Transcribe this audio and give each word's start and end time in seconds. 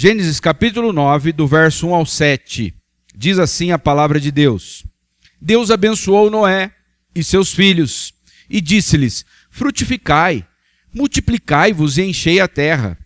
Gênesis 0.00 0.38
capítulo 0.38 0.92
9, 0.92 1.32
do 1.32 1.44
verso 1.44 1.88
1 1.88 1.92
ao 1.92 2.06
7. 2.06 2.72
Diz 3.16 3.36
assim 3.36 3.72
a 3.72 3.78
palavra 3.80 4.20
de 4.20 4.30
Deus: 4.30 4.86
Deus 5.42 5.72
abençoou 5.72 6.30
Noé 6.30 6.70
e 7.12 7.24
seus 7.24 7.52
filhos 7.52 8.14
e 8.48 8.60
disse-lhes: 8.60 9.24
Frutificai, 9.50 10.46
multiplicai-vos 10.94 11.98
e 11.98 12.02
enchei 12.02 12.38
a 12.38 12.46
terra. 12.46 12.96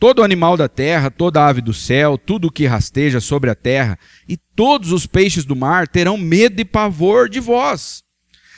Todo 0.00 0.24
animal 0.24 0.56
da 0.56 0.68
terra, 0.68 1.12
toda 1.12 1.46
ave 1.46 1.60
do 1.60 1.72
céu, 1.72 2.18
tudo 2.18 2.48
o 2.48 2.50
que 2.50 2.66
rasteja 2.66 3.20
sobre 3.20 3.48
a 3.48 3.54
terra, 3.54 3.96
e 4.28 4.36
todos 4.36 4.90
os 4.90 5.06
peixes 5.06 5.44
do 5.44 5.54
mar 5.54 5.86
terão 5.86 6.18
medo 6.18 6.60
e 6.60 6.64
pavor 6.64 7.28
de 7.28 7.38
vós. 7.38 8.02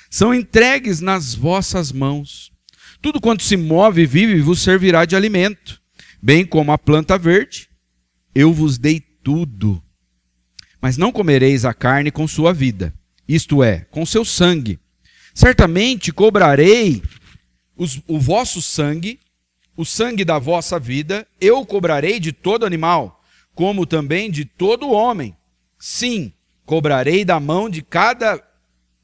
São 0.09 0.33
entregues 0.33 1.03
nas 1.03 1.35
vossas 1.35 1.93
mãos. 1.93 2.51
Tudo 3.03 3.21
quanto 3.21 3.43
se 3.43 3.59
move 3.59 4.01
e 4.01 4.07
vive 4.07 4.41
vos 4.41 4.63
servirá 4.63 5.05
de 5.05 5.15
alimento, 5.15 5.78
bem 6.21 6.45
como 6.45 6.73
a 6.73 6.79
planta 6.79 7.17
verde. 7.19 7.69
Eu 8.35 8.53
vos 8.53 8.79
dei 8.79 9.01
tudo. 9.01 9.83
Mas 10.81 10.97
não 10.97 11.11
comereis 11.11 11.65
a 11.65 11.75
carne 11.75 12.11
com 12.11 12.29
sua 12.29 12.53
vida, 12.53 12.95
isto 13.27 13.63
é, 13.63 13.81
com 13.91 14.07
seu 14.07 14.25
sangue. 14.25 14.79
Certamente 15.35 16.13
cobrarei 16.13 17.03
os, 17.77 18.01
o 18.07 18.19
vosso 18.19 18.63
sangue 18.63 19.19
o 19.79 19.85
sangue 19.85 20.25
da 20.25 20.41
vossa 20.41 20.77
vida 20.77 21.25
eu 21.41 21.65
cobrarei 21.65 22.19
de 22.19 22.33
todo 22.33 22.67
animal, 22.67 23.23
como 23.55 23.87
também 23.87 24.29
de 24.29 24.45
todo 24.45 24.91
homem. 24.91 25.37
Sim, 25.79 26.33
cobrarei 26.67 27.25
da 27.25 27.39
mão 27.39 27.71
de 27.71 27.81
cada 27.81 28.43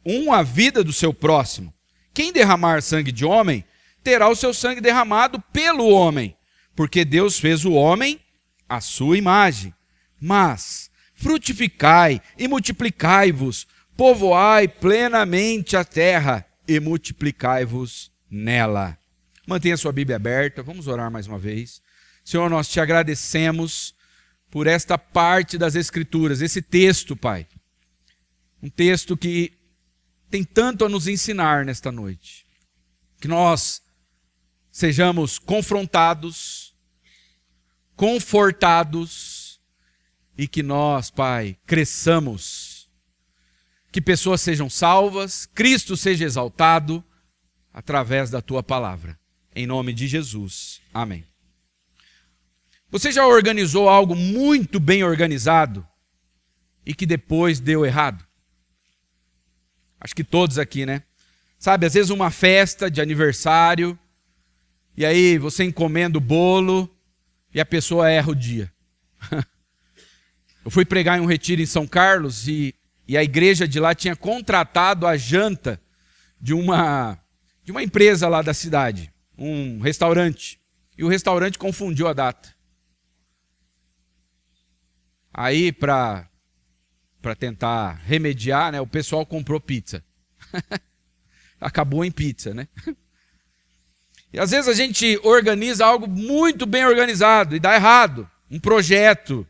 um 0.04 0.32
a 0.32 0.42
vida 0.42 0.82
do 0.82 0.92
seu 0.92 1.15
próximo. 1.15 1.73
Quem 2.12 2.32
derramar 2.32 2.82
sangue 2.82 3.12
de 3.12 3.24
homem, 3.24 3.65
terá 4.02 4.28
o 4.28 4.34
seu 4.34 4.52
sangue 4.52 4.80
derramado 4.80 5.40
pelo 5.52 5.88
homem, 5.88 6.37
porque 6.74 7.05
Deus 7.05 7.38
fez 7.38 7.64
o 7.64 7.73
homem 7.73 8.20
à 8.69 8.80
sua 8.80 9.16
imagem. 9.16 9.74
Mas 10.20 10.91
frutificai 11.15 12.21
e 12.37 12.48
multiplicai-vos, 12.48 13.66
povoai 13.96 14.66
plenamente 14.66 15.76
a 15.76 15.85
terra 15.85 16.46
e 16.66 16.80
multiplicai-vos 16.80 18.10
nela. 18.30 18.98
Mantenha 19.46 19.76
sua 19.76 19.93
Bíblia 19.93 20.16
aberta, 20.16 20.63
vamos 20.63 20.88
orar 20.88 21.10
mais 21.10 21.26
uma 21.26 21.38
vez. 21.38 21.82
Senhor, 22.24 22.48
nós 22.48 22.68
te 22.68 22.80
agradecemos 22.80 23.95
por 24.51 24.66
esta 24.66 24.96
parte 24.96 25.59
das 25.59 25.74
Escrituras, 25.74 26.41
esse 26.41 26.63
texto, 26.63 27.15
Pai. 27.15 27.46
Um 28.63 28.70
texto 28.70 29.16
que 29.16 29.52
tem 30.30 30.43
tanto 30.43 30.85
a 30.85 30.88
nos 30.88 31.07
ensinar 31.07 31.65
nesta 31.65 31.93
noite. 31.93 32.46
Que 33.20 33.29
nós 33.29 33.82
sejamos 34.73 35.38
confrontados, 35.38 36.63
confortados 37.96 39.60
e 40.37 40.48
que 40.48 40.62
nós, 40.62 41.10
Pai, 41.10 41.56
cresçamos. 41.66 42.88
Que 43.92 44.01
pessoas 44.01 44.40
sejam 44.40 44.68
salvas, 44.68 45.46
Cristo 45.46 45.96
seja 45.96 46.24
exaltado 46.24 47.04
através 47.73 48.30
da 48.30 48.42
tua 48.42 48.62
palavra. 48.62 49.18
Em 49.54 49.66
nome 49.66 49.92
de 49.92 50.09
Jesus. 50.09 50.80
Amém. 50.92 51.24
Você 52.90 53.10
já 53.10 53.26
organizou 53.26 53.88
algo 53.88 54.14
muito 54.14 54.79
bem 54.79 55.02
organizado 55.02 55.86
e 56.84 56.95
que 56.95 57.06
depois 57.06 57.60
deu 57.60 57.84
errado? 57.84 58.24
Acho 60.01 60.14
que 60.14 60.24
todos 60.24 60.58
aqui, 60.58 60.84
né? 60.84 61.02
Sabe, 61.58 61.86
às 61.86 61.95
vezes 61.95 62.10
uma 62.10 62.30
festa 62.30 62.90
de 62.90 63.01
aniversário, 63.01 63.98
e 64.97 65.04
aí 65.04 65.38
você 65.38 65.64
encomenda 65.64 66.19
o 66.19 66.20
bolo 66.20 66.94
e 67.55 67.60
a 67.60 67.66
pessoa 67.66 68.10
erra 68.10 68.33
o 68.33 68.34
dia. 68.34 68.72
Eu 70.65 70.71
fui 70.71 70.84
pregar 70.84 71.19
em 71.19 71.22
um 71.22 71.27
retiro 71.27 71.62
em 71.62 71.66
São 71.66 71.87
Carlos 71.87 72.49
e, 72.49 72.75
e 73.06 73.16
a 73.16 73.22
igreja 73.22 73.69
de 73.69 73.78
lá 73.78 73.94
tinha 73.94 74.16
contratado 74.16 75.06
a 75.06 75.16
janta 75.16 75.81
de 76.41 76.53
uma, 76.53 77.19
de 77.62 77.70
uma 77.70 77.82
empresa 77.82 78.28
lá 78.28 78.43
da 78.43 78.53
cidade 78.53 79.14
um 79.37 79.81
restaurante. 79.81 80.60
E 80.97 81.04
o 81.04 81.09
restaurante 81.09 81.59
confundiu 81.59 82.06
a 82.06 82.12
data. 82.12 82.54
Aí, 85.32 85.72
para 85.72 86.28
tentar 87.37 87.94
remediar, 88.04 88.70
né, 88.72 88.81
o 88.81 88.87
pessoal 88.87 89.26
comprou 89.26 89.60
pizza. 89.60 90.04
Acabou 91.60 92.04
em 92.04 92.12
pizza, 92.12 92.54
né? 92.54 92.69
E 94.34 94.38
às 94.40 94.50
vezes 94.50 94.66
a 94.66 94.74
gente 94.74 95.16
organiza 95.22 95.86
algo 95.86 96.08
muito 96.08 96.66
bem 96.66 96.84
organizado 96.84 97.54
e 97.54 97.60
dá 97.60 97.76
errado. 97.76 98.28
Um 98.50 98.58
projeto. 98.58 99.46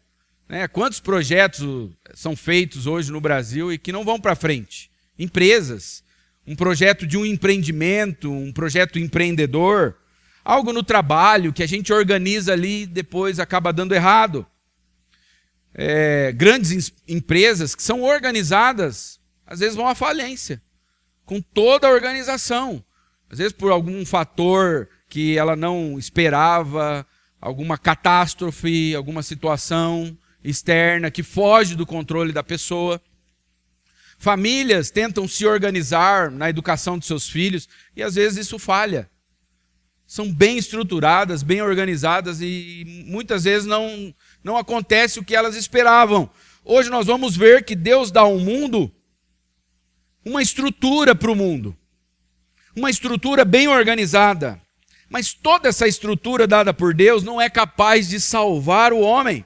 Né? 0.46 0.68
Quantos 0.68 1.00
projetos 1.00 1.90
são 2.12 2.36
feitos 2.36 2.86
hoje 2.86 3.10
no 3.10 3.18
Brasil 3.18 3.72
e 3.72 3.78
que 3.78 3.90
não 3.90 4.04
vão 4.04 4.20
para 4.20 4.36
frente? 4.36 4.90
Empresas 5.18 6.04
um 6.46 6.54
projeto 6.54 7.06
de 7.06 7.16
um 7.16 7.24
empreendimento, 7.24 8.30
um 8.30 8.52
projeto 8.52 8.98
empreendedor, 8.98 9.96
algo 10.44 10.70
no 10.70 10.82
trabalho 10.82 11.50
que 11.50 11.62
a 11.62 11.66
gente 11.66 11.90
organiza 11.90 12.52
ali 12.52 12.82
e 12.82 12.86
depois 12.86 13.40
acaba 13.40 13.72
dando 13.72 13.94
errado. 13.94 14.46
É, 15.72 16.30
grandes 16.32 16.92
empresas 17.08 17.74
que 17.74 17.82
são 17.82 18.02
organizadas, 18.02 19.18
às 19.46 19.60
vezes 19.60 19.74
vão 19.74 19.88
à 19.88 19.94
falência, 19.94 20.60
com 21.24 21.40
toda 21.40 21.86
a 21.86 21.90
organização. 21.90 22.84
Às 23.34 23.38
vezes 23.38 23.52
por 23.52 23.72
algum 23.72 24.06
fator 24.06 24.88
que 25.08 25.36
ela 25.36 25.56
não 25.56 25.98
esperava, 25.98 27.04
alguma 27.40 27.76
catástrofe, 27.76 28.94
alguma 28.94 29.24
situação 29.24 30.16
externa 30.44 31.10
que 31.10 31.24
foge 31.24 31.74
do 31.74 31.84
controle 31.84 32.32
da 32.32 32.44
pessoa. 32.44 33.02
Famílias 34.18 34.92
tentam 34.92 35.26
se 35.26 35.44
organizar 35.44 36.30
na 36.30 36.48
educação 36.48 36.96
de 36.96 37.06
seus 37.06 37.28
filhos 37.28 37.68
e 37.96 38.04
às 38.04 38.14
vezes 38.14 38.46
isso 38.46 38.56
falha. 38.56 39.10
São 40.06 40.32
bem 40.32 40.56
estruturadas, 40.56 41.42
bem 41.42 41.60
organizadas 41.60 42.40
e 42.40 43.04
muitas 43.08 43.42
vezes 43.42 43.66
não, 43.66 44.14
não 44.44 44.56
acontece 44.56 45.18
o 45.18 45.24
que 45.24 45.34
elas 45.34 45.56
esperavam. 45.56 46.30
Hoje 46.64 46.88
nós 46.88 47.06
vamos 47.06 47.36
ver 47.36 47.64
que 47.64 47.74
Deus 47.74 48.12
dá 48.12 48.20
ao 48.20 48.38
mundo 48.38 48.94
uma 50.24 50.40
estrutura 50.40 51.16
para 51.16 51.32
o 51.32 51.34
mundo, 51.34 51.76
uma 52.76 52.90
estrutura 52.90 53.44
bem 53.44 53.68
organizada. 53.68 54.60
Mas 55.08 55.32
toda 55.32 55.68
essa 55.68 55.86
estrutura 55.86 56.46
dada 56.46 56.74
por 56.74 56.94
Deus 56.94 57.22
não 57.22 57.40
é 57.40 57.48
capaz 57.48 58.08
de 58.08 58.20
salvar 58.20 58.92
o 58.92 59.00
homem. 59.00 59.44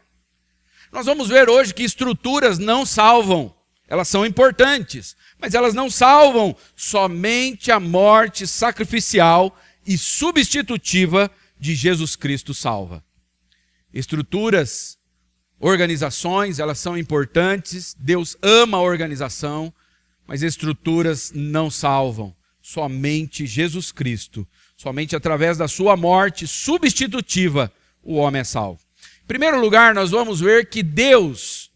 Nós 0.90 1.06
vamos 1.06 1.28
ver 1.28 1.48
hoje 1.48 1.74
que 1.74 1.82
estruturas 1.82 2.58
não 2.58 2.86
salvam. 2.86 3.54
Elas 3.86 4.08
são 4.08 4.24
importantes, 4.24 5.16
mas 5.38 5.54
elas 5.54 5.74
não 5.74 5.90
salvam. 5.90 6.56
Somente 6.76 7.70
a 7.70 7.80
morte 7.80 8.46
sacrificial 8.46 9.54
e 9.86 9.98
substitutiva 9.98 11.30
de 11.58 11.74
Jesus 11.74 12.16
Cristo 12.16 12.54
salva. 12.54 13.04
Estruturas, 13.92 14.98
organizações, 15.58 16.58
elas 16.58 16.78
são 16.78 16.96
importantes. 16.96 17.94
Deus 17.98 18.36
ama 18.42 18.78
a 18.78 18.82
organização, 18.82 19.72
mas 20.26 20.42
estruturas 20.42 21.32
não 21.34 21.70
salvam. 21.70 22.34
Somente 22.70 23.46
Jesus 23.46 23.90
Cristo, 23.90 24.46
somente 24.76 25.16
através 25.16 25.56
da 25.56 25.66
sua 25.66 25.96
morte 25.96 26.46
substitutiva, 26.46 27.72
o 28.02 28.16
homem 28.16 28.42
é 28.42 28.44
salvo. 28.44 28.78
Em 29.24 29.26
primeiro 29.26 29.58
lugar, 29.58 29.94
nós 29.94 30.10
vamos 30.10 30.38
ver 30.38 30.68
que 30.68 30.82
Deus, 30.82 31.70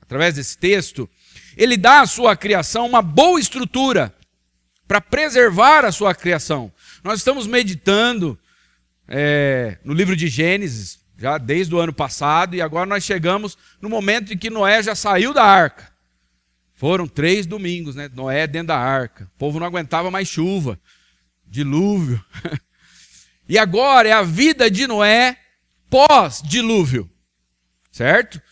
através 0.00 0.36
desse 0.36 0.56
texto, 0.56 1.10
ele 1.56 1.76
dá 1.76 2.02
à 2.02 2.06
sua 2.06 2.36
criação 2.36 2.86
uma 2.86 3.02
boa 3.02 3.40
estrutura 3.40 4.14
para 4.86 5.00
preservar 5.00 5.84
a 5.84 5.90
sua 5.90 6.14
criação. 6.14 6.72
Nós 7.02 7.18
estamos 7.18 7.48
meditando 7.48 8.38
é, 9.08 9.76
no 9.82 9.92
livro 9.92 10.14
de 10.14 10.28
Gênesis, 10.28 11.00
já 11.18 11.36
desde 11.36 11.74
o 11.74 11.80
ano 11.80 11.92
passado, 11.92 12.54
e 12.54 12.62
agora 12.62 12.86
nós 12.86 13.02
chegamos 13.02 13.58
no 13.80 13.88
momento 13.88 14.32
em 14.32 14.38
que 14.38 14.50
Noé 14.50 14.84
já 14.84 14.94
saiu 14.94 15.34
da 15.34 15.42
arca. 15.42 15.91
Foram 16.82 17.06
três 17.06 17.46
domingos, 17.46 17.94
né? 17.94 18.10
Noé 18.12 18.44
dentro 18.44 18.66
da 18.66 18.76
arca. 18.76 19.30
O 19.36 19.38
povo 19.38 19.60
não 19.60 19.66
aguentava 19.68 20.10
mais 20.10 20.26
chuva, 20.26 20.80
dilúvio. 21.46 22.20
e 23.48 23.56
agora 23.56 24.08
é 24.08 24.12
a 24.12 24.24
vida 24.24 24.68
de 24.68 24.88
Noé 24.88 25.38
pós-dilúvio, 25.88 27.08
certo? 27.92 28.42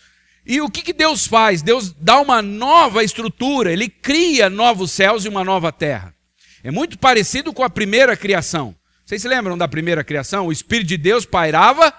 E 0.46 0.60
o 0.60 0.70
que, 0.70 0.80
que 0.80 0.92
Deus 0.92 1.26
faz? 1.26 1.60
Deus 1.60 1.92
dá 1.92 2.20
uma 2.20 2.40
nova 2.40 3.02
estrutura, 3.02 3.72
ele 3.72 3.88
cria 3.88 4.48
novos 4.48 4.92
céus 4.92 5.24
e 5.24 5.28
uma 5.28 5.42
nova 5.42 5.72
terra. 5.72 6.14
É 6.62 6.70
muito 6.70 7.00
parecido 7.00 7.52
com 7.52 7.64
a 7.64 7.68
primeira 7.68 8.16
criação. 8.16 8.76
Vocês 9.04 9.20
se 9.20 9.26
lembram 9.26 9.58
da 9.58 9.66
primeira 9.66 10.04
criação? 10.04 10.46
O 10.46 10.52
Espírito 10.52 10.86
de 10.86 10.96
Deus 10.96 11.26
pairava 11.26 11.92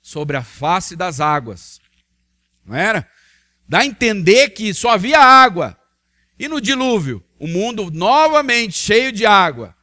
sobre 0.00 0.34
a 0.34 0.42
face 0.42 0.96
das 0.96 1.20
águas. 1.20 1.78
Não 2.64 2.74
era? 2.74 3.06
Dá 3.68 3.80
a 3.80 3.86
entender 3.86 4.50
que 4.50 4.72
só 4.74 4.90
havia 4.90 5.18
água. 5.18 5.78
E 6.38 6.48
no 6.48 6.60
dilúvio, 6.60 7.24
o 7.38 7.46
mundo 7.46 7.90
novamente 7.90 8.76
cheio 8.76 9.12
de 9.12 9.24
água. 9.24 9.74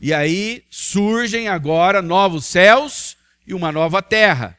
E 0.00 0.14
aí 0.14 0.64
surgem 0.70 1.48
agora 1.48 2.00
novos 2.00 2.46
céus 2.46 3.16
e 3.46 3.52
uma 3.52 3.70
nova 3.70 4.00
terra. 4.00 4.56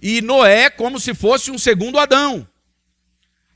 e 0.00 0.20
Noé 0.20 0.68
como 0.68 0.98
se 0.98 1.14
fosse 1.14 1.50
um 1.50 1.58
segundo 1.58 1.98
Adão. 1.98 2.46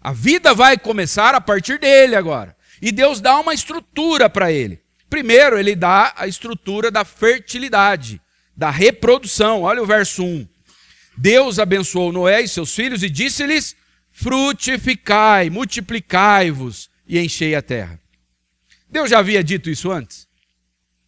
A 0.01 0.13
vida 0.13 0.55
vai 0.55 0.79
começar 0.79 1.35
a 1.35 1.41
partir 1.41 1.79
dele 1.79 2.15
agora. 2.15 2.57
E 2.81 2.93
Deus 2.93 3.21
dá 3.21 3.39
uma 3.39 3.55
estrutura 3.55 4.31
para 4.31 4.53
ele. 4.53 4.81
Primeiro, 5.11 5.59
ele 5.59 5.75
dá 5.75 6.13
a 6.17 6.27
estrutura 6.27 6.91
da 6.91 7.05
fertilidade, 7.05 8.21
da 8.57 8.71
reprodução. 8.71 9.63
Olha 9.63 9.83
o 9.83 9.87
verso 9.87 10.23
1. 10.25 10.47
Deus 11.17 11.59
abençoou 11.59 12.13
Noé 12.13 12.43
e 12.43 12.49
seus 12.49 12.75
filhos 12.75 13.03
e 13.03 13.09
disse-lhes: 13.09 13.75
frutificai, 14.11 15.51
multiplicai-vos 15.51 16.91
e 17.07 17.19
enchei 17.19 17.55
a 17.55 17.63
terra. 17.63 18.01
Deus 18.89 19.11
já 19.11 19.19
havia 19.19 19.43
dito 19.43 19.69
isso 19.71 19.91
antes? 19.91 20.27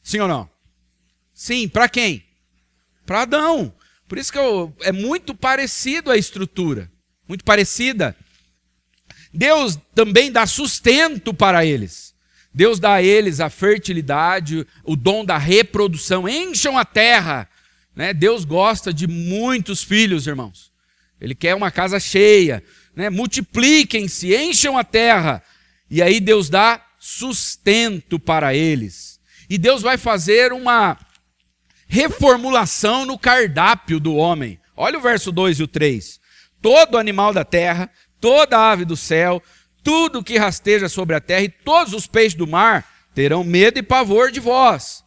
Sim 0.02 0.20
ou 0.20 0.28
não? 0.28 0.50
Sim, 1.34 1.68
para 1.68 1.88
quem? 1.88 2.24
Para 3.06 3.22
Adão. 3.22 3.74
Por 4.08 4.18
isso 4.18 4.32
que 4.32 4.38
eu, 4.38 4.74
é 4.80 4.90
muito 4.90 5.34
parecido 5.34 6.10
a 6.10 6.16
estrutura, 6.16 6.90
muito 7.28 7.44
parecida. 7.44 8.16
Deus 9.32 9.78
também 9.94 10.32
dá 10.32 10.46
sustento 10.46 11.34
para 11.34 11.64
eles. 11.64 12.14
Deus 12.52 12.80
dá 12.80 12.94
a 12.94 13.02
eles 13.02 13.40
a 13.40 13.50
fertilidade, 13.50 14.66
o 14.82 14.96
dom 14.96 15.24
da 15.24 15.36
reprodução. 15.36 16.28
Encham 16.28 16.76
a 16.78 16.84
terra. 16.84 17.48
Né? 17.98 18.14
Deus 18.14 18.44
gosta 18.44 18.94
de 18.94 19.08
muitos 19.08 19.82
filhos, 19.82 20.28
irmãos. 20.28 20.70
Ele 21.20 21.34
quer 21.34 21.56
uma 21.56 21.68
casa 21.68 21.98
cheia. 21.98 22.62
Né? 22.94 23.10
Multipliquem-se, 23.10 24.36
encham 24.36 24.78
a 24.78 24.84
terra. 24.84 25.42
E 25.90 26.00
aí 26.00 26.20
Deus 26.20 26.48
dá 26.48 26.80
sustento 26.96 28.16
para 28.16 28.54
eles. 28.54 29.18
E 29.50 29.58
Deus 29.58 29.82
vai 29.82 29.98
fazer 29.98 30.52
uma 30.52 30.96
reformulação 31.88 33.04
no 33.04 33.18
cardápio 33.18 33.98
do 33.98 34.14
homem. 34.14 34.60
Olha 34.76 34.96
o 34.96 35.02
verso 35.02 35.32
2 35.32 35.58
e 35.58 35.62
o 35.64 35.68
3. 35.68 36.20
Todo 36.62 36.98
animal 36.98 37.32
da 37.32 37.44
terra, 37.44 37.90
toda 38.20 38.70
ave 38.70 38.84
do 38.84 38.96
céu, 38.96 39.42
tudo 39.82 40.22
que 40.22 40.38
rasteja 40.38 40.88
sobre 40.88 41.16
a 41.16 41.20
terra 41.20 41.42
e 41.42 41.48
todos 41.48 41.92
os 41.94 42.06
peixes 42.06 42.34
do 42.34 42.46
mar 42.46 42.88
terão 43.12 43.42
medo 43.42 43.76
e 43.80 43.82
pavor 43.82 44.30
de 44.30 44.38
vós. 44.38 45.02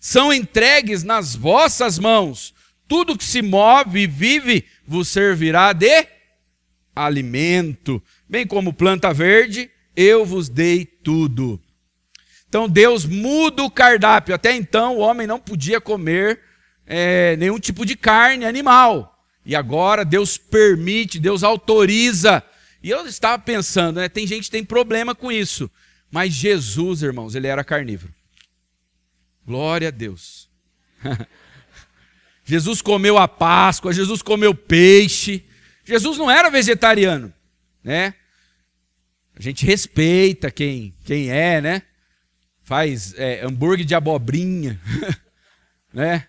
São 0.00 0.32
entregues 0.32 1.02
nas 1.02 1.34
vossas 1.34 1.98
mãos. 1.98 2.54
Tudo 2.86 3.16
que 3.16 3.24
se 3.24 3.42
move 3.42 4.00
e 4.00 4.06
vive 4.06 4.64
vos 4.86 5.08
servirá 5.08 5.72
de 5.72 6.06
alimento. 6.94 8.02
Bem 8.28 8.46
como 8.46 8.72
planta 8.72 9.12
verde, 9.12 9.70
eu 9.96 10.24
vos 10.24 10.48
dei 10.48 10.84
tudo. 10.84 11.60
Então 12.48 12.68
Deus 12.68 13.04
muda 13.04 13.62
o 13.62 13.70
cardápio. 13.70 14.34
Até 14.34 14.54
então 14.54 14.96
o 14.96 15.00
homem 15.00 15.26
não 15.26 15.38
podia 15.38 15.80
comer 15.80 16.40
é, 16.86 17.36
nenhum 17.36 17.58
tipo 17.58 17.84
de 17.84 17.96
carne 17.96 18.44
animal. 18.44 19.18
E 19.44 19.54
agora 19.54 20.04
Deus 20.04 20.38
permite, 20.38 21.18
Deus 21.18 21.42
autoriza. 21.42 22.42
E 22.82 22.90
eu 22.90 23.06
estava 23.06 23.38
pensando, 23.38 24.00
né, 24.00 24.08
tem 24.08 24.26
gente 24.26 24.44
que 24.44 24.50
tem 24.50 24.64
problema 24.64 25.14
com 25.14 25.30
isso. 25.30 25.70
Mas 26.10 26.32
Jesus, 26.32 27.02
irmãos, 27.02 27.34
ele 27.34 27.46
era 27.46 27.62
carnívoro. 27.62 28.12
Glória 29.48 29.88
a 29.88 29.90
Deus. 29.90 30.48
Jesus 32.44 32.80
comeu 32.80 33.18
a 33.18 33.26
Páscoa, 33.26 33.92
Jesus 33.92 34.22
comeu 34.22 34.54
peixe. 34.54 35.44
Jesus 35.84 36.18
não 36.18 36.30
era 36.30 36.50
vegetariano, 36.50 37.34
né? 37.82 38.14
A 39.34 39.42
gente 39.42 39.66
respeita 39.66 40.50
quem, 40.50 40.94
quem 41.04 41.30
é, 41.30 41.60
né? 41.60 41.82
faz 42.68 43.14
é, 43.16 43.42
hambúrguer 43.42 43.86
de 43.86 43.94
abobrinha, 43.94 44.78
né? 45.90 46.28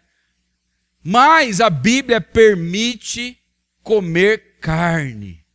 Mas 1.04 1.60
a 1.60 1.70
Bíblia 1.70 2.22
permite 2.22 3.38
comer 3.84 4.58
carne. 4.62 5.46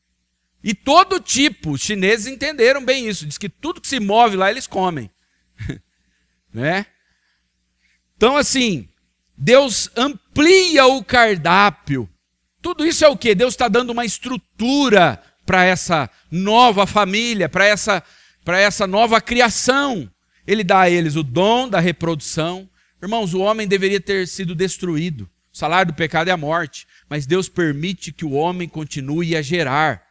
E 0.63 0.75
todo 0.75 1.19
tipo, 1.19 1.71
os 1.71 1.81
chineses 1.81 2.27
entenderam 2.27 2.85
bem 2.85 3.09
isso, 3.09 3.25
diz 3.25 3.39
que 3.39 3.49
tudo 3.49 3.81
que 3.81 3.89
se 3.89 3.99
move 3.99 4.37
lá 4.37 4.51
eles 4.51 4.67
comem. 4.67 5.11
né? 6.53 6.85
Então 8.25 8.39
assim, 8.39 8.89
Deus 9.37 9.91
amplia 9.95 10.87
o 10.87 11.05
cardápio. 11.05 12.09
Tudo 12.63 12.87
isso 12.87 13.05
é 13.05 13.09
o 13.09 13.19
que? 13.19 13.35
Deus 13.35 13.53
está 13.53 13.69
dando 13.69 13.91
uma 13.91 14.07
estrutura 14.07 15.23
para 15.45 15.63
essa 15.67 16.09
nova 16.31 16.87
família, 16.87 17.51
para 17.51 17.67
essa, 17.67 18.03
para 18.43 18.59
essa 18.59 18.87
nova 18.87 19.21
criação. 19.21 20.11
Ele 20.47 20.65
dá 20.65 20.81
a 20.81 20.91
eles 20.91 21.17
o 21.17 21.23
dom 21.23 21.69
da 21.69 21.81
reprodução. 21.81 22.67
Irmãos, 23.03 23.35
o 23.35 23.41
homem 23.41 23.69
deveria 23.69 24.01
ter 24.01 24.27
sido 24.27 24.55
destruído. 24.55 25.29
O 25.53 25.59
salário 25.59 25.93
do 25.93 25.97
pecado 25.97 26.29
é 26.29 26.33
a 26.33 26.37
morte. 26.39 26.87
Mas 27.11 27.27
Deus 27.27 27.47
permite 27.47 28.11
que 28.11 28.25
o 28.25 28.33
homem 28.33 28.67
continue 28.67 29.37
a 29.37 29.43
gerar. 29.43 30.03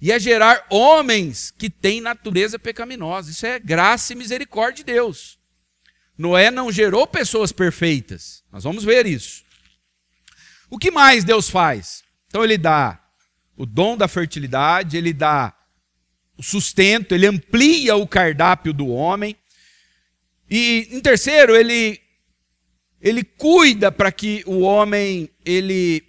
E 0.00 0.12
a 0.12 0.20
gerar 0.20 0.64
homens 0.70 1.52
que 1.58 1.68
têm 1.68 2.00
natureza 2.00 2.60
pecaminosa. 2.60 3.32
Isso 3.32 3.44
é 3.44 3.58
graça 3.58 4.12
e 4.12 4.16
misericórdia 4.16 4.84
de 4.84 4.92
Deus. 4.92 5.35
Noé 6.16 6.50
não 6.50 6.72
gerou 6.72 7.06
pessoas 7.06 7.52
perfeitas. 7.52 8.42
Nós 8.50 8.64
vamos 8.64 8.84
ver 8.84 9.06
isso. 9.06 9.44
O 10.70 10.78
que 10.78 10.90
mais 10.90 11.24
Deus 11.24 11.48
faz? 11.48 12.02
Então 12.28 12.42
ele 12.42 12.58
dá 12.58 13.00
o 13.56 13.64
dom 13.64 13.96
da 13.96 14.08
fertilidade, 14.08 14.96
ele 14.96 15.12
dá 15.12 15.54
o 16.36 16.42
sustento, 16.42 17.14
ele 17.14 17.26
amplia 17.26 17.96
o 17.96 18.06
cardápio 18.06 18.72
do 18.72 18.88
homem, 18.88 19.36
e 20.50 20.88
em 20.90 21.00
terceiro, 21.00 21.56
ele 21.56 22.00
ele 23.00 23.22
cuida 23.22 23.92
para 23.92 24.10
que 24.10 24.42
o 24.46 24.60
homem 24.60 25.28
ele 25.44 26.02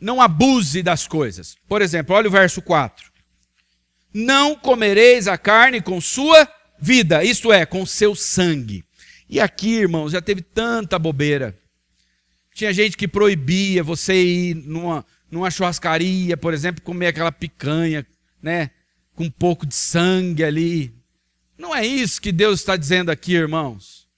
não 0.00 0.20
abuse 0.20 0.82
das 0.82 1.06
coisas. 1.06 1.56
Por 1.68 1.82
exemplo, 1.82 2.14
olha 2.14 2.28
o 2.28 2.30
verso 2.30 2.62
4. 2.62 3.10
Não 4.14 4.54
comereis 4.54 5.28
a 5.28 5.36
carne 5.36 5.82
com 5.82 6.00
sua 6.00 6.48
vida, 6.78 7.22
isto 7.22 7.52
é, 7.52 7.66
com 7.66 7.84
seu 7.84 8.14
sangue. 8.14 8.84
E 9.30 9.38
aqui, 9.38 9.76
irmãos, 9.76 10.10
já 10.10 10.20
teve 10.20 10.42
tanta 10.42 10.98
bobeira. 10.98 11.56
Tinha 12.52 12.72
gente 12.72 12.96
que 12.96 13.06
proibia 13.06 13.80
você 13.80 14.20
ir 14.20 14.54
numa, 14.56 15.06
numa 15.30 15.48
churrascaria, 15.52 16.36
por 16.36 16.52
exemplo, 16.52 16.82
comer 16.82 17.06
aquela 17.06 17.30
picanha, 17.30 18.04
né? 18.42 18.70
Com 19.14 19.26
um 19.26 19.30
pouco 19.30 19.64
de 19.64 19.74
sangue 19.76 20.42
ali. 20.42 20.92
Não 21.56 21.72
é 21.72 21.86
isso 21.86 22.20
que 22.20 22.32
Deus 22.32 22.58
está 22.58 22.74
dizendo 22.76 23.08
aqui, 23.08 23.34
irmãos. 23.34 24.08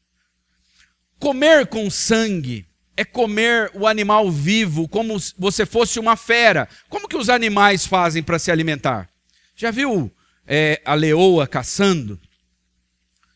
Comer 1.18 1.66
com 1.66 1.90
sangue 1.90 2.64
é 2.96 3.04
comer 3.04 3.70
o 3.74 3.86
animal 3.86 4.30
vivo 4.30 4.88
como 4.88 5.20
se 5.20 5.34
você 5.36 5.66
fosse 5.66 6.00
uma 6.00 6.16
fera. 6.16 6.66
Como 6.88 7.06
que 7.06 7.18
os 7.18 7.28
animais 7.28 7.84
fazem 7.84 8.22
para 8.22 8.38
se 8.38 8.50
alimentar? 8.50 9.10
Já 9.54 9.70
viu 9.70 10.10
é, 10.46 10.80
a 10.86 10.94
leoa 10.94 11.46
caçando? 11.46 12.18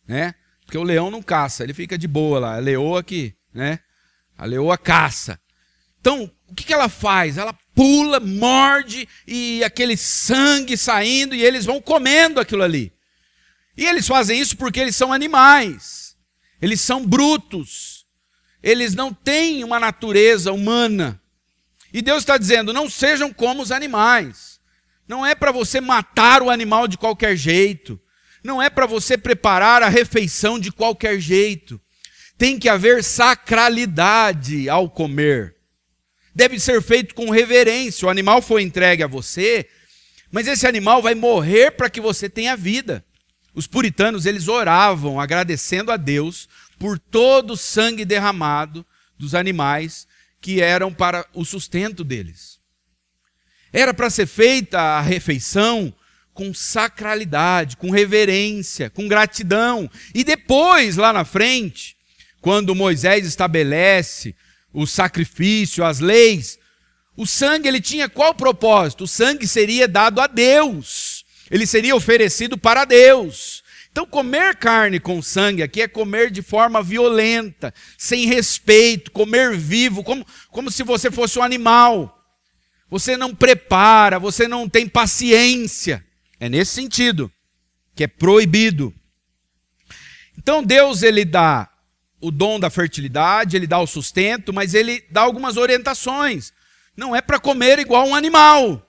Né? 0.08 0.34
Porque 0.66 0.76
o 0.76 0.82
leão 0.82 1.10
não 1.10 1.22
caça, 1.22 1.62
ele 1.62 1.72
fica 1.72 1.96
de 1.96 2.08
boa 2.08 2.40
lá. 2.40 2.56
A 2.56 2.58
leoa 2.58 3.02
que, 3.02 3.34
né? 3.54 3.78
A 4.36 4.44
leoa 4.44 4.76
caça. 4.76 5.40
Então, 6.00 6.30
o 6.48 6.54
que, 6.54 6.64
que 6.64 6.74
ela 6.74 6.88
faz? 6.88 7.38
Ela 7.38 7.56
pula, 7.74 8.20
morde 8.20 9.08
e 9.26 9.62
aquele 9.62 9.96
sangue 9.96 10.76
saindo 10.76 11.34
e 11.34 11.42
eles 11.42 11.64
vão 11.64 11.80
comendo 11.80 12.40
aquilo 12.40 12.62
ali. 12.62 12.92
E 13.76 13.84
eles 13.84 14.06
fazem 14.06 14.38
isso 14.40 14.56
porque 14.56 14.80
eles 14.80 14.96
são 14.96 15.12
animais, 15.12 16.16
eles 16.60 16.80
são 16.80 17.04
brutos, 17.06 18.06
eles 18.62 18.94
não 18.94 19.12
têm 19.12 19.62
uma 19.62 19.78
natureza 19.78 20.52
humana. 20.52 21.20
E 21.92 22.02
Deus 22.02 22.18
está 22.18 22.36
dizendo: 22.36 22.72
não 22.72 22.90
sejam 22.90 23.32
como 23.32 23.62
os 23.62 23.70
animais. 23.70 24.60
Não 25.06 25.24
é 25.24 25.34
para 25.34 25.52
você 25.52 25.80
matar 25.80 26.42
o 26.42 26.50
animal 26.50 26.88
de 26.88 26.98
qualquer 26.98 27.36
jeito. 27.36 28.00
Não 28.46 28.62
é 28.62 28.70
para 28.70 28.86
você 28.86 29.18
preparar 29.18 29.82
a 29.82 29.88
refeição 29.88 30.56
de 30.56 30.70
qualquer 30.70 31.18
jeito. 31.18 31.80
Tem 32.38 32.60
que 32.60 32.68
haver 32.68 33.02
sacralidade 33.02 34.68
ao 34.68 34.88
comer. 34.88 35.56
Deve 36.32 36.60
ser 36.60 36.80
feito 36.80 37.12
com 37.12 37.28
reverência. 37.28 38.06
O 38.06 38.10
animal 38.10 38.40
foi 38.40 38.62
entregue 38.62 39.02
a 39.02 39.08
você, 39.08 39.68
mas 40.30 40.46
esse 40.46 40.64
animal 40.64 41.02
vai 41.02 41.12
morrer 41.12 41.72
para 41.72 41.90
que 41.90 42.00
você 42.00 42.28
tenha 42.28 42.56
vida. 42.56 43.04
Os 43.52 43.66
puritanos, 43.66 44.26
eles 44.26 44.46
oravam 44.46 45.20
agradecendo 45.20 45.90
a 45.90 45.96
Deus 45.96 46.48
por 46.78 47.00
todo 47.00 47.54
o 47.54 47.56
sangue 47.56 48.04
derramado 48.04 48.86
dos 49.18 49.34
animais 49.34 50.06
que 50.40 50.60
eram 50.60 50.94
para 50.94 51.26
o 51.34 51.44
sustento 51.44 52.04
deles. 52.04 52.60
Era 53.72 53.92
para 53.92 54.08
ser 54.08 54.26
feita 54.26 54.78
a 54.80 55.00
refeição 55.00 55.92
com 56.36 56.54
sacralidade, 56.54 57.76
com 57.76 57.90
reverência, 57.90 58.88
com 58.90 59.08
gratidão. 59.08 59.90
E 60.14 60.22
depois, 60.22 60.96
lá 60.96 61.12
na 61.12 61.24
frente, 61.24 61.96
quando 62.40 62.76
Moisés 62.76 63.26
estabelece 63.26 64.36
o 64.72 64.86
sacrifício, 64.86 65.84
as 65.84 65.98
leis, 65.98 66.58
o 67.16 67.26
sangue 67.26 67.66
ele 67.66 67.80
tinha 67.80 68.08
qual 68.08 68.32
propósito? 68.34 69.02
O 69.02 69.08
sangue 69.08 69.48
seria 69.48 69.88
dado 69.88 70.20
a 70.20 70.28
Deus 70.28 71.16
ele 71.50 71.66
seria 71.66 71.94
oferecido 71.94 72.58
para 72.58 72.84
Deus. 72.84 73.62
Então, 73.90 74.06
comer 74.06 74.56
carne 74.56 75.00
com 75.00 75.22
sangue 75.22 75.62
aqui 75.62 75.80
é 75.80 75.88
comer 75.88 76.30
de 76.30 76.42
forma 76.42 76.82
violenta, 76.82 77.72
sem 77.96 78.26
respeito, 78.26 79.10
comer 79.10 79.56
vivo, 79.56 80.04
como, 80.04 80.26
como 80.50 80.70
se 80.70 80.82
você 80.82 81.10
fosse 81.10 81.38
um 81.38 81.42
animal. 81.42 82.12
você 82.90 83.16
não 83.16 83.34
prepara, 83.34 84.18
você 84.18 84.46
não 84.46 84.68
tem 84.68 84.86
paciência. 84.86 86.04
É 86.38 86.48
nesse 86.48 86.72
sentido 86.72 87.32
que 87.94 88.04
é 88.04 88.06
proibido. 88.06 88.94
Então 90.36 90.62
Deus 90.62 91.02
ele 91.02 91.24
dá 91.24 91.70
o 92.20 92.30
dom 92.30 92.58
da 92.58 92.70
fertilidade, 92.70 93.56
ele 93.56 93.66
dá 93.66 93.78
o 93.78 93.86
sustento, 93.86 94.52
mas 94.52 94.74
ele 94.74 95.04
dá 95.10 95.22
algumas 95.22 95.56
orientações. 95.56 96.52
Não 96.96 97.14
é 97.14 97.20
para 97.20 97.38
comer 97.38 97.78
igual 97.78 98.06
um 98.06 98.14
animal. 98.14 98.82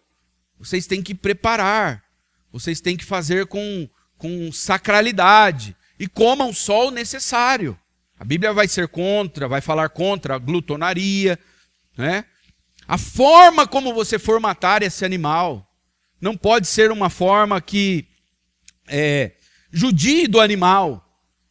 Vocês 0.60 0.88
têm 0.88 1.02
que 1.02 1.14
preparar. 1.14 2.04
Vocês 2.52 2.82
têm 2.82 2.98
que 2.98 3.06
fazer 3.06 3.46
com, 3.48 3.90
com 4.18 4.52
sacralidade. 4.52 5.76
E 6.00 6.08
comam 6.08 6.54
só 6.54 6.88
o 6.88 6.92
necessário. 6.92 7.78
A 8.20 8.24
Bíblia 8.24 8.54
vai 8.54 8.68
ser 8.68 8.88
contra, 8.88 9.48
vai 9.48 9.62
falar 9.62 9.90
contra 9.90 10.36
a 10.36 10.40
glutonaria. 10.40 11.38
Né? 11.98 12.26
A 12.88 12.98
forma 12.98 13.68
como 13.68 13.94
você 13.94 14.18
formatar 14.18 14.82
esse 14.82 15.04
animal 15.04 15.67
não 16.20 16.36
pode 16.36 16.68
ser 16.68 16.92
uma 16.92 17.10
forma 17.10 17.60
que 17.62 18.06
é, 18.88 19.34
judie 19.72 20.28
do 20.28 20.40
animal. 20.40 21.04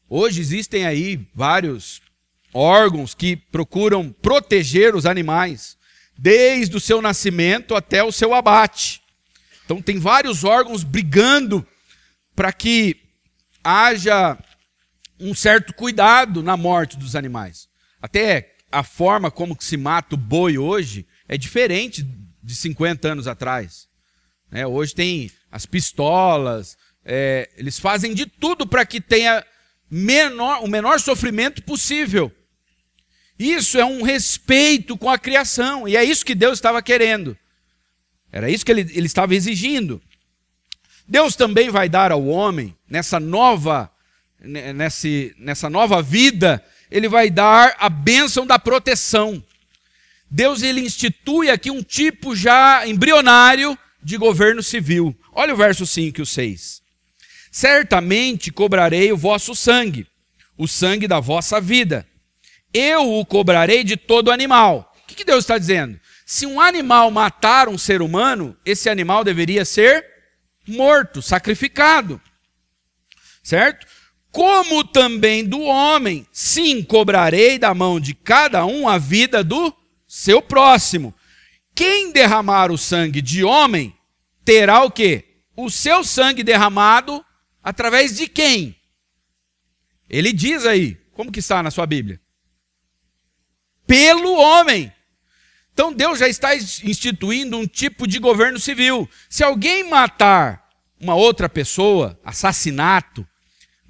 Hoje 0.08 0.40
existem 0.40 0.86
aí 0.86 1.28
vários 1.34 2.00
órgãos 2.52 3.14
que 3.14 3.36
procuram 3.36 4.10
proteger 4.10 4.94
os 4.94 5.04
animais, 5.04 5.76
desde 6.18 6.76
o 6.76 6.80
seu 6.80 7.02
nascimento 7.02 7.74
até 7.74 8.02
o 8.02 8.12
seu 8.12 8.32
abate. 8.32 9.02
Então, 9.64 9.82
tem 9.82 9.98
vários 9.98 10.44
órgãos 10.44 10.82
brigando 10.84 11.66
para 12.34 12.52
que 12.52 12.96
haja 13.62 14.38
um 15.18 15.34
certo 15.34 15.74
cuidado 15.74 16.42
na 16.42 16.56
morte 16.56 16.96
dos 16.96 17.16
animais. 17.16 17.68
Até 18.00 18.54
a 18.70 18.82
forma 18.82 19.30
como 19.30 19.56
se 19.58 19.76
mata 19.76 20.14
o 20.14 20.18
boi 20.18 20.56
hoje 20.56 21.06
é 21.28 21.36
diferente 21.36 22.06
de 22.42 22.54
50 22.54 23.08
anos 23.08 23.26
atrás. 23.26 23.88
É, 24.50 24.66
hoje 24.66 24.94
tem 24.94 25.30
as 25.50 25.66
pistolas, 25.66 26.76
é, 27.04 27.48
eles 27.56 27.78
fazem 27.78 28.14
de 28.14 28.26
tudo 28.26 28.66
para 28.66 28.84
que 28.84 29.00
tenha 29.00 29.44
menor, 29.90 30.62
o 30.62 30.68
menor 30.68 31.00
sofrimento 31.00 31.62
possível. 31.62 32.32
Isso 33.38 33.78
é 33.78 33.84
um 33.84 34.02
respeito 34.02 34.96
com 34.96 35.10
a 35.10 35.18
criação, 35.18 35.86
e 35.86 35.96
é 35.96 36.02
isso 36.02 36.24
que 36.24 36.34
Deus 36.34 36.58
estava 36.58 36.82
querendo. 36.82 37.36
Era 38.32 38.50
isso 38.50 38.64
que 38.64 38.72
ele, 38.72 38.80
ele 38.92 39.06
estava 39.06 39.34
exigindo. 39.34 40.02
Deus 41.06 41.36
também 41.36 41.70
vai 41.70 41.88
dar 41.88 42.10
ao 42.10 42.26
homem, 42.26 42.74
nessa 42.88 43.20
nova, 43.20 43.90
nessa, 44.40 45.08
nessa 45.38 45.70
nova 45.70 46.02
vida, 46.02 46.64
ele 46.90 47.08
vai 47.08 47.30
dar 47.30 47.76
a 47.78 47.88
bênção 47.88 48.46
da 48.46 48.58
proteção. 48.58 49.42
Deus 50.28 50.62
ele 50.62 50.80
institui 50.80 51.50
aqui 51.50 51.70
um 51.70 51.82
tipo 51.82 52.34
já 52.34 52.86
embrionário 52.86 53.78
de 54.06 54.16
governo 54.16 54.62
civil. 54.62 55.18
Olha 55.32 55.52
o 55.52 55.56
verso 55.56 55.84
5 55.84 56.20
e 56.20 56.22
o 56.22 56.26
6. 56.26 56.80
Certamente 57.50 58.52
cobrarei 58.52 59.10
o 59.10 59.16
vosso 59.16 59.52
sangue, 59.52 60.06
o 60.56 60.68
sangue 60.68 61.08
da 61.08 61.18
vossa 61.18 61.60
vida. 61.60 62.06
Eu 62.72 63.14
o 63.14 63.26
cobrarei 63.26 63.82
de 63.82 63.96
todo 63.96 64.30
animal. 64.30 64.94
O 65.02 65.06
que 65.12 65.24
Deus 65.24 65.42
está 65.42 65.58
dizendo? 65.58 65.98
Se 66.24 66.46
um 66.46 66.60
animal 66.60 67.10
matar 67.10 67.68
um 67.68 67.76
ser 67.76 68.00
humano, 68.00 68.56
esse 68.64 68.88
animal 68.88 69.24
deveria 69.24 69.64
ser 69.64 70.06
morto, 70.68 71.20
sacrificado. 71.20 72.20
Certo? 73.42 73.88
Como 74.30 74.84
também 74.84 75.44
do 75.44 75.62
homem, 75.62 76.24
sim, 76.30 76.80
cobrarei 76.80 77.58
da 77.58 77.74
mão 77.74 77.98
de 77.98 78.14
cada 78.14 78.64
um 78.66 78.88
a 78.88 78.98
vida 78.98 79.42
do 79.42 79.74
seu 80.06 80.40
próximo. 80.40 81.12
Quem 81.76 82.10
derramar 82.10 82.72
o 82.72 82.78
sangue 82.78 83.22
de 83.22 83.44
homem 83.44 83.96
terá 84.44 84.82
o 84.82 84.90
quê? 84.90 85.42
O 85.54 85.70
seu 85.70 86.02
sangue 86.02 86.42
derramado 86.42 87.24
Através 87.66 88.16
de 88.16 88.28
quem? 88.28 88.76
Ele 90.08 90.32
diz 90.32 90.64
aí, 90.64 90.96
como 91.12 91.32
que 91.32 91.40
está 91.40 91.64
na 91.64 91.70
sua 91.72 91.84
Bíblia? 91.84 92.20
Pelo 93.84 94.34
homem. 94.34 94.92
Então 95.72 95.92
Deus 95.92 96.20
já 96.20 96.28
está 96.28 96.54
instituindo 96.54 97.56
um 97.56 97.66
tipo 97.66 98.06
de 98.06 98.20
governo 98.20 98.60
civil. 98.60 99.10
Se 99.28 99.42
alguém 99.42 99.82
matar 99.90 100.70
uma 101.00 101.16
outra 101.16 101.48
pessoa, 101.48 102.16
assassinato, 102.24 103.26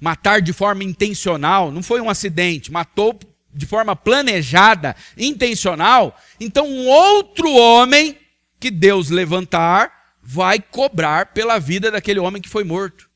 matar 0.01 0.41
de 0.41 0.53
forma 0.53 0.83
intencional, 0.83 1.71
não 1.71 1.83
foi 1.83 2.01
um 2.01 2.09
acidente, 2.09 2.71
matou 2.71 3.19
de 3.53 3.65
forma 3.65 3.95
planejada, 3.95 4.95
intencional, 5.17 6.19
então 6.39 6.67
um 6.67 6.87
outro 6.87 7.51
homem 7.53 8.17
que 8.59 8.69
Deus 8.69 9.09
levantar 9.09 10.15
vai 10.21 10.59
cobrar 10.59 11.27
pela 11.27 11.59
vida 11.59 11.89
daquele 11.89 12.19
homem 12.19 12.41
que 12.41 12.49
foi 12.49 12.63
morto. 12.63 13.09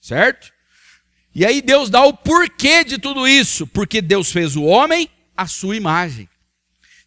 Certo? 0.00 0.52
E 1.34 1.46
aí 1.46 1.62
Deus 1.62 1.88
dá 1.88 2.02
o 2.04 2.12
porquê 2.12 2.84
de 2.84 2.98
tudo 2.98 3.26
isso, 3.26 3.66
porque 3.66 4.02
Deus 4.02 4.30
fez 4.32 4.56
o 4.56 4.64
homem 4.64 5.08
à 5.36 5.46
sua 5.46 5.76
imagem. 5.76 6.28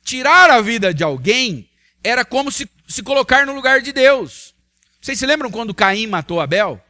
Tirar 0.04 0.50
a 0.50 0.62
vida 0.62 0.94
de 0.94 1.04
alguém 1.04 1.70
era 2.04 2.24
como 2.24 2.52
se, 2.52 2.70
se 2.88 3.02
colocar 3.02 3.46
no 3.46 3.54
lugar 3.54 3.82
de 3.82 3.92
Deus. 3.92 4.54
Vocês 5.02 5.20
se 5.20 5.26
lembram 5.26 5.52
quando 5.52 5.74
Caim 5.74 6.08
matou 6.08 6.40
Abel? 6.40 6.82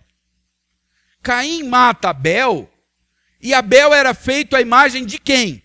Caim 1.21 1.63
mata 1.63 2.09
Abel, 2.09 2.71
e 3.45 3.53
Abel 3.53 3.93
era 3.93 4.15
feito 4.15 4.55
à 4.55 4.61
imagem 4.61 5.05
de 5.05 5.19
quem? 5.19 5.61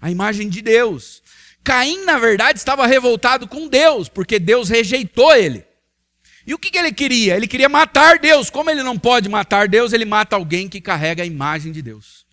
A 0.00 0.10
imagem 0.10 0.48
de 0.48 0.62
Deus. 0.62 1.22
Caim, 1.62 2.06
na 2.06 2.18
verdade, 2.18 2.58
estava 2.58 2.86
revoltado 2.86 3.46
com 3.46 3.68
Deus, 3.68 4.08
porque 4.08 4.38
Deus 4.38 4.70
rejeitou 4.70 5.36
ele. 5.36 5.62
E 6.46 6.54
o 6.54 6.58
que, 6.58 6.70
que 6.70 6.78
ele 6.78 6.90
queria? 6.90 7.36
Ele 7.36 7.46
queria 7.46 7.68
matar 7.68 8.18
Deus. 8.18 8.48
Como 8.48 8.70
ele 8.70 8.82
não 8.82 8.98
pode 8.98 9.28
matar 9.28 9.68
Deus, 9.68 9.92
ele 9.92 10.06
mata 10.06 10.36
alguém 10.36 10.70
que 10.70 10.80
carrega 10.80 11.22
a 11.22 11.26
imagem 11.26 11.70
de 11.70 11.82
Deus. 11.82 12.24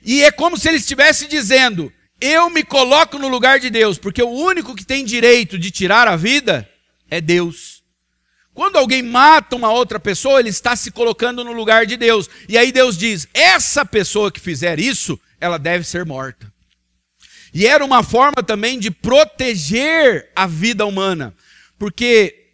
E 0.00 0.22
é 0.22 0.30
como 0.30 0.56
se 0.56 0.68
ele 0.68 0.76
estivesse 0.76 1.26
dizendo: 1.26 1.92
Eu 2.20 2.48
me 2.48 2.62
coloco 2.62 3.18
no 3.18 3.26
lugar 3.26 3.58
de 3.58 3.70
Deus, 3.70 3.98
porque 3.98 4.22
o 4.22 4.30
único 4.30 4.76
que 4.76 4.86
tem 4.86 5.04
direito 5.04 5.58
de 5.58 5.68
tirar 5.72 6.06
a 6.06 6.14
vida 6.14 6.70
é 7.10 7.20
Deus. 7.20 7.73
Quando 8.54 8.76
alguém 8.76 9.02
mata 9.02 9.56
uma 9.56 9.70
outra 9.72 9.98
pessoa, 9.98 10.38
ele 10.38 10.48
está 10.48 10.76
se 10.76 10.92
colocando 10.92 11.42
no 11.42 11.52
lugar 11.52 11.84
de 11.84 11.96
Deus. 11.96 12.30
E 12.48 12.56
aí 12.56 12.70
Deus 12.70 12.96
diz: 12.96 13.26
essa 13.34 13.84
pessoa 13.84 14.30
que 14.30 14.38
fizer 14.38 14.78
isso, 14.78 15.20
ela 15.40 15.58
deve 15.58 15.84
ser 15.84 16.06
morta. 16.06 16.52
E 17.52 17.66
era 17.66 17.84
uma 17.84 18.02
forma 18.02 18.42
também 18.42 18.78
de 18.78 18.90
proteger 18.90 20.30
a 20.34 20.46
vida 20.46 20.86
humana. 20.86 21.34
Porque 21.78 22.44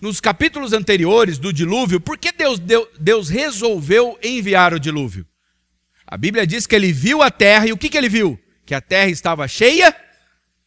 nos 0.00 0.20
capítulos 0.20 0.74
anteriores 0.74 1.38
do 1.38 1.52
dilúvio, 1.52 2.00
por 2.00 2.18
que 2.18 2.32
Deus, 2.32 2.60
Deus 2.98 3.28
resolveu 3.28 4.18
enviar 4.22 4.74
o 4.74 4.80
dilúvio? 4.80 5.26
A 6.06 6.16
Bíblia 6.16 6.46
diz 6.46 6.66
que 6.66 6.74
ele 6.74 6.92
viu 6.92 7.22
a 7.22 7.30
terra 7.30 7.66
e 7.66 7.72
o 7.72 7.78
que, 7.78 7.88
que 7.88 7.96
ele 7.96 8.08
viu? 8.08 8.38
Que 8.66 8.74
a 8.74 8.80
terra 8.80 9.10
estava 9.10 9.48
cheia 9.48 9.94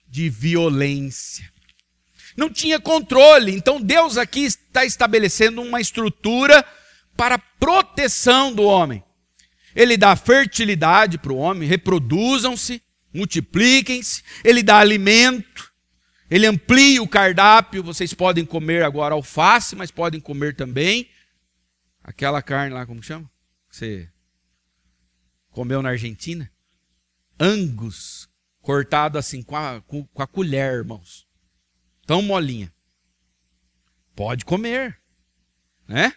de 0.07 0.29
violência. 0.29 1.51
Não 2.37 2.49
tinha 2.49 2.79
controle. 2.79 3.53
Então 3.53 3.81
Deus 3.81 4.17
aqui 4.17 4.47
está 4.73 4.83
estabelecendo 4.83 5.61
uma 5.61 5.79
estrutura 5.79 6.65
para 7.15 7.37
proteção 7.37 8.51
do 8.51 8.63
homem. 8.63 9.03
Ele 9.75 9.95
dá 9.95 10.15
fertilidade 10.15 11.19
para 11.19 11.31
o 11.31 11.37
homem, 11.37 11.69
reproduzam-se, 11.69 12.81
multipliquem-se, 13.13 14.23
ele 14.43 14.63
dá 14.63 14.79
alimento, 14.79 15.71
ele 16.29 16.47
amplia 16.47 17.01
o 17.01 17.07
cardápio, 17.07 17.83
vocês 17.83 18.13
podem 18.13 18.43
comer 18.43 18.83
agora 18.83 19.13
alface, 19.13 19.75
mas 19.75 19.91
podem 19.91 20.19
comer 20.19 20.55
também 20.55 21.07
aquela 22.03 22.41
carne 22.41 22.73
lá, 22.73 22.85
como 22.85 23.01
chama? 23.01 23.29
Você 23.69 24.09
comeu 25.51 25.83
na 25.83 25.89
Argentina? 25.89 26.51
Angus, 27.39 28.27
cortado 28.61 29.19
assim 29.19 29.43
com 29.43 29.55
a, 29.55 29.81
com, 29.81 30.05
com 30.07 30.21
a 30.21 30.27
colher, 30.27 30.73
irmãos. 30.73 31.27
Tão 32.05 32.21
molinha. 32.23 32.72
Pode 34.15 34.45
comer, 34.45 34.99
né? 35.87 36.13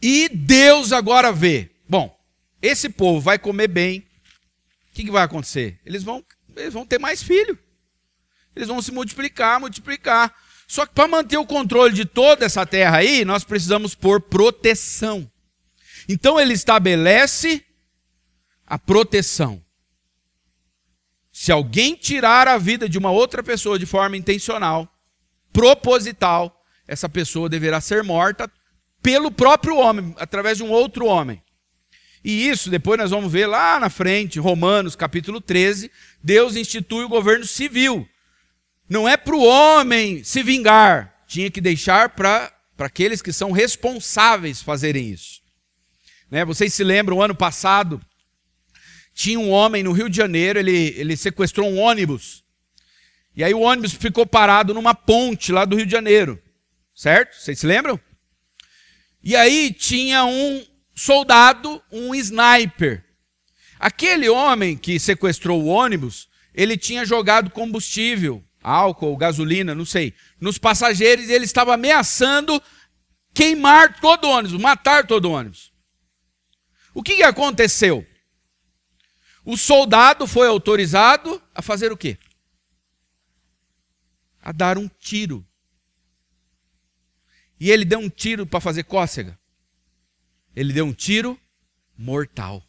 E 0.00 0.28
Deus 0.28 0.92
agora 0.92 1.32
vê. 1.32 1.70
Bom, 1.88 2.16
esse 2.62 2.88
povo 2.88 3.20
vai 3.20 3.38
comer 3.38 3.68
bem. 3.68 4.00
O 4.00 4.94
que, 4.94 5.04
que 5.04 5.10
vai 5.10 5.22
acontecer? 5.22 5.80
Eles 5.84 6.02
vão 6.02 6.24
eles 6.56 6.74
vão 6.74 6.86
ter 6.86 6.98
mais 6.98 7.22
filho. 7.22 7.58
Eles 8.54 8.68
vão 8.68 8.82
se 8.82 8.92
multiplicar, 8.92 9.60
multiplicar. 9.60 10.34
Só 10.66 10.86
que 10.86 10.94
para 10.94 11.08
manter 11.08 11.36
o 11.36 11.46
controle 11.46 11.94
de 11.94 12.04
toda 12.04 12.44
essa 12.44 12.64
terra 12.66 12.98
aí, 12.98 13.24
nós 13.24 13.44
precisamos 13.44 13.94
pôr 13.94 14.20
proteção. 14.20 15.30
Então 16.08 16.38
ele 16.38 16.52
estabelece 16.52 17.64
a 18.66 18.78
proteção. 18.78 19.64
Se 21.32 21.50
alguém 21.50 21.94
tirar 21.94 22.46
a 22.48 22.58
vida 22.58 22.88
de 22.88 22.98
uma 22.98 23.10
outra 23.10 23.42
pessoa 23.42 23.78
de 23.78 23.86
forma 23.86 24.16
intencional, 24.16 24.92
proposital, 25.52 26.62
essa 26.86 27.08
pessoa 27.08 27.48
deverá 27.48 27.80
ser 27.80 28.02
morta 28.02 28.50
pelo 29.02 29.30
próprio 29.30 29.76
homem, 29.76 30.14
através 30.18 30.58
de 30.58 30.62
um 30.62 30.70
outro 30.70 31.06
homem. 31.06 31.42
E 32.22 32.48
isso 32.48 32.68
depois 32.68 32.98
nós 32.98 33.10
vamos 33.10 33.32
ver 33.32 33.46
lá 33.46 33.80
na 33.80 33.88
frente, 33.88 34.38
Romanos 34.38 34.94
capítulo 34.94 35.40
13, 35.40 35.90
Deus 36.22 36.54
institui 36.54 37.04
o 37.04 37.08
governo 37.08 37.46
civil. 37.46 38.06
Não 38.88 39.08
é 39.08 39.16
para 39.16 39.34
o 39.34 39.44
homem 39.44 40.22
se 40.22 40.42
vingar, 40.42 41.14
tinha 41.26 41.50
que 41.50 41.60
deixar 41.60 42.10
para 42.10 42.52
aqueles 42.78 43.22
que 43.22 43.32
são 43.32 43.52
responsáveis 43.52 44.60
fazerem 44.60 45.10
isso. 45.10 45.40
Né? 46.30 46.44
Vocês 46.44 46.74
se 46.74 46.84
lembram, 46.84 47.22
ano 47.22 47.34
passado, 47.34 48.00
tinha 49.14 49.38
um 49.38 49.50
homem 49.50 49.82
no 49.82 49.92
Rio 49.92 50.10
de 50.10 50.16
Janeiro, 50.16 50.58
ele, 50.58 50.94
ele 50.96 51.16
sequestrou 51.16 51.68
um 51.68 51.78
ônibus. 51.78 52.44
E 53.40 53.44
aí 53.44 53.54
o 53.54 53.60
ônibus 53.60 53.94
ficou 53.94 54.26
parado 54.26 54.74
numa 54.74 54.94
ponte 54.94 55.50
lá 55.50 55.64
do 55.64 55.74
Rio 55.74 55.86
de 55.86 55.92
Janeiro. 55.92 56.38
Certo? 56.94 57.40
Vocês 57.40 57.58
se 57.58 57.66
lembram? 57.66 57.98
E 59.24 59.34
aí 59.34 59.72
tinha 59.72 60.26
um 60.26 60.62
soldado, 60.94 61.82
um 61.90 62.14
sniper. 62.14 63.02
Aquele 63.78 64.28
homem 64.28 64.76
que 64.76 65.00
sequestrou 65.00 65.62
o 65.62 65.68
ônibus, 65.68 66.28
ele 66.54 66.76
tinha 66.76 67.06
jogado 67.06 67.48
combustível, 67.48 68.44
álcool, 68.62 69.16
gasolina, 69.16 69.74
não 69.74 69.86
sei, 69.86 70.12
nos 70.38 70.58
passageiros 70.58 71.30
e 71.30 71.32
ele 71.32 71.46
estava 71.46 71.72
ameaçando 71.72 72.62
queimar 73.32 74.02
todo 74.02 74.26
o 74.26 74.32
ônibus, 74.32 74.60
matar 74.60 75.06
todo 75.06 75.24
o 75.24 75.32
ônibus. 75.32 75.72
O 76.92 77.02
que, 77.02 77.16
que 77.16 77.22
aconteceu? 77.22 78.06
O 79.46 79.56
soldado 79.56 80.26
foi 80.26 80.46
autorizado 80.46 81.42
a 81.54 81.62
fazer 81.62 81.90
o 81.90 81.96
quê? 81.96 82.18
A 84.42 84.52
dar 84.52 84.78
um 84.78 84.88
tiro. 84.88 85.46
E 87.58 87.70
ele 87.70 87.84
deu 87.84 87.98
um 87.98 88.08
tiro 88.08 88.46
para 88.46 88.60
fazer 88.60 88.84
cócega. 88.84 89.38
Ele 90.56 90.72
deu 90.72 90.86
um 90.86 90.92
tiro 90.92 91.38
mortal. 91.96 92.62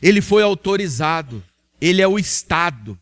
Ele 0.00 0.22
foi 0.22 0.42
autorizado. 0.42 1.44
Ele 1.80 2.00
é 2.00 2.06
o 2.06 2.18
Estado. 2.18 2.98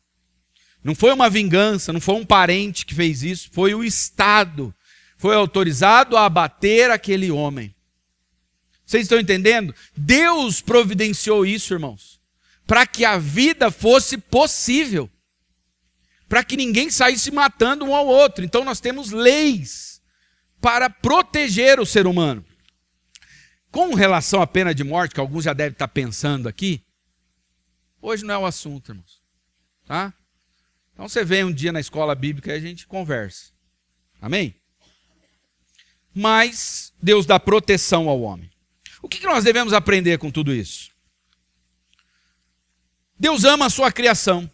Não 0.82 0.94
foi 0.94 1.12
uma 1.12 1.28
vingança, 1.28 1.92
não 1.92 2.00
foi 2.00 2.14
um 2.14 2.24
parente 2.24 2.86
que 2.86 2.94
fez 2.94 3.22
isso, 3.22 3.50
foi 3.52 3.74
o 3.74 3.84
Estado. 3.84 4.74
Foi 5.16 5.34
autorizado 5.34 6.16
a 6.16 6.24
abater 6.24 6.90
aquele 6.90 7.30
homem. 7.30 7.74
Vocês 8.86 9.02
estão 9.02 9.18
entendendo? 9.18 9.74
Deus 9.94 10.62
providenciou 10.62 11.44
isso, 11.44 11.74
irmãos, 11.74 12.18
para 12.66 12.86
que 12.86 13.04
a 13.04 13.18
vida 13.18 13.70
fosse 13.70 14.16
possível, 14.16 15.10
para 16.28 16.44
que 16.44 16.56
ninguém 16.56 16.90
saísse 16.90 17.30
matando 17.30 17.84
um 17.84 17.94
ao 17.94 18.06
outro. 18.06 18.44
Então 18.44 18.64
nós 18.64 18.80
temos 18.80 19.10
leis 19.10 20.02
para 20.60 20.90
proteger 20.90 21.80
o 21.80 21.86
ser 21.86 22.06
humano. 22.06 22.44
Com 23.70 23.94
relação 23.94 24.40
à 24.40 24.46
pena 24.46 24.74
de 24.74 24.84
morte, 24.84 25.14
que 25.14 25.20
alguns 25.20 25.44
já 25.44 25.52
devem 25.52 25.72
estar 25.72 25.88
pensando 25.88 26.48
aqui, 26.48 26.84
hoje 28.00 28.24
não 28.24 28.34
é 28.34 28.38
o 28.38 28.46
assunto, 28.46 28.92
irmãos. 28.92 29.22
Tá? 29.86 30.12
Então 30.92 31.08
você 31.08 31.24
vem 31.24 31.44
um 31.44 31.52
dia 31.52 31.72
na 31.72 31.80
escola 31.80 32.14
bíblica 32.14 32.50
e 32.52 32.56
a 32.56 32.60
gente 32.60 32.86
conversa. 32.86 33.52
Amém? 34.20 34.54
Mas 36.14 36.92
Deus 37.00 37.24
dá 37.24 37.38
proteção 37.38 38.08
ao 38.08 38.20
homem. 38.20 38.50
O 39.00 39.08
que 39.08 39.24
nós 39.24 39.44
devemos 39.44 39.72
aprender 39.72 40.18
com 40.18 40.30
tudo 40.30 40.52
isso? 40.52 40.90
Deus 43.18 43.44
ama 43.44 43.66
a 43.66 43.70
sua 43.70 43.92
criação. 43.92 44.50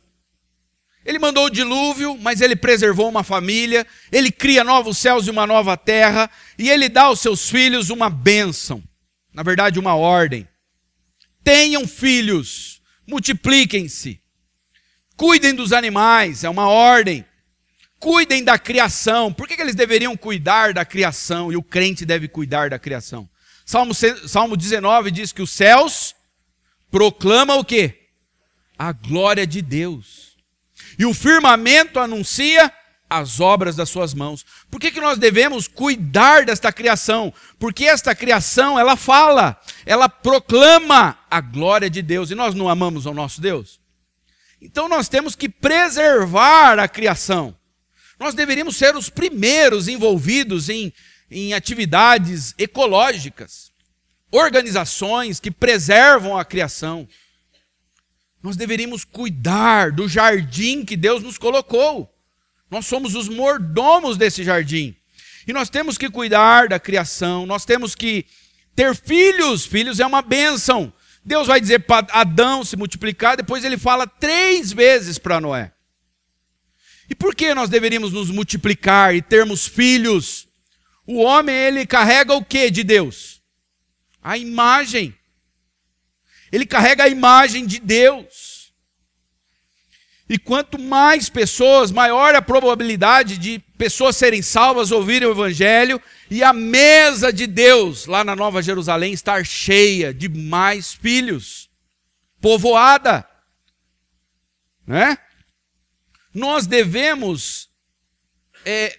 Ele 1.04 1.18
mandou 1.18 1.46
o 1.46 1.50
dilúvio, 1.50 2.16
mas 2.18 2.40
ele 2.40 2.56
preservou 2.56 3.08
uma 3.08 3.22
família, 3.22 3.86
ele 4.10 4.32
cria 4.32 4.64
novos 4.64 4.96
céus 4.96 5.26
e 5.26 5.30
uma 5.30 5.46
nova 5.46 5.76
terra, 5.76 6.30
e 6.58 6.70
ele 6.70 6.88
dá 6.88 7.02
aos 7.02 7.20
seus 7.20 7.50
filhos 7.50 7.90
uma 7.90 8.08
bênção, 8.08 8.82
na 9.32 9.42
verdade, 9.42 9.78
uma 9.78 9.94
ordem. 9.94 10.48
Tenham 11.42 11.86
filhos, 11.86 12.80
multipliquem-se, 13.06 14.18
cuidem 15.16 15.54
dos 15.54 15.72
animais, 15.72 16.42
é 16.42 16.48
uma 16.48 16.68
ordem. 16.68 17.24
Cuidem 17.98 18.44
da 18.44 18.58
criação. 18.58 19.32
Por 19.32 19.48
que, 19.48 19.56
que 19.56 19.62
eles 19.62 19.74
deveriam 19.74 20.14
cuidar 20.14 20.74
da 20.74 20.84
criação 20.84 21.50
e 21.50 21.56
o 21.56 21.62
crente 21.62 22.04
deve 22.04 22.28
cuidar 22.28 22.68
da 22.68 22.78
criação? 22.78 23.28
Salmo, 23.64 23.94
Salmo 23.94 24.58
19 24.58 25.10
diz 25.10 25.32
que 25.32 25.40
os 25.40 25.50
céus 25.50 26.14
proclamam 26.90 27.58
o 27.58 27.64
quê? 27.64 28.08
A 28.76 28.92
glória 28.92 29.46
de 29.46 29.62
Deus. 29.62 30.33
E 30.98 31.04
o 31.04 31.14
firmamento 31.14 31.98
anuncia 31.98 32.72
as 33.08 33.40
obras 33.40 33.76
das 33.76 33.88
suas 33.88 34.14
mãos. 34.14 34.44
Por 34.70 34.80
que, 34.80 34.90
que 34.90 35.00
nós 35.00 35.18
devemos 35.18 35.68
cuidar 35.68 36.44
desta 36.44 36.72
criação? 36.72 37.32
Porque 37.58 37.84
esta 37.84 38.14
criação, 38.14 38.78
ela 38.78 38.96
fala, 38.96 39.60
ela 39.86 40.08
proclama 40.08 41.18
a 41.30 41.40
glória 41.40 41.90
de 41.90 42.02
Deus. 42.02 42.30
E 42.30 42.34
nós 42.34 42.54
não 42.54 42.68
amamos 42.68 43.06
o 43.06 43.14
nosso 43.14 43.40
Deus? 43.40 43.80
Então 44.60 44.88
nós 44.88 45.08
temos 45.08 45.34
que 45.34 45.48
preservar 45.48 46.78
a 46.78 46.88
criação. 46.88 47.54
Nós 48.18 48.34
deveríamos 48.34 48.76
ser 48.76 48.96
os 48.96 49.10
primeiros 49.10 49.88
envolvidos 49.88 50.68
em 50.68 50.92
em 51.30 51.52
atividades 51.52 52.54
ecológicas, 52.58 53.72
organizações 54.30 55.40
que 55.40 55.50
preservam 55.50 56.36
a 56.36 56.44
criação. 56.44 57.08
Nós 58.44 58.56
deveríamos 58.56 59.04
cuidar 59.04 59.90
do 59.90 60.06
jardim 60.06 60.84
que 60.84 60.98
Deus 60.98 61.22
nos 61.22 61.38
colocou. 61.38 62.14
Nós 62.70 62.84
somos 62.84 63.14
os 63.14 63.26
mordomos 63.26 64.18
desse 64.18 64.44
jardim. 64.44 64.94
E 65.48 65.52
nós 65.54 65.70
temos 65.70 65.96
que 65.96 66.10
cuidar 66.10 66.68
da 66.68 66.78
criação, 66.78 67.46
nós 67.46 67.64
temos 67.64 67.94
que 67.94 68.26
ter 68.76 68.94
filhos. 68.94 69.64
Filhos 69.64 69.98
é 69.98 70.04
uma 70.04 70.20
bênção. 70.20 70.92
Deus 71.24 71.46
vai 71.46 71.58
dizer 71.58 71.86
para 71.86 72.06
Adão 72.10 72.62
se 72.62 72.76
multiplicar, 72.76 73.34
depois 73.34 73.64
ele 73.64 73.78
fala 73.78 74.06
três 74.06 74.70
vezes 74.70 75.16
para 75.16 75.40
Noé. 75.40 75.72
E 77.08 77.14
por 77.14 77.34
que 77.34 77.54
nós 77.54 77.70
deveríamos 77.70 78.12
nos 78.12 78.30
multiplicar 78.30 79.14
e 79.14 79.22
termos 79.22 79.66
filhos? 79.66 80.46
O 81.06 81.22
homem, 81.22 81.56
ele 81.56 81.86
carrega 81.86 82.34
o 82.34 82.44
que 82.44 82.70
de 82.70 82.84
Deus? 82.84 83.40
A 84.22 84.36
imagem. 84.36 85.14
Ele 86.54 86.64
carrega 86.64 87.02
a 87.02 87.08
imagem 87.08 87.66
de 87.66 87.80
Deus. 87.80 88.72
E 90.28 90.38
quanto 90.38 90.78
mais 90.78 91.28
pessoas, 91.28 91.90
maior 91.90 92.32
a 92.32 92.40
probabilidade 92.40 93.36
de 93.38 93.58
pessoas 93.76 94.14
serem 94.16 94.40
salvas, 94.40 94.92
ouvirem 94.92 95.26
o 95.26 95.32
Evangelho 95.32 96.00
e 96.30 96.44
a 96.44 96.52
mesa 96.52 97.32
de 97.32 97.48
Deus 97.48 98.06
lá 98.06 98.22
na 98.22 98.36
Nova 98.36 98.62
Jerusalém 98.62 99.12
estar 99.12 99.44
cheia 99.44 100.14
de 100.14 100.28
mais 100.28 100.94
filhos, 100.94 101.68
povoada. 102.40 103.28
Né? 104.86 105.18
Nós 106.32 106.68
devemos 106.68 107.68
é, 108.64 108.96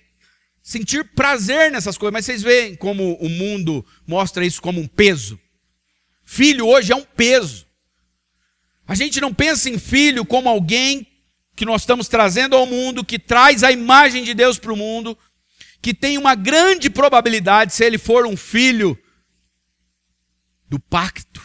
sentir 0.62 1.06
prazer 1.15 1.72
nessas 1.72 1.98
coisas. 1.98 2.12
Mas 2.12 2.26
vocês 2.26 2.44
veem 2.44 2.76
como 2.76 3.13
o 3.13 3.30
mundo 3.30 3.86
mostra 4.06 4.46
isso 4.46 4.62
como 4.62 4.82
um 4.82 4.88
peso. 4.88 5.39
Filho 6.36 6.67
hoje 6.67 6.91
é 6.91 6.95
um 6.95 7.04
peso. 7.04 7.65
A 8.88 8.93
gente 8.93 9.21
não 9.21 9.34
pensa 9.34 9.69
em 9.69 9.80
filho 9.80 10.26
como 10.26 10.50
alguém 10.50 11.08
que 11.56 11.65
nós 11.65 11.82
estamos 11.82 12.08
trazendo 12.08 12.56
ao 12.56 12.65
mundo, 12.65 13.06
que 13.06 13.17
traz 13.17 13.63
a 13.63 13.71
imagem 13.71 14.24
de 14.24 14.34
Deus 14.34 14.60
para 14.60 14.74
o 14.74 14.78
mundo, 14.78 15.17
que 15.82 15.93
tem 15.93 16.17
uma 16.17 16.36
grande 16.36 16.89
probabilidade, 16.89 17.74
se 17.74 17.86
ele 17.86 17.98
for 17.98 18.26
um 18.26 18.36
filho 18.36 18.98
do 20.67 20.80
pacto, 20.80 21.41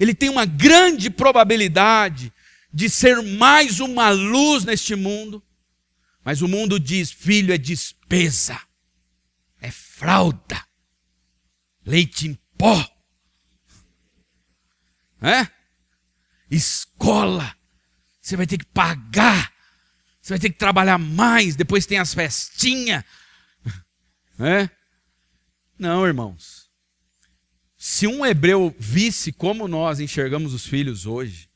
ele 0.00 0.14
tem 0.14 0.28
uma 0.28 0.44
grande 0.44 1.08
probabilidade 1.08 2.32
de 2.72 2.88
ser 2.90 3.22
mais 3.22 3.78
uma 3.78 4.10
luz 4.10 4.64
neste 4.64 4.96
mundo 4.96 5.42
mas 6.24 6.42
o 6.42 6.48
mundo 6.48 6.78
diz: 6.78 7.10
filho 7.10 7.52
é 7.52 7.58
despesa, 7.58 8.60
é 9.60 9.70
fralda, 9.70 10.64
leite 11.84 12.28
em 12.28 12.38
pó, 12.62 12.88
é? 15.20 15.48
escola, 16.48 17.56
você 18.20 18.36
vai 18.36 18.46
ter 18.46 18.56
que 18.56 18.66
pagar, 18.66 19.52
você 20.20 20.34
vai 20.34 20.38
ter 20.38 20.50
que 20.50 20.58
trabalhar 20.58 20.96
mais, 20.96 21.56
depois 21.56 21.86
tem 21.86 21.98
as 21.98 22.14
festinhas. 22.14 23.02
É? 24.38 24.70
Não, 25.76 26.06
irmãos. 26.06 26.70
Se 27.76 28.06
um 28.06 28.24
hebreu 28.24 28.72
visse 28.78 29.32
como 29.32 29.66
nós 29.66 29.98
enxergamos 29.98 30.54
os 30.54 30.64
filhos 30.64 31.04
hoje, 31.04 31.50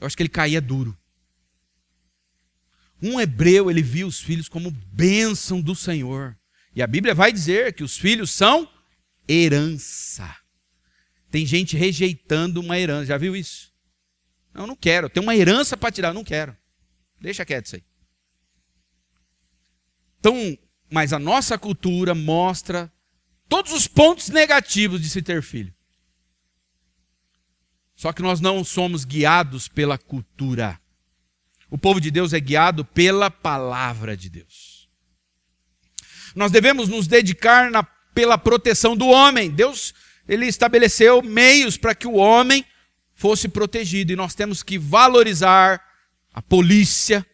eu 0.00 0.06
acho 0.06 0.16
que 0.16 0.22
ele 0.22 0.30
caía 0.30 0.60
duro. 0.62 0.96
Um 3.02 3.20
hebreu, 3.20 3.70
ele 3.70 3.82
viu 3.82 4.06
os 4.06 4.18
filhos 4.18 4.48
como 4.48 4.70
bênção 4.70 5.60
do 5.60 5.74
Senhor. 5.74 6.34
E 6.74 6.80
a 6.80 6.86
Bíblia 6.86 7.14
vai 7.14 7.30
dizer 7.30 7.74
que 7.74 7.84
os 7.84 7.98
filhos 7.98 8.30
são 8.30 8.71
herança. 9.32 10.36
Tem 11.30 11.46
gente 11.46 11.76
rejeitando 11.76 12.58
uma 12.58 12.78
herança. 12.78 13.06
Já 13.06 13.18
viu 13.18 13.34
isso? 13.34 13.72
Não, 14.52 14.66
não 14.66 14.76
quero. 14.76 15.08
Tem 15.08 15.22
uma 15.22 15.34
herança 15.34 15.76
para 15.76 15.90
tirar. 15.90 16.12
Não 16.12 16.24
quero. 16.24 16.56
Deixa 17.20 17.44
quieto 17.44 17.66
isso 17.66 17.76
aí. 17.76 17.84
Então, 20.18 20.58
mas 20.90 21.12
a 21.12 21.18
nossa 21.18 21.58
cultura 21.58 22.14
mostra 22.14 22.92
todos 23.48 23.72
os 23.72 23.88
pontos 23.88 24.28
negativos 24.28 25.00
de 25.00 25.08
se 25.08 25.22
ter 25.22 25.42
filho. 25.42 25.74
Só 27.96 28.12
que 28.12 28.22
nós 28.22 28.40
não 28.40 28.62
somos 28.64 29.04
guiados 29.04 29.68
pela 29.68 29.96
cultura. 29.96 30.80
O 31.70 31.78
povo 31.78 32.00
de 32.00 32.10
Deus 32.10 32.32
é 32.32 32.40
guiado 32.40 32.84
pela 32.84 33.30
palavra 33.30 34.16
de 34.16 34.28
Deus. 34.28 34.90
Nós 36.34 36.50
devemos 36.50 36.88
nos 36.88 37.06
dedicar 37.06 37.70
na, 37.70 37.86
pela 38.14 38.38
proteção 38.38 38.96
do 38.96 39.08
homem. 39.08 39.50
Deus, 39.50 39.94
ele 40.28 40.46
estabeleceu 40.46 41.22
meios 41.22 41.76
para 41.76 41.94
que 41.94 42.06
o 42.06 42.14
homem 42.14 42.64
fosse 43.14 43.48
protegido 43.48 44.12
e 44.12 44.16
nós 44.16 44.34
temos 44.34 44.62
que 44.62 44.78
valorizar 44.78 45.82
a 46.32 46.40
polícia, 46.40 47.24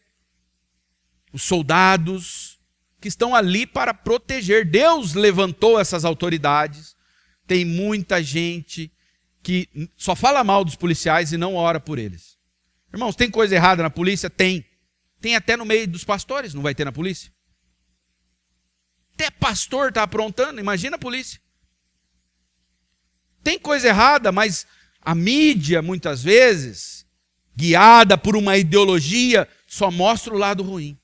os 1.32 1.42
soldados 1.42 2.58
que 3.00 3.08
estão 3.08 3.34
ali 3.34 3.66
para 3.66 3.94
proteger. 3.94 4.64
Deus 4.64 5.14
levantou 5.14 5.78
essas 5.78 6.04
autoridades. 6.04 6.96
Tem 7.46 7.64
muita 7.64 8.22
gente 8.22 8.92
que 9.42 9.68
só 9.96 10.14
fala 10.14 10.44
mal 10.44 10.64
dos 10.64 10.76
policiais 10.76 11.32
e 11.32 11.38
não 11.38 11.54
ora 11.54 11.80
por 11.80 11.98
eles. 11.98 12.36
Irmãos, 12.92 13.14
tem 13.14 13.30
coisa 13.30 13.54
errada 13.54 13.82
na 13.82 13.90
polícia? 13.90 14.28
Tem. 14.28 14.64
Tem 15.20 15.36
até 15.36 15.56
no 15.56 15.64
meio 15.64 15.86
dos 15.86 16.04
pastores, 16.04 16.54
não 16.54 16.62
vai 16.62 16.74
ter 16.74 16.84
na 16.84 16.92
polícia? 16.92 17.32
Até 19.18 19.32
pastor 19.32 19.88
está 19.88 20.04
aprontando, 20.04 20.60
imagina 20.60 20.94
a 20.94 20.98
polícia. 20.98 21.40
Tem 23.42 23.58
coisa 23.58 23.88
errada, 23.88 24.30
mas 24.30 24.64
a 25.02 25.12
mídia, 25.12 25.82
muitas 25.82 26.22
vezes, 26.22 27.04
guiada 27.56 28.16
por 28.16 28.36
uma 28.36 28.56
ideologia, 28.56 29.48
só 29.66 29.90
mostra 29.90 30.32
o 30.32 30.38
lado 30.38 30.62
ruim. 30.62 30.96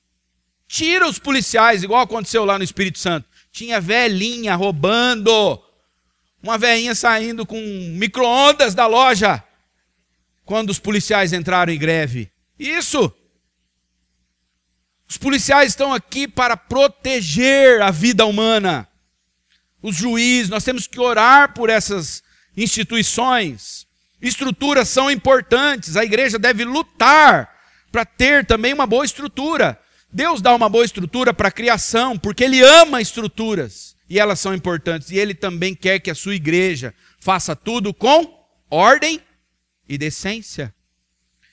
Tira 0.65 1.05
os 1.05 1.19
policiais, 1.19 1.83
igual 1.83 2.03
aconteceu 2.03 2.45
lá 2.45 2.57
no 2.57 2.63
Espírito 2.63 2.99
Santo. 2.99 3.27
Tinha 3.51 3.81
velhinha 3.81 4.55
roubando. 4.55 5.61
Uma 6.41 6.57
velhinha 6.57 6.95
saindo 6.95 7.45
com 7.45 7.59
micro-ondas 7.97 8.73
da 8.73 8.87
loja. 8.87 9.43
Quando 10.45 10.69
os 10.69 10.79
policiais 10.79 11.33
entraram 11.33 11.73
em 11.73 11.77
greve. 11.77 12.31
Isso. 12.57 13.13
Os 15.07 15.17
policiais 15.17 15.69
estão 15.69 15.93
aqui 15.93 16.27
para 16.27 16.57
proteger 16.57 17.81
a 17.81 17.91
vida 17.91 18.25
humana. 18.25 18.87
Os 19.81 19.95
juízes, 19.95 20.49
nós 20.49 20.63
temos 20.63 20.87
que 20.87 20.99
orar 20.99 21.53
por 21.53 21.69
essas 21.69 22.23
instituições. 22.57 23.85
Estruturas 24.21 24.89
são 24.89 25.11
importantes, 25.11 25.95
a 25.95 26.03
igreja 26.03 26.39
deve 26.39 26.63
lutar 26.63 27.53
para 27.91 28.03
ter 28.03 28.45
também 28.45 28.73
uma 28.73 28.87
boa 28.87 29.05
estrutura. 29.05 29.79
Deus 30.11 30.41
dá 30.41 30.55
uma 30.55 30.69
boa 30.69 30.85
estrutura 30.85 31.33
para 31.33 31.49
a 31.49 31.51
criação, 31.51 32.17
porque 32.17 32.43
Ele 32.43 32.63
ama 32.63 33.01
estruturas 33.01 33.95
e 34.09 34.19
elas 34.19 34.39
são 34.39 34.53
importantes. 34.53 35.11
E 35.11 35.17
Ele 35.17 35.33
também 35.33 35.75
quer 35.75 35.99
que 35.99 36.09
a 36.09 36.15
sua 36.15 36.35
igreja 36.35 36.93
faça 37.19 37.55
tudo 37.55 37.93
com 37.93 38.45
ordem 38.69 39.21
e 39.87 39.97
decência. 39.97 40.73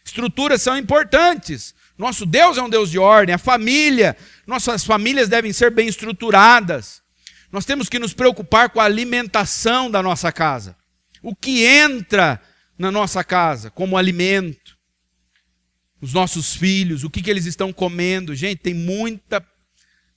Estruturas 0.04 0.62
são 0.62 0.76
importantes. 0.76 1.74
Nosso 2.02 2.26
Deus 2.26 2.58
é 2.58 2.62
um 2.62 2.68
Deus 2.68 2.90
de 2.90 2.98
ordem, 2.98 3.32
a 3.32 3.38
família, 3.38 4.16
nossas 4.44 4.84
famílias 4.84 5.28
devem 5.28 5.52
ser 5.52 5.70
bem 5.70 5.86
estruturadas. 5.86 7.00
Nós 7.52 7.64
temos 7.64 7.88
que 7.88 7.96
nos 7.96 8.12
preocupar 8.12 8.70
com 8.70 8.80
a 8.80 8.84
alimentação 8.84 9.88
da 9.88 10.02
nossa 10.02 10.32
casa. 10.32 10.76
O 11.22 11.32
que 11.32 11.64
entra 11.64 12.42
na 12.76 12.90
nossa 12.90 13.22
casa 13.22 13.70
como 13.70 13.96
alimento. 13.96 14.76
Os 16.00 16.12
nossos 16.12 16.56
filhos, 16.56 17.04
o 17.04 17.10
que, 17.10 17.22
que 17.22 17.30
eles 17.30 17.46
estão 17.46 17.72
comendo. 17.72 18.34
Gente, 18.34 18.58
tem 18.58 18.74
muita 18.74 19.40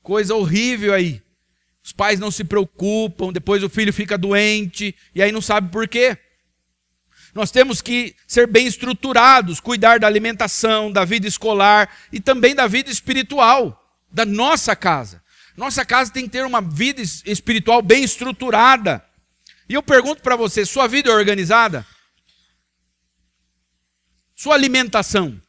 coisa 0.02 0.34
horrível 0.34 0.92
aí. 0.92 1.22
Os 1.84 1.94
pais 1.94 2.20
não 2.20 2.32
se 2.32 2.44
preocupam, 2.44 3.32
depois 3.32 3.62
o 3.62 3.70
filho 3.70 3.94
fica 3.94 4.18
doente 4.18 4.96
e 5.14 5.22
aí 5.22 5.32
não 5.32 5.40
sabe 5.40 5.70
por 5.70 5.88
quê. 5.88 6.18
Nós 7.36 7.52
temos 7.52 7.82
que 7.82 8.16
ser 8.26 8.48
bem 8.48 8.66
estruturados, 8.66 9.60
cuidar 9.60 10.00
da 10.00 10.08
alimentação, 10.08 10.90
da 10.90 11.04
vida 11.04 11.28
escolar 11.28 11.94
e 12.10 12.22
também 12.22 12.56
da 12.56 12.66
vida 12.66 12.90
espiritual, 12.90 13.94
da 14.10 14.26
nossa 14.26 14.74
casa. 14.74 15.22
Nossa 15.58 15.84
casa 15.84 16.14
tem 16.14 16.24
que 16.24 16.30
ter 16.30 16.46
uma 16.46 16.62
vida 16.62 17.02
espiritual 17.02 17.82
bem 17.82 18.06
estruturada. 18.06 19.06
E 19.68 19.74
eu 19.74 19.84
pergunto 19.84 20.22
para 20.22 20.38
você: 20.38 20.66
sua 20.66 20.88
vida 20.88 21.10
é 21.10 21.14
organizada? 21.14 21.86
Sua 24.34 24.56
alimentação? 24.56 25.42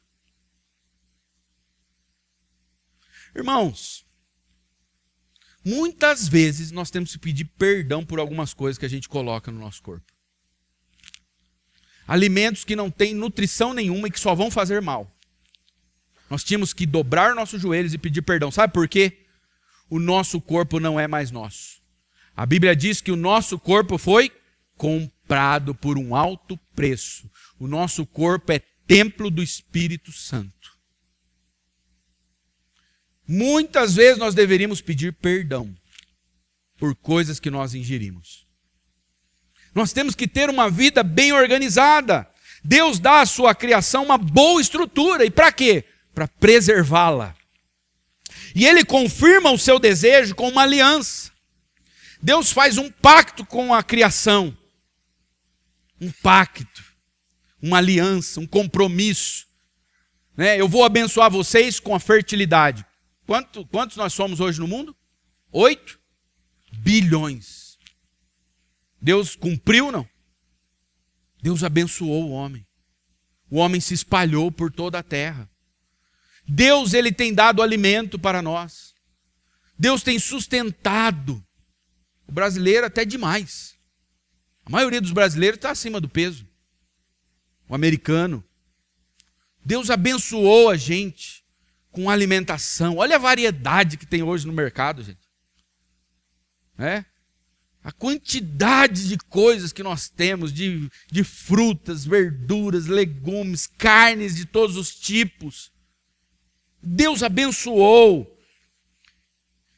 Irmãos, 3.33 4.05
muitas 5.64 6.27
vezes 6.27 6.72
nós 6.72 6.90
temos 6.90 7.12
que 7.12 7.18
pedir 7.18 7.44
perdão 7.44 8.05
por 8.05 8.18
algumas 8.18 8.53
coisas 8.53 8.77
que 8.77 8.87
a 8.87 8.90
gente 8.90 9.09
coloca 9.09 9.53
no 9.53 9.61
nosso 9.61 9.81
corpo 9.83 10.15
alimentos 12.07 12.64
que 12.64 12.77
não 12.77 12.90
têm 12.90 13.14
nutrição 13.14 13.75
nenhuma 13.75 14.09
e 14.09 14.11
que 14.11 14.21
só 14.21 14.35
vão 14.35 14.51
fazer 14.51 14.81
mal. 14.81 15.11
Nós 16.31 16.45
tínhamos 16.45 16.73
que 16.73 16.87
dobrar 16.87 17.35
nossos 17.35 17.61
joelhos 17.61 17.95
e 17.95 17.99
pedir 17.99 18.23
perdão. 18.23 18.51
Sabe 18.51 18.73
por 18.73 18.88
quê? 18.88 19.27
O 19.88 19.99
nosso 19.99 20.40
corpo 20.40 20.81
não 20.81 20.99
é 20.99 21.07
mais 21.07 21.31
nosso. 21.31 21.81
A 22.37 22.45
Bíblia 22.45 22.75
diz 22.75 23.01
que 23.01 23.12
o 23.12 23.16
nosso 23.16 23.59
corpo 23.59 23.97
foi 23.97 24.31
comprado 24.77 25.75
por 25.75 25.97
um 25.97 26.14
alto 26.14 26.59
preço. 26.75 27.31
O 27.59 27.66
nosso 27.66 28.05
corpo 28.05 28.53
é 28.53 28.59
templo 28.87 29.31
do 29.31 29.42
Espírito 29.42 30.12
Santo. 30.12 30.77
Muitas 33.27 33.95
vezes 33.95 34.19
nós 34.19 34.35
deveríamos 34.35 34.81
pedir 34.81 35.12
perdão 35.12 35.75
por 36.77 36.95
coisas 36.95 37.40
que 37.40 37.51
nós 37.51 37.75
ingerimos. 37.75 38.46
Nós 39.77 39.93
temos 39.93 40.15
que 40.15 40.27
ter 40.27 40.49
uma 40.49 40.71
vida 40.71 41.03
bem 41.03 41.35
organizada. 41.35 42.27
Deus 42.65 42.99
dá 42.99 43.21
à 43.21 43.27
sua 43.27 43.55
criação 43.55 44.05
uma 44.05 44.17
boa 44.17 44.59
estrutura. 44.59 45.23
E 45.23 45.31
para 45.31 45.53
quê? 45.53 45.85
Para 46.15 46.27
preservá-la. 46.27 47.37
E 48.55 48.67
ele 48.67 48.87
confirma 48.87 49.51
o 49.51 49.59
seu 49.59 49.79
desejo 49.79 50.35
com 50.35 50.49
uma 50.49 50.62
aliança. 50.62 51.31
Deus 52.23 52.51
faz 52.51 52.79
um 52.79 52.91
pacto 52.91 53.45
com 53.45 53.75
a 53.75 53.83
criação. 53.83 54.57
Um 56.01 56.11
pacto, 56.11 56.83
uma 57.61 57.77
aliança, 57.77 58.41
um 58.41 58.47
compromisso. 58.47 59.47
Né? 60.35 60.59
Eu 60.59 60.71
vou 60.71 60.85
abençoar 60.85 61.31
vocês 61.31 61.79
com 61.79 61.95
a 61.95 62.01
fertilidade. 62.01 62.83
Quanto, 63.27 63.67
quantos 63.67 63.99
nós 63.99 64.15
somos 64.15 64.41
hoje 64.41 64.59
no 64.59 64.67
mundo? 64.67 64.97
Oito 65.53 66.01
bilhões. 66.73 67.65
Deus 69.01 69.37
cumpriu, 69.37 69.93
não? 69.93 70.09
Deus 71.43 71.63
abençoou 71.63 72.29
o 72.29 72.31
homem. 72.31 72.67
O 73.51 73.59
homem 73.59 73.81
se 73.81 73.95
espalhou 73.95 74.51
por 74.51 74.73
toda 74.73 74.99
a 74.99 75.03
terra. 75.03 75.49
Deus, 76.49 76.95
ele 76.95 77.13
tem 77.13 77.33
dado 77.33 77.63
alimento 77.63 78.19
para 78.19 78.43
nós. 78.43 78.95
Deus 79.79 80.03
tem 80.03 80.19
sustentado. 80.19 81.45
O 82.27 82.33
brasileiro 82.33 82.87
até 82.87 83.05
demais. 83.05 83.77
A 84.65 84.71
maioria 84.71 85.01
dos 85.01 85.13
brasileiros 85.13 85.59
está 85.59 85.71
acima 85.71 86.01
do 86.01 86.09
peso. 86.09 86.49
O 87.69 87.75
americano. 87.75 88.45
Deus 89.65 89.91
abençoou 89.91 90.71
a 90.71 90.77
gente 90.77 91.45
com 91.91 92.11
alimentação. 92.11 92.97
Olha 92.97 93.17
a 93.17 93.21
variedade 93.21 93.97
que 93.97 94.07
tem 94.07 94.23
hoje 94.23 94.47
no 94.47 94.53
mercado, 94.53 95.03
gente. 95.03 95.27
É? 96.79 97.05
A 97.87 97.92
quantidade 97.92 99.07
de 99.07 99.16
coisas 99.16 99.72
que 99.72 99.81
nós 99.81 100.09
temos, 100.09 100.53
de, 100.53 100.90
de 101.09 101.22
frutas, 101.22 102.05
verduras, 102.05 102.87
legumes, 102.87 103.68
carnes 103.68 104.35
de 104.35 104.44
todos 104.44 104.77
os 104.77 104.92
tipos. 104.92 105.70
Deus 106.83 107.22
abençoou. 107.22 108.37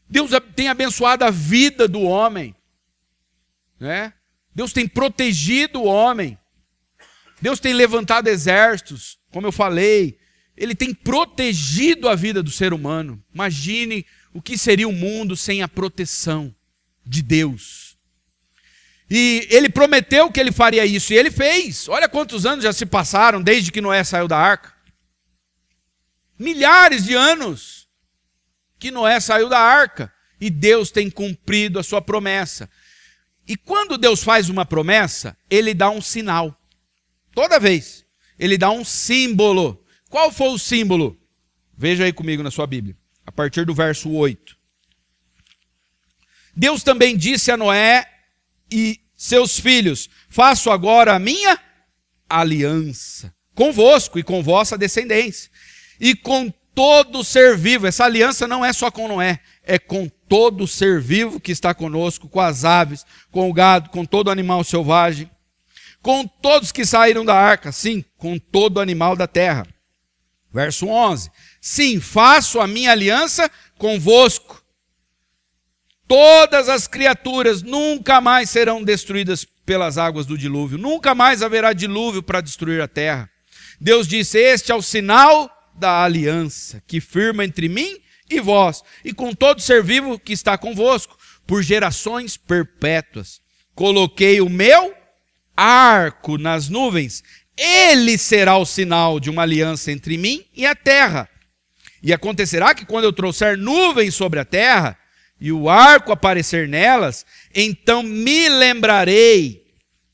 Deus 0.09 0.31
tem 0.57 0.68
abençoado 0.68 1.23
a 1.23 1.31
vida 1.31 1.87
do 1.87 2.01
homem. 2.01 2.57
Né? 3.79 4.14
Deus 4.55 4.73
tem 4.73 4.88
protegido 4.88 5.81
o 5.81 5.85
homem. 5.85 6.38
Deus 7.42 7.61
tem 7.61 7.75
levantado 7.75 8.29
exércitos, 8.29 9.18
como 9.31 9.47
eu 9.47 9.53
falei. 9.53 10.18
Ele 10.57 10.75
tem 10.75 10.94
protegido 10.94 12.09
a 12.09 12.14
vida 12.14 12.42
do 12.42 12.51
ser 12.51 12.73
humano. 12.73 13.23
Imagine 13.35 14.07
o 14.33 14.40
que 14.40 14.57
seria 14.57 14.88
o 14.88 14.92
mundo 14.94 15.37
sem 15.37 15.62
a 15.62 15.68
proteção 15.68 16.57
de 17.05 17.21
Deus. 17.21 17.88
E 19.11 19.47
ele 19.51 19.71
prometeu 19.71 20.31
que 20.31 20.38
ele 20.38 20.53
faria 20.53 20.85
isso, 20.85 21.12
e 21.12 21.16
ele 21.16 21.31
fez. 21.31 21.88
Olha 21.88 22.09
quantos 22.09 22.44
anos 22.44 22.62
já 22.62 22.73
se 22.73 22.85
passaram 22.85 23.42
desde 23.42 23.73
que 23.73 23.81
Noé 23.81 24.05
saiu 24.05 24.29
da 24.29 24.37
arca. 24.37 24.73
Milhares 26.38 27.05
de 27.05 27.14
anos 27.14 27.88
que 28.79 28.90
Noé 28.90 29.18
saiu 29.18 29.49
da 29.49 29.59
arca. 29.59 30.12
E 30.40 30.51
Deus 30.51 30.90
tem 30.90 31.11
cumprido 31.11 31.79
a 31.79 31.83
sua 31.83 32.01
promessa. 32.01 32.71
E 33.47 33.57
quando 33.57 33.99
Deus 33.99 34.23
faz 34.23 34.49
uma 34.49 34.64
promessa, 34.64 35.37
ele 35.51 35.75
dá 35.75 35.90
um 35.90 36.01
sinal. 36.01 36.57
Toda 37.35 37.59
vez. 37.59 38.05
Ele 38.38 38.57
dá 38.57 38.71
um 38.71 38.85
símbolo. 38.85 39.85
Qual 40.09 40.31
foi 40.31 40.49
o 40.49 40.59
símbolo? 40.59 41.18
Veja 41.77 42.05
aí 42.05 42.12
comigo 42.12 42.42
na 42.42 42.51
sua 42.51 42.66
Bíblia. 42.66 42.97
A 43.27 43.33
partir 43.33 43.64
do 43.64 43.75
verso 43.75 44.11
8. 44.11 44.57
Deus 46.55 46.83
também 46.83 47.16
disse 47.16 47.51
a 47.51 47.57
Noé 47.57 48.07
e 48.71 49.01
seus 49.17 49.59
filhos: 49.59 50.09
Faço 50.29 50.71
agora 50.71 51.15
a 51.15 51.19
minha 51.19 51.59
aliança 52.29 53.33
convosco 53.59 54.21
e 54.21 54.23
com 54.23 54.41
vossa 54.41 54.79
descendência, 54.79 55.51
e 55.99 56.15
com 56.15 56.49
todo 56.73 57.25
ser 57.25 57.57
vivo. 57.57 57.89
Essa 57.89 58.05
aliança 58.05 58.47
não 58.47 58.65
é 58.65 58.73
só 58.73 58.89
com 58.89 59.09
Noé, 59.09 59.41
é 59.65 59.81
com 59.81 60.09
todo 60.29 60.65
ser 60.65 61.01
vivo 61.01 61.41
que 61.41 61.51
está 61.51 61.75
conosco, 61.75 62.29
com 62.29 62.41
as 62.41 62.65
aves, 62.65 63.05
com 63.33 63.51
o 63.51 63.53
gado, 63.53 63.91
com 63.91 64.05
todo 64.05 64.31
animal 64.31 64.63
selvagem, 64.63 65.29
com 66.01 66.25
todos 66.25 66.71
que 66.71 66.87
saíram 66.87 67.25
da 67.25 67.35
arca, 67.35 67.73
sim, 67.73 68.05
com 68.17 68.39
todo 68.39 68.81
animal 68.81 69.17
da 69.17 69.27
terra. 69.27 69.67
Verso 70.53 70.87
11: 70.87 71.29
Sim, 71.61 71.99
faço 71.99 72.61
a 72.61 72.67
minha 72.69 72.93
aliança 72.93 73.51
convosco. 73.77 74.48
Todas 76.09 76.71
as 76.71 76.88
criaturas 76.88 77.62
nunca 77.62 78.18
mais 78.18 78.49
serão 78.49 78.83
destruídas 78.83 79.44
pelas 79.66 79.99
águas 79.99 80.25
do 80.25 80.38
dilúvio, 80.38 80.79
nunca 80.79 81.14
mais 81.14 81.42
haverá 81.42 81.75
dilúvio 81.75 82.23
para 82.23 82.40
destruir 82.40 82.81
a 82.81 82.88
terra. 82.88 83.31
Deus 83.79 84.09
disse: 84.09 84.38
Este 84.38 84.73
é 84.73 84.75
o 84.75 84.81
sinal 84.81 85.51
da 85.75 86.03
aliança 86.03 86.83
que 86.87 86.99
firma 86.99 87.44
entre 87.44 87.68
mim 87.68 87.99
e 88.31 88.40
vós, 88.40 88.83
e 89.05 89.12
com 89.12 89.35
todo 89.35 89.61
ser 89.61 89.85
vivo 89.85 90.18
que 90.18 90.33
está 90.33 90.57
convosco, 90.57 91.16
por 91.47 91.62
gerações 91.62 92.38
perpétuas. 92.38 93.40
Coloquei 93.75 94.40
o 94.40 94.49
meu 94.49 94.94
arco 95.55 96.38
nas 96.38 96.71
nuvens, 96.71 97.23
ele 97.55 98.16
será 98.16 98.57
o 98.57 98.64
sinal 98.64 99.21
de 99.21 99.29
uma 99.29 99.42
aliança 99.42 99.92
entre 99.92 100.16
mim 100.16 100.44
e 100.55 100.64
a 100.64 100.75
terra. 100.75 101.29
E 102.03 102.12
acontecerá 102.12 102.75
que 102.75 102.87
quando 102.87 103.05
eu 103.05 103.12
trouxer 103.12 103.59
nuvens 103.59 104.14
sobre 104.14 104.40
a 104.40 104.44
terra, 104.44 104.97
e 105.40 105.53
o 105.53 105.68
arco 105.68 106.12
aparecer 106.12 106.68
nelas, 106.68 107.24
então 107.55 108.03
me 108.03 108.48
lembrarei 108.48 109.64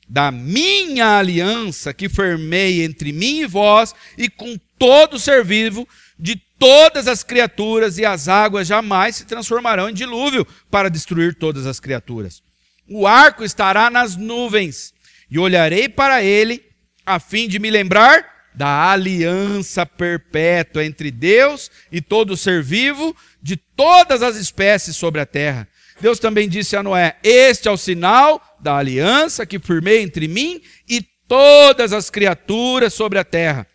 da 0.09 0.31
minha 0.31 1.19
aliança 1.19 1.95
que 1.95 2.09
firmei 2.09 2.85
entre 2.85 3.13
mim 3.13 3.41
e 3.41 3.47
vós 3.47 3.95
e 4.19 4.29
com 4.29 4.59
todo 4.79 5.19
ser 5.19 5.45
vivo 5.45 5.89
de 6.19 6.37
todas 6.59 7.09
as 7.09 7.23
criaturas, 7.23 7.99
e 7.99 8.05
as 8.05 8.29
águas 8.29 8.67
jamais 8.67 9.17
se 9.17 9.25
transformarão 9.25 9.89
em 9.91 9.95
dilúvio 9.95 10.47
para 10.71 10.89
destruir 10.89 11.35
todas 11.35 11.67
as 11.67 11.81
criaturas. 11.81 12.43
O 12.89 13.07
arco 13.07 13.45
estará 13.45 13.91
nas 13.91 14.17
nuvens, 14.17 14.95
e 15.31 15.39
olharei 15.39 15.89
para 15.89 16.23
ele, 16.23 16.63
a 17.05 17.19
fim 17.19 17.49
de 17.49 17.59
me 17.59 17.71
lembrar 17.71 18.34
da 18.55 18.93
aliança 18.93 19.85
perpétua 19.85 20.85
entre 20.85 21.11
Deus 21.11 21.71
e 21.91 22.01
todo 22.01 22.37
ser 22.37 22.63
vivo, 22.63 23.15
de 23.43 23.57
todas 23.57 24.23
as 24.23 24.37
espécies 24.37 24.97
sobre 24.97 25.21
a 25.21 25.27
terra. 25.27 25.69
Deus 26.01 26.19
também 26.19 26.49
disse 26.49 26.77
a 26.77 26.83
Noé: 26.83 27.17
Este 27.23 27.69
é 27.69 27.71
o 27.71 27.77
sinal 27.77 28.41
da 28.61 28.77
aliança 28.77 29.45
que 29.45 29.59
firmei 29.59 30.03
entre 30.03 30.29
mim 30.29 30.61
e 30.89 31.03
todas 31.27 31.93
as 31.93 32.11
criaturas 32.11 32.95
sobre 32.95 33.19
a 33.19 33.25
terra. 33.25 33.67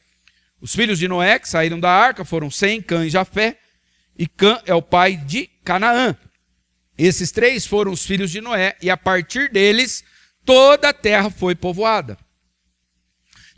Os 0.62 0.76
filhos 0.76 1.00
de 1.00 1.08
Noé 1.08 1.40
que 1.40 1.48
saíram 1.48 1.80
da 1.80 1.90
arca 1.90 2.26
foram 2.26 2.52
Sem, 2.52 2.82
Cã 2.82 3.06
e 3.06 3.10
Jafé, 3.10 3.58
e 4.18 4.28
Cã 4.28 4.62
é 4.66 4.74
o 4.74 4.82
pai 4.82 5.16
de 5.16 5.48
Canaã. 5.64 6.16
Esses 6.98 7.32
três 7.32 7.66
foram 7.66 7.94
os 7.94 8.06
filhos 8.06 8.30
de 8.30 8.42
Noé, 8.42 8.76
e 8.82 8.90
a 8.90 8.98
partir 8.98 9.50
deles 9.50 10.04
toda 10.44 10.90
a 10.90 10.94
terra 10.94 11.30
foi 11.30 11.56
povoada. 11.56 12.18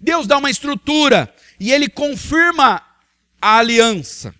Deus 0.02 0.26
dá 0.26 0.38
uma 0.38 0.50
estrutura 0.50 1.34
e 1.60 1.72
ele 1.72 1.88
confirma 1.88 2.82
a 3.40 3.58
aliança. 3.58 4.34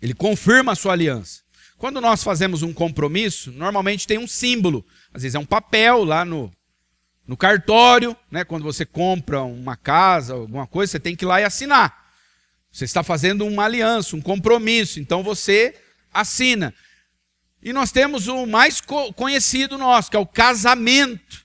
Ele 0.00 0.12
confirma 0.12 0.72
a 0.72 0.74
sua 0.74 0.92
aliança. 0.92 1.42
Quando 1.78 2.00
nós 2.00 2.24
fazemos 2.24 2.62
um 2.62 2.72
compromisso, 2.72 3.52
normalmente 3.52 4.06
tem 4.06 4.18
um 4.18 4.26
símbolo. 4.26 4.84
Às 5.14 5.22
vezes 5.22 5.36
é 5.36 5.38
um 5.38 5.44
papel 5.44 6.04
lá 6.04 6.24
no, 6.24 6.50
no 7.26 7.36
cartório, 7.36 8.16
né, 8.30 8.44
quando 8.44 8.64
você 8.64 8.84
compra 8.84 9.42
uma 9.42 9.76
casa, 9.76 10.34
alguma 10.34 10.66
coisa, 10.66 10.92
você 10.92 11.00
tem 11.00 11.14
que 11.14 11.24
ir 11.24 11.28
lá 11.28 11.40
e 11.40 11.44
assinar. 11.44 12.10
Você 12.70 12.84
está 12.84 13.02
fazendo 13.02 13.46
uma 13.46 13.64
aliança, 13.64 14.16
um 14.16 14.20
compromisso, 14.20 14.98
então 14.98 15.22
você 15.22 15.74
assina. 16.12 16.74
E 17.62 17.72
nós 17.72 17.92
temos 17.92 18.26
o 18.26 18.44
mais 18.44 18.80
conhecido 19.14 19.78
nosso, 19.78 20.10
que 20.10 20.16
é 20.16 20.20
o 20.20 20.26
casamento. 20.26 21.41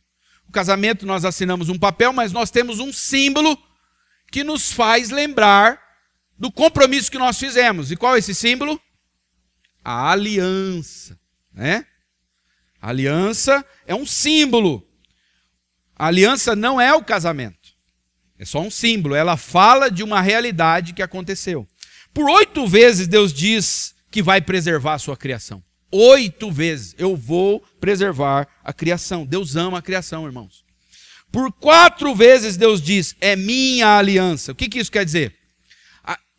Casamento 0.58 1.06
nós 1.06 1.24
assinamos 1.26 1.70
um 1.70 1.78
papel, 1.78 2.12
mas 2.12 2.32
nós 2.32 2.50
temos 2.50 2.80
um 2.80 2.92
símbolo 2.92 3.58
que 4.32 4.44
nos 4.44 4.72
faz 4.72 5.10
lembrar 5.10 5.82
do 6.38 6.52
compromisso 6.52 7.12
que 7.12 7.18
nós 7.18 7.38
fizemos. 7.38 7.92
E 7.92 7.96
qual 7.96 8.16
é 8.16 8.20
esse 8.20 8.34
símbolo? 8.34 8.80
A 9.84 10.12
aliança, 10.12 11.20
né? 11.54 11.86
A 12.82 12.90
aliança 12.90 13.66
é 13.86 13.96
um 13.96 14.06
símbolo 14.06 14.88
a 15.98 16.08
aliança 16.08 16.56
não 16.56 16.80
é 16.80 16.94
o 16.94 17.04
casamento. 17.04 17.70
É 18.38 18.46
só 18.46 18.62
um 18.62 18.70
símbolo. 18.70 19.16
Ela 19.16 19.36
fala 19.36 19.90
de 19.90 20.04
uma 20.04 20.22
realidade 20.22 20.94
que 20.94 21.02
aconteceu. 21.02 21.68
Por 22.14 22.30
oito 22.30 22.68
vezes 22.68 23.08
Deus 23.08 23.34
diz 23.34 23.96
que 24.12 24.22
vai 24.22 24.40
preservar 24.40 24.94
a 24.94 25.00
sua 25.00 25.18
criação. 25.18 25.64
Oito 25.92 26.52
vezes 26.52 26.96
eu 26.98 27.16
vou 27.16 27.62
preservar 27.80 28.48
a 28.64 28.74
criação. 28.74 29.26
Deus 29.26 29.56
ama 29.56 29.80
a 29.80 29.82
criação, 29.82 30.26
irmãos. 30.26 30.66
Por 31.32 31.52
quatro 31.52 32.14
vezes 32.16 32.58
Deus 32.58 32.82
diz: 32.82 33.16
é 33.22 33.36
minha 33.36 33.98
aliança. 33.98 34.52
O 34.52 34.56
que, 34.56 34.70
que 34.70 34.80
isso 34.80 34.92
quer 34.92 35.06
dizer? 35.06 35.36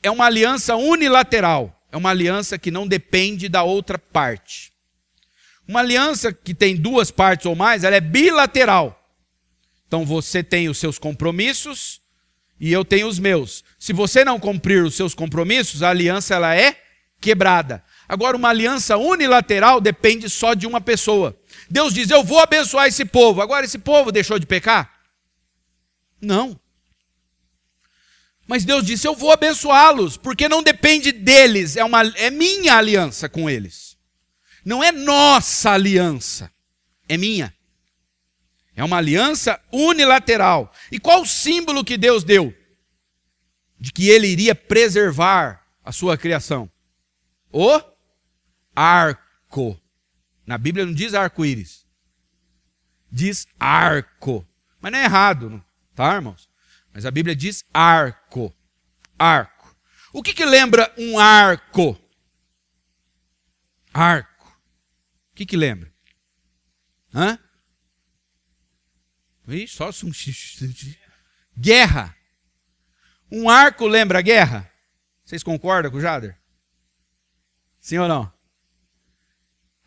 É 0.02 0.10
uma 0.10 0.26
aliança 0.26 0.76
unilateral. 0.76 1.74
É 1.90 1.96
uma 1.96 2.10
aliança 2.10 2.58
que 2.58 2.70
não 2.70 2.86
depende 2.86 3.48
da 3.48 3.62
outra 3.62 3.98
parte. 3.98 4.72
Uma 5.66 5.80
aliança 5.80 6.32
que 6.32 6.54
tem 6.54 6.76
duas 6.76 7.10
partes 7.10 7.46
ou 7.46 7.54
mais, 7.54 7.84
ela 7.84 7.96
é 7.96 8.00
bilateral. 8.00 8.94
Então 9.86 10.04
você 10.04 10.42
tem 10.42 10.68
os 10.68 10.78
seus 10.78 10.98
compromissos 10.98 12.00
e 12.60 12.72
eu 12.72 12.84
tenho 12.84 13.06
os 13.06 13.18
meus. 13.18 13.64
Se 13.78 13.92
você 13.92 14.24
não 14.24 14.38
cumprir 14.38 14.82
os 14.82 14.94
seus 14.94 15.14
compromissos, 15.14 15.82
a 15.82 15.90
aliança 15.90 16.34
ela 16.34 16.54
é 16.54 16.78
quebrada. 17.20 17.82
Agora 18.08 18.36
uma 18.36 18.48
aliança 18.48 18.96
unilateral 18.96 19.80
depende 19.80 20.30
só 20.30 20.54
de 20.54 20.66
uma 20.66 20.80
pessoa. 20.80 21.38
Deus 21.68 21.92
diz: 21.92 22.08
"Eu 22.10 22.24
vou 22.24 22.38
abençoar 22.38 22.86
esse 22.86 23.04
povo". 23.04 23.42
Agora 23.42 23.66
esse 23.66 23.78
povo 23.78 24.10
deixou 24.10 24.38
de 24.38 24.46
pecar? 24.46 24.90
Não. 26.20 26.58
Mas 28.46 28.64
Deus 28.64 28.84
disse: 28.86 29.06
"Eu 29.06 29.14
vou 29.14 29.30
abençoá-los", 29.30 30.16
porque 30.16 30.48
não 30.48 30.62
depende 30.62 31.12
deles, 31.12 31.76
é 31.76 31.84
uma 31.84 32.02
é 32.16 32.30
minha 32.30 32.76
aliança 32.76 33.28
com 33.28 33.50
eles. 33.50 33.98
Não 34.64 34.82
é 34.82 34.90
nossa 34.90 35.72
aliança, 35.72 36.50
é 37.06 37.18
minha. 37.18 37.54
É 38.74 38.82
uma 38.82 38.98
aliança 38.98 39.60
unilateral. 39.70 40.72
E 40.90 40.98
qual 40.98 41.22
o 41.22 41.26
símbolo 41.26 41.84
que 41.84 41.98
Deus 41.98 42.24
deu? 42.24 42.54
De 43.78 43.92
que 43.92 44.08
ele 44.08 44.28
iria 44.28 44.54
preservar 44.54 45.66
a 45.84 45.92
sua 45.92 46.16
criação? 46.16 46.70
O 47.50 47.80
arco. 48.78 49.80
Na 50.46 50.56
Bíblia 50.56 50.86
não 50.86 50.94
diz 50.94 51.12
arco-íris. 51.12 51.84
Diz 53.10 53.48
arco. 53.58 54.46
Mas 54.80 54.92
não 54.92 54.98
é 55.00 55.04
errado, 55.04 55.50
tá, 55.94 56.14
irmãos? 56.14 56.48
Mas 56.94 57.04
a 57.04 57.10
Bíblia 57.10 57.34
diz 57.34 57.64
arco. 57.74 58.54
Arco. 59.18 59.76
O 60.12 60.22
que, 60.22 60.32
que 60.32 60.44
lembra 60.44 60.94
um 60.96 61.18
arco? 61.18 61.98
Arco. 63.92 64.46
O 65.32 65.34
que, 65.34 65.44
que 65.44 65.56
lembra? 65.56 65.92
Hã? 67.12 67.38
só 69.66 69.90
um 70.06 70.12
guerra. 71.56 72.14
Um 73.30 73.48
arco 73.48 73.86
lembra 73.86 74.22
guerra? 74.22 74.70
Vocês 75.24 75.42
concordam 75.42 75.90
com 75.90 75.96
o 75.96 76.00
Jader? 76.00 76.38
Sim 77.80 77.98
ou 77.98 78.08
não? 78.08 78.37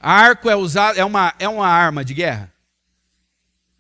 Arco 0.01 0.49
é 0.49 0.55
usado 0.55 0.99
é 0.99 1.05
uma 1.05 1.33
é 1.37 1.47
uma 1.47 1.67
arma 1.67 2.03
de 2.03 2.15
guerra. 2.15 2.51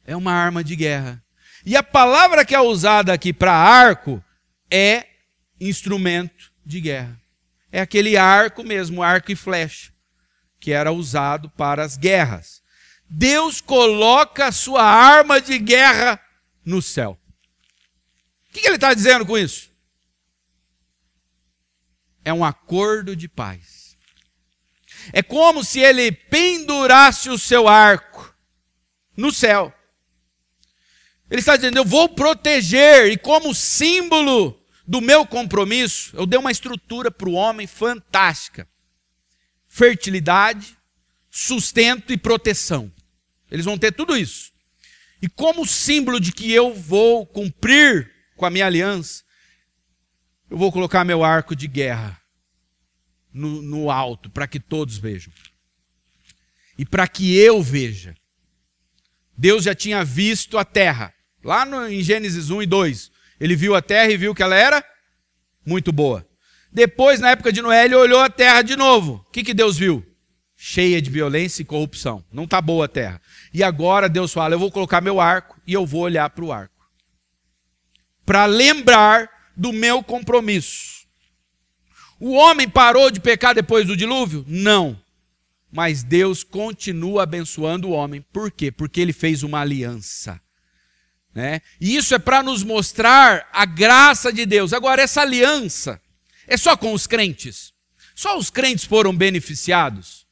É 0.05 0.15
uma 0.15 0.31
arma 0.31 0.63
de 0.63 0.75
guerra. 0.75 1.23
E 1.65 1.75
a 1.75 1.81
palavra 1.81 2.45
que 2.45 2.53
é 2.53 2.59
usada 2.59 3.11
aqui 3.11 3.33
para 3.33 3.51
arco 3.51 4.23
é 4.69 5.07
instrumento 5.59 6.51
de 6.63 6.79
guerra. 6.79 7.19
É 7.71 7.81
aquele 7.81 8.17
arco 8.17 8.63
mesmo, 8.63 9.01
arco 9.01 9.31
e 9.31 9.35
flecha, 9.35 9.91
que 10.59 10.71
era 10.71 10.91
usado 10.91 11.49
para 11.49 11.83
as 11.83 11.97
guerras. 11.97 12.61
Deus 13.09 13.59
coloca 13.59 14.47
a 14.47 14.51
sua 14.51 14.83
arma 14.83 15.41
de 15.41 15.57
guerra 15.57 16.19
no 16.63 16.81
céu. 16.81 17.17
O 18.49 18.53
que 18.53 18.65
ele 18.65 18.75
está 18.75 18.93
dizendo 18.93 19.25
com 19.25 19.37
isso? 19.37 19.71
É 22.23 22.31
um 22.31 22.45
acordo 22.45 23.15
de 23.15 23.27
paz. 23.27 23.70
É 25.13 25.21
como 25.23 25.63
se 25.63 25.79
ele 25.79 26.11
pendurasse 26.11 27.29
o 27.29 27.37
seu 27.37 27.67
arco 27.67 28.33
no 29.15 29.31
céu. 29.31 29.73
Ele 31.29 31.39
está 31.39 31.55
dizendo: 31.55 31.77
Eu 31.77 31.85
vou 31.85 32.09
proteger, 32.09 33.11
e 33.11 33.17
como 33.17 33.53
símbolo 33.53 34.59
do 34.85 35.01
meu 35.01 35.25
compromisso, 35.25 36.15
eu 36.15 36.25
dei 36.25 36.39
uma 36.39 36.51
estrutura 36.51 37.09
para 37.09 37.29
o 37.29 37.33
homem 37.33 37.67
fantástica: 37.67 38.67
fertilidade, 39.67 40.77
sustento 41.29 42.11
e 42.11 42.17
proteção. 42.17 42.91
Eles 43.49 43.65
vão 43.65 43.77
ter 43.77 43.91
tudo 43.91 44.15
isso. 44.15 44.51
E 45.21 45.29
como 45.29 45.65
símbolo 45.65 46.19
de 46.19 46.31
que 46.31 46.51
eu 46.51 46.73
vou 46.73 47.25
cumprir 47.25 48.11
com 48.35 48.45
a 48.45 48.49
minha 48.49 48.65
aliança, 48.65 49.23
eu 50.49 50.57
vou 50.57 50.71
colocar 50.71 51.05
meu 51.05 51.23
arco 51.23 51.55
de 51.55 51.67
guerra 51.67 52.20
no, 53.33 53.61
no 53.61 53.89
alto, 53.89 54.29
para 54.29 54.47
que 54.47 54.59
todos 54.59 54.97
vejam. 54.97 55.31
E 56.77 56.85
para 56.85 57.07
que 57.07 57.37
eu 57.37 57.61
veja. 57.61 58.15
Deus 59.37 59.63
já 59.63 59.73
tinha 59.73 60.03
visto 60.03 60.57
a 60.57 60.65
terra. 60.65 61.13
Lá 61.43 61.65
no, 61.65 61.87
em 61.87 62.01
Gênesis 62.01 62.49
1 62.49 62.63
e 62.63 62.65
2. 62.65 63.11
Ele 63.39 63.55
viu 63.55 63.75
a 63.75 63.81
terra 63.81 64.11
e 64.11 64.17
viu 64.17 64.35
que 64.35 64.43
ela 64.43 64.55
era 64.55 64.83
muito 65.65 65.91
boa. 65.91 66.27
Depois, 66.71 67.19
na 67.19 67.31
época 67.31 67.51
de 67.51 67.61
Noé, 67.61 67.85
ele 67.85 67.95
olhou 67.95 68.19
a 68.19 68.29
terra 68.29 68.61
de 68.61 68.75
novo. 68.75 69.25
O 69.27 69.31
que, 69.31 69.43
que 69.43 69.53
Deus 69.53 69.77
viu? 69.77 70.05
Cheia 70.55 71.01
de 71.01 71.09
violência 71.09 71.61
e 71.61 71.65
corrupção. 71.65 72.23
Não 72.31 72.43
está 72.43 72.61
boa 72.61 72.85
a 72.85 72.87
terra. 72.87 73.19
E 73.53 73.63
agora 73.63 74.07
Deus 74.07 74.31
fala: 74.31 74.55
eu 74.55 74.59
vou 74.59 74.71
colocar 74.71 75.01
meu 75.01 75.19
arco 75.19 75.59
e 75.65 75.73
eu 75.73 75.85
vou 75.85 76.01
olhar 76.01 76.29
para 76.29 76.45
o 76.45 76.51
arco. 76.51 76.73
Para 78.25 78.45
lembrar 78.45 79.29
do 79.57 79.73
meu 79.73 80.03
compromisso. 80.03 81.00
O 82.21 82.33
homem 82.33 82.69
parou 82.69 83.09
de 83.09 83.19
pecar 83.19 83.55
depois 83.55 83.87
do 83.87 83.97
dilúvio? 83.97 84.45
Não. 84.47 84.95
Mas 85.71 86.03
Deus 86.03 86.43
continua 86.43 87.23
abençoando 87.23 87.87
o 87.87 87.93
homem. 87.93 88.21
Por 88.31 88.51
quê? 88.51 88.71
Porque 88.71 89.01
ele 89.01 89.11
fez 89.11 89.41
uma 89.41 89.61
aliança. 89.61 90.39
Né? 91.33 91.61
E 91.79 91.95
isso 91.95 92.13
é 92.13 92.19
para 92.19 92.43
nos 92.43 92.61
mostrar 92.61 93.49
a 93.51 93.65
graça 93.65 94.31
de 94.31 94.45
Deus. 94.45 94.71
Agora, 94.71 95.01
essa 95.01 95.21
aliança 95.21 95.99
é 96.45 96.55
só 96.57 96.77
com 96.77 96.93
os 96.93 97.07
crentes? 97.07 97.73
Só 98.13 98.37
os 98.37 98.51
crentes 98.51 98.85
foram 98.85 99.17
beneficiados? 99.17 100.27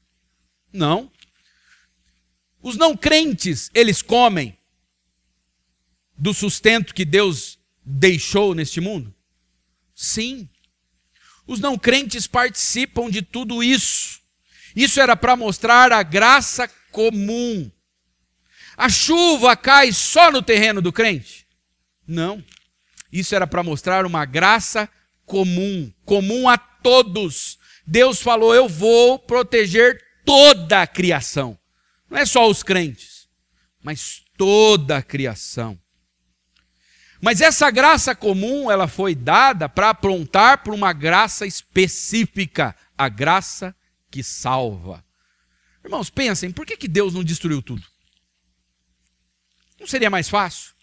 Não. 0.71 1.11
Os 2.61 2.77
não 2.77 2.95
crentes, 2.95 3.71
eles 3.73 4.03
comem 4.03 4.55
do 6.15 6.35
sustento 6.35 6.93
que 6.93 7.03
Deus 7.03 7.57
deixou 7.83 8.53
neste 8.53 8.79
mundo? 8.79 9.11
Sim. 9.95 10.47
Os 11.49 11.59
não 11.59 11.79
crentes 11.79 12.27
participam 12.27 13.09
de 13.09 13.23
tudo 13.23 13.63
isso. 13.63 14.21
Isso 14.75 15.01
era 15.01 15.15
para 15.15 15.35
mostrar 15.35 15.91
a 15.91 16.03
graça 16.03 16.67
comum. 16.91 17.71
A 18.77 18.87
chuva 18.87 19.55
cai 19.57 19.91
só 19.91 20.31
no 20.31 20.43
terreno 20.43 20.79
do 20.79 20.93
crente? 20.93 21.47
Não. 22.05 22.43
Isso 23.11 23.33
era 23.33 23.47
para 23.47 23.63
mostrar 23.63 24.05
uma 24.05 24.25
graça 24.25 24.87
comum, 25.25 25.91
comum 26.05 26.47
a 26.47 26.55
todos. 26.55 27.57
Deus 27.83 28.21
falou: 28.21 28.53
Eu 28.53 28.69
vou 28.69 29.17
proteger 29.17 29.99
toda 30.23 30.83
a 30.83 30.87
criação. 30.87 31.57
Não 32.07 32.19
é 32.19 32.27
só 32.27 32.47
os 32.47 32.61
crentes, 32.61 33.27
mas 33.81 34.21
toda 34.37 34.97
a 34.97 35.01
criação. 35.01 35.79
Mas 37.21 37.41
essa 37.41 37.69
graça 37.69 38.15
comum, 38.15 38.71
ela 38.71 38.87
foi 38.87 39.13
dada 39.13 39.67
para 39.67 39.89
aprontar 39.89 40.63
para 40.63 40.73
uma 40.73 40.93
graça 40.93 41.45
específica, 41.45 42.75
a 42.97 43.09
graça 43.09 43.75
que 44.09 44.23
salva. 44.23 45.03
Irmãos, 45.83 46.09
pensem, 46.09 46.51
por 46.51 46.65
que, 46.65 46.77
que 46.77 46.87
Deus 46.87 47.13
não 47.13 47.23
destruiu 47.23 47.61
tudo? 47.61 47.85
Não 49.79 49.87
seria 49.87 50.09
mais 50.09 50.29
fácil? 50.29 50.73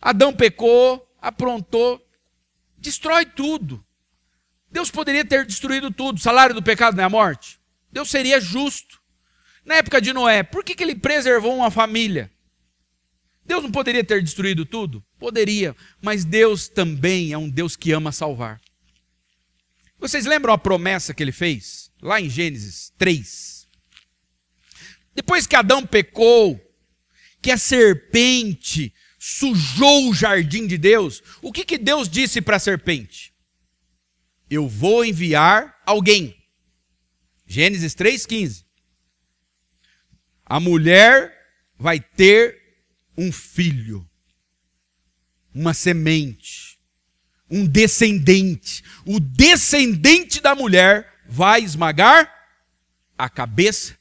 Adão 0.00 0.32
pecou, 0.32 1.06
aprontou, 1.20 2.04
destrói 2.78 3.26
tudo. 3.26 3.84
Deus 4.70 4.90
poderia 4.90 5.24
ter 5.24 5.44
destruído 5.44 5.90
tudo. 5.90 6.16
O 6.16 6.20
salário 6.20 6.54
do 6.54 6.62
pecado 6.62 6.96
não 6.96 7.02
é 7.02 7.06
a 7.06 7.10
morte? 7.10 7.60
Deus 7.92 8.10
seria 8.10 8.40
justo. 8.40 9.00
Na 9.64 9.76
época 9.76 10.00
de 10.00 10.12
Noé, 10.12 10.42
por 10.42 10.64
que, 10.64 10.74
que 10.74 10.82
ele 10.82 10.94
preservou 10.94 11.54
uma 11.54 11.70
família? 11.70 12.30
Deus 13.50 13.64
não 13.64 13.72
poderia 13.72 14.04
ter 14.04 14.22
destruído 14.22 14.64
tudo? 14.64 15.04
Poderia, 15.18 15.74
mas 16.00 16.24
Deus 16.24 16.68
também 16.68 17.32
é 17.32 17.36
um 17.36 17.50
Deus 17.50 17.74
que 17.74 17.90
ama 17.90 18.12
salvar. 18.12 18.60
Vocês 19.98 20.24
lembram 20.24 20.54
a 20.54 20.58
promessa 20.58 21.12
que 21.12 21.20
ele 21.20 21.32
fez? 21.32 21.90
Lá 22.00 22.20
em 22.20 22.30
Gênesis 22.30 22.92
3. 22.96 23.68
Depois 25.16 25.48
que 25.48 25.56
Adão 25.56 25.84
pecou, 25.84 26.60
que 27.42 27.50
a 27.50 27.58
serpente 27.58 28.94
sujou 29.18 30.08
o 30.08 30.14
jardim 30.14 30.68
de 30.68 30.78
Deus, 30.78 31.20
o 31.42 31.50
que, 31.50 31.64
que 31.64 31.76
Deus 31.76 32.08
disse 32.08 32.40
para 32.40 32.54
a 32.54 32.60
serpente? 32.60 33.34
Eu 34.48 34.68
vou 34.68 35.04
enviar 35.04 35.76
alguém. 35.84 36.36
Gênesis 37.48 37.96
3,15. 37.96 38.64
A 40.46 40.60
mulher 40.60 41.36
vai 41.76 41.98
ter 41.98 42.59
um 43.20 43.30
filho, 43.30 44.08
uma 45.54 45.74
semente, 45.74 46.78
um 47.50 47.66
descendente. 47.66 48.82
O 49.04 49.20
descendente 49.20 50.40
da 50.40 50.54
mulher 50.54 51.12
vai 51.28 51.60
esmagar 51.60 52.32
a 53.18 53.28
cabeça 53.28 53.94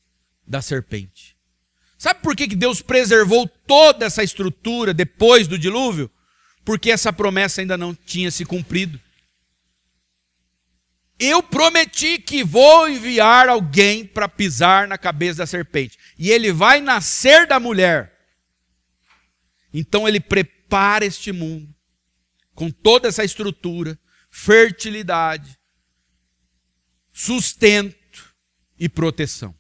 da 0.48 0.62
serpente. 0.62 1.36
Sabe 1.98 2.22
por 2.22 2.34
que 2.34 2.48
Deus 2.48 2.82
preservou 2.82 3.46
toda 3.46 4.06
essa 4.06 4.24
estrutura 4.24 4.94
depois 4.94 5.50
do 5.50 5.60
dilúvio? 5.60 6.10
Porque 6.64 6.90
essa 6.90 7.12
promessa 7.12 7.60
ainda 7.60 7.78
não 7.78 7.94
tinha 7.94 8.32
se 8.32 8.46
cumprido. 8.46 8.98
Eu 11.20 11.44
prometi 11.44 12.20
que 12.20 12.42
vou 12.42 12.88
enviar 12.88 13.50
alguém 13.50 14.06
para 14.06 14.30
pisar 14.30 14.88
na 14.88 14.98
cabeça 14.98 15.40
da 15.40 15.46
serpente. 15.46 16.00
E 16.18 16.32
ele 16.32 16.54
vai 16.54 16.80
nascer 16.80 17.46
da 17.46 17.60
mulher. 17.60 18.19
Então 19.74 20.08
ele 20.08 20.20
prepara 20.20 21.06
este 21.06 21.32
mundo 21.32 21.74
com 22.54 22.70
toda 22.70 23.08
essa 23.08 23.24
estrutura, 23.24 23.98
fertilidade, 24.30 25.58
sustento 27.12 28.36
e 28.78 28.90
proteção. 28.90 29.56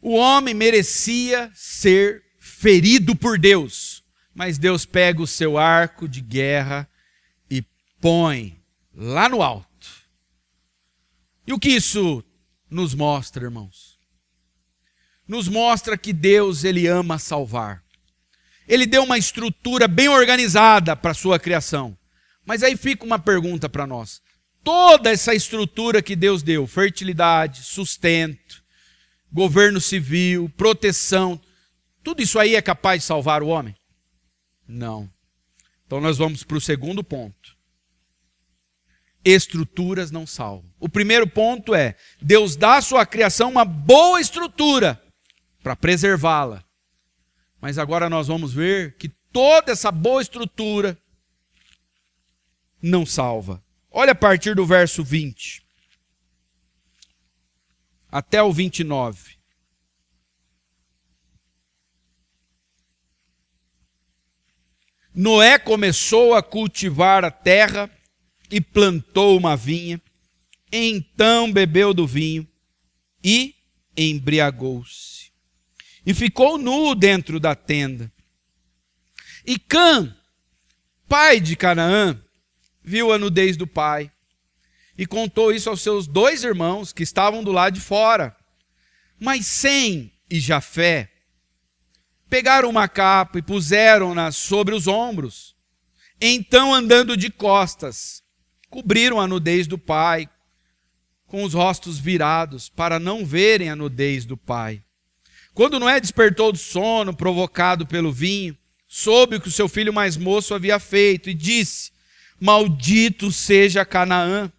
O 0.00 0.14
homem 0.14 0.54
merecia 0.54 1.50
ser 1.54 2.24
ferido 2.38 3.14
por 3.14 3.38
Deus, 3.38 4.04
mas 4.34 4.56
Deus 4.56 4.86
pega 4.86 5.20
o 5.20 5.26
seu 5.26 5.58
arco 5.58 6.08
de 6.08 6.20
guerra 6.20 6.88
e 7.50 7.62
põe 8.00 8.62
lá 8.94 9.28
no 9.28 9.42
alto. 9.42 9.68
E 11.46 11.52
o 11.52 11.58
que 11.58 11.70
isso 11.70 12.24
nos 12.70 12.94
mostra, 12.94 13.44
irmãos? 13.44 13.89
Nos 15.30 15.46
mostra 15.46 15.96
que 15.96 16.12
Deus 16.12 16.64
ele 16.64 16.88
ama 16.88 17.16
salvar. 17.16 17.84
Ele 18.66 18.84
deu 18.84 19.04
uma 19.04 19.16
estrutura 19.16 19.86
bem 19.86 20.08
organizada 20.08 20.96
para 20.96 21.12
a 21.12 21.14
sua 21.14 21.38
criação. 21.38 21.96
Mas 22.44 22.64
aí 22.64 22.76
fica 22.76 23.04
uma 23.04 23.16
pergunta 23.16 23.68
para 23.68 23.86
nós. 23.86 24.20
Toda 24.64 25.08
essa 25.08 25.32
estrutura 25.32 26.02
que 26.02 26.16
Deus 26.16 26.42
deu, 26.42 26.66
fertilidade, 26.66 27.62
sustento, 27.62 28.60
governo 29.32 29.80
civil, 29.80 30.52
proteção, 30.56 31.40
tudo 32.02 32.20
isso 32.22 32.36
aí 32.36 32.56
é 32.56 32.60
capaz 32.60 33.02
de 33.02 33.06
salvar 33.06 33.40
o 33.40 33.46
homem? 33.46 33.76
Não. 34.66 35.08
Então 35.86 36.00
nós 36.00 36.18
vamos 36.18 36.42
para 36.42 36.56
o 36.56 36.60
segundo 36.60 37.04
ponto. 37.04 37.56
Estruturas 39.24 40.10
não 40.10 40.26
salvam. 40.26 40.68
O 40.80 40.88
primeiro 40.88 41.28
ponto 41.28 41.72
é: 41.72 41.94
Deus 42.20 42.56
dá 42.56 42.78
à 42.78 42.82
sua 42.82 43.06
criação 43.06 43.48
uma 43.48 43.64
boa 43.64 44.20
estrutura 44.20 45.00
para 45.62 45.76
preservá-la. 45.76 46.64
Mas 47.60 47.78
agora 47.78 48.08
nós 48.08 48.26
vamos 48.26 48.52
ver 48.52 48.96
que 48.96 49.08
toda 49.32 49.72
essa 49.72 49.92
boa 49.92 50.22
estrutura 50.22 50.98
não 52.82 53.04
salva. 53.04 53.62
Olha 53.90 54.12
a 54.12 54.14
partir 54.14 54.54
do 54.54 54.64
verso 54.64 55.04
20 55.04 55.62
até 58.10 58.42
o 58.42 58.52
29. 58.52 59.38
Noé 65.14 65.58
começou 65.58 66.34
a 66.34 66.42
cultivar 66.42 67.24
a 67.24 67.30
terra 67.30 67.90
e 68.50 68.60
plantou 68.60 69.36
uma 69.36 69.56
vinha. 69.56 70.00
Então 70.72 71.52
bebeu 71.52 71.92
do 71.92 72.06
vinho 72.06 72.46
e 73.22 73.54
embriagou-se 73.96 75.09
e 76.10 76.14
ficou 76.14 76.58
nu 76.58 76.92
dentro 76.96 77.38
da 77.38 77.54
tenda. 77.54 78.12
E 79.46 79.56
Cã, 79.56 80.12
pai 81.08 81.38
de 81.38 81.54
Canaã, 81.54 82.20
viu 82.82 83.12
a 83.12 83.18
nudez 83.18 83.56
do 83.56 83.64
pai 83.64 84.10
e 84.98 85.06
contou 85.06 85.52
isso 85.52 85.70
aos 85.70 85.80
seus 85.80 86.08
dois 86.08 86.42
irmãos 86.42 86.92
que 86.92 87.04
estavam 87.04 87.44
do 87.44 87.52
lado 87.52 87.74
de 87.74 87.80
fora. 87.80 88.36
Mas 89.20 89.46
Sem 89.46 90.12
e 90.28 90.40
Jafé 90.40 91.08
pegaram 92.28 92.68
uma 92.68 92.88
capa 92.88 93.38
e 93.38 93.42
puseram-na 93.42 94.32
sobre 94.32 94.74
os 94.74 94.88
ombros. 94.88 95.54
Então, 96.20 96.74
andando 96.74 97.16
de 97.16 97.30
costas, 97.30 98.20
cobriram 98.68 99.20
a 99.20 99.28
nudez 99.28 99.68
do 99.68 99.78
pai 99.78 100.28
com 101.28 101.44
os 101.44 101.54
rostos 101.54 102.00
virados, 102.00 102.68
para 102.68 102.98
não 102.98 103.24
verem 103.24 103.70
a 103.70 103.76
nudez 103.76 104.24
do 104.24 104.36
pai. 104.36 104.82
Quando 105.60 105.78
Noé 105.78 106.00
despertou 106.00 106.52
do 106.52 106.56
sono, 106.56 107.14
provocado 107.14 107.86
pelo 107.86 108.10
vinho, 108.10 108.56
soube 108.88 109.36
o 109.36 109.40
que 109.42 109.48
o 109.48 109.52
seu 109.52 109.68
filho 109.68 109.92
mais 109.92 110.16
moço 110.16 110.54
havia 110.54 110.78
feito 110.78 111.28
e 111.28 111.34
disse: 111.34 111.92
Maldito 112.40 113.30
seja 113.30 113.84
Canaã. 113.84 114.50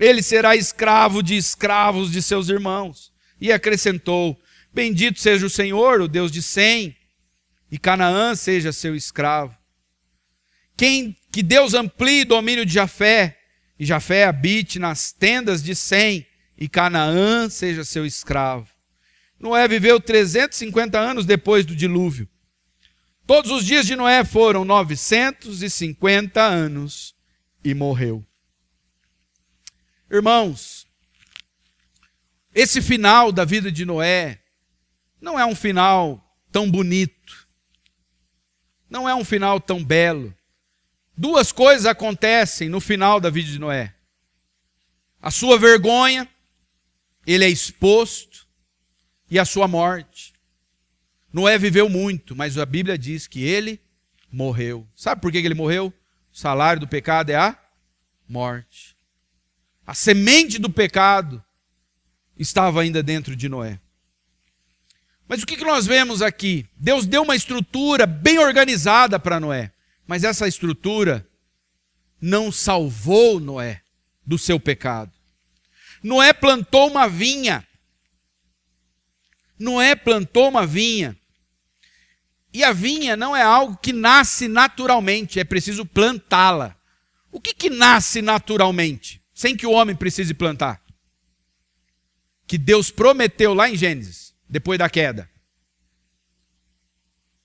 Ele 0.00 0.22
será 0.22 0.56
escravo 0.56 1.22
de 1.22 1.36
escravos 1.36 2.10
de 2.10 2.22
seus 2.22 2.48
irmãos. 2.48 3.12
E 3.38 3.52
acrescentou: 3.52 4.40
Bendito 4.72 5.20
seja 5.20 5.44
o 5.44 5.50
Senhor, 5.50 6.00
o 6.00 6.08
Deus 6.08 6.32
de 6.32 6.40
Sem, 6.40 6.96
e 7.70 7.76
Canaã 7.76 8.34
seja 8.34 8.72
seu 8.72 8.96
escravo. 8.96 9.54
Quem 10.74 11.14
que 11.30 11.42
Deus 11.42 11.74
amplie 11.74 12.22
o 12.22 12.28
domínio 12.28 12.64
de 12.64 12.72
Jafé, 12.72 13.38
e 13.78 13.84
Jafé 13.84 14.24
habite 14.24 14.78
nas 14.78 15.12
tendas 15.12 15.62
de 15.62 15.74
Sem, 15.74 16.26
e 16.56 16.66
Canaã 16.66 17.50
seja 17.50 17.84
seu 17.84 18.06
escravo. 18.06 18.77
Noé 19.38 19.68
viveu 19.68 20.00
350 20.00 20.98
anos 20.98 21.24
depois 21.24 21.64
do 21.64 21.76
dilúvio. 21.76 22.28
Todos 23.26 23.50
os 23.50 23.64
dias 23.64 23.86
de 23.86 23.94
Noé 23.94 24.24
foram 24.24 24.64
950 24.64 26.42
anos 26.42 27.14
e 27.62 27.74
morreu. 27.74 28.26
Irmãos, 30.10 30.86
esse 32.54 32.80
final 32.80 33.30
da 33.30 33.44
vida 33.44 33.70
de 33.70 33.84
Noé 33.84 34.40
não 35.20 35.38
é 35.38 35.44
um 35.44 35.54
final 35.54 36.24
tão 36.50 36.70
bonito, 36.70 37.46
não 38.88 39.08
é 39.08 39.14
um 39.14 39.24
final 39.24 39.60
tão 39.60 39.84
belo. 39.84 40.34
Duas 41.16 41.52
coisas 41.52 41.84
acontecem 41.84 42.68
no 42.68 42.80
final 42.80 43.20
da 43.20 43.28
vida 43.28 43.50
de 43.50 43.58
Noé: 43.58 43.94
a 45.20 45.30
sua 45.30 45.58
vergonha, 45.58 46.26
ele 47.26 47.44
é 47.44 47.48
exposto, 47.48 48.47
e 49.30 49.38
a 49.38 49.44
sua 49.44 49.68
morte. 49.68 50.32
Noé 51.32 51.58
viveu 51.58 51.88
muito, 51.88 52.34
mas 52.34 52.56
a 52.56 52.64
Bíblia 52.64 52.96
diz 52.96 53.26
que 53.26 53.42
ele 53.42 53.80
morreu. 54.30 54.86
Sabe 54.94 55.20
por 55.20 55.30
que 55.30 55.38
ele 55.38 55.54
morreu? 55.54 55.92
O 56.32 56.38
salário 56.38 56.80
do 56.80 56.88
pecado 56.88 57.30
é 57.30 57.36
a 57.36 57.58
morte. 58.28 58.96
A 59.86 59.94
semente 59.94 60.58
do 60.58 60.70
pecado 60.70 61.42
estava 62.38 62.82
ainda 62.82 63.02
dentro 63.02 63.34
de 63.34 63.48
Noé. 63.48 63.80
Mas 65.28 65.42
o 65.42 65.46
que 65.46 65.62
nós 65.62 65.86
vemos 65.86 66.22
aqui? 66.22 66.66
Deus 66.76 67.06
deu 67.06 67.22
uma 67.22 67.36
estrutura 67.36 68.06
bem 68.06 68.38
organizada 68.38 69.18
para 69.18 69.38
Noé. 69.38 69.72
Mas 70.06 70.24
essa 70.24 70.48
estrutura 70.48 71.28
não 72.20 72.50
salvou 72.50 73.38
Noé 73.38 73.82
do 74.24 74.38
seu 74.38 74.58
pecado. 74.58 75.12
Noé 76.02 76.32
plantou 76.32 76.88
uma 76.88 77.06
vinha. 77.06 77.66
Noé 79.58 79.96
plantou 79.96 80.48
uma 80.48 80.66
vinha. 80.66 81.16
E 82.52 82.64
a 82.64 82.72
vinha 82.72 83.16
não 83.16 83.36
é 83.36 83.42
algo 83.42 83.76
que 83.76 83.92
nasce 83.92 84.48
naturalmente, 84.48 85.38
é 85.38 85.44
preciso 85.44 85.84
plantá-la. 85.84 86.76
O 87.30 87.40
que, 87.40 87.52
que 87.52 87.68
nasce 87.68 88.22
naturalmente, 88.22 89.22
sem 89.34 89.56
que 89.56 89.66
o 89.66 89.72
homem 89.72 89.94
precise 89.94 90.32
plantar? 90.32 90.82
Que 92.46 92.56
Deus 92.56 92.90
prometeu 92.90 93.52
lá 93.52 93.68
em 93.68 93.76
Gênesis, 93.76 94.34
depois 94.48 94.78
da 94.78 94.88
queda: 94.88 95.28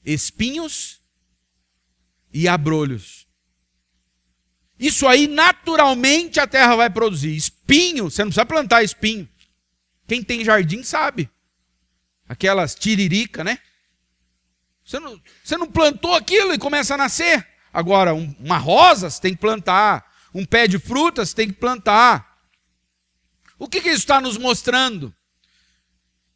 espinhos 0.05 1.01
e 2.33 2.47
abrolhos. 2.47 3.27
Isso 4.79 5.07
aí, 5.07 5.27
naturalmente, 5.27 6.39
a 6.39 6.47
terra 6.47 6.75
vai 6.75 6.89
produzir. 6.89 7.35
Espinho, 7.35 8.09
você 8.09 8.23
não 8.23 8.29
precisa 8.29 8.45
plantar 8.45 8.83
espinho. 8.83 9.29
Quem 10.07 10.23
tem 10.23 10.43
jardim 10.43 10.83
sabe. 10.83 11.29
Aquelas 12.27 12.75
tiririca, 12.75 13.43
né? 13.43 13.59
Você 14.83 14.99
não, 14.99 15.19
você 15.43 15.57
não 15.57 15.67
plantou 15.67 16.13
aquilo 16.13 16.53
e 16.53 16.57
começa 16.57 16.93
a 16.93 16.97
nascer. 16.97 17.47
Agora, 17.71 18.13
um, 18.13 18.35
uma 18.39 18.57
rosa 18.57 19.09
você 19.09 19.21
tem 19.21 19.33
que 19.33 19.39
plantar. 19.39 20.05
Um 20.33 20.45
pé 20.45 20.67
de 20.67 20.79
frutas 20.79 21.29
você 21.29 21.35
tem 21.35 21.47
que 21.47 21.53
plantar. 21.53 22.37
O 23.57 23.67
que, 23.67 23.81
que 23.81 23.89
isso 23.89 23.99
está 23.99 24.19
nos 24.19 24.37
mostrando? 24.37 25.13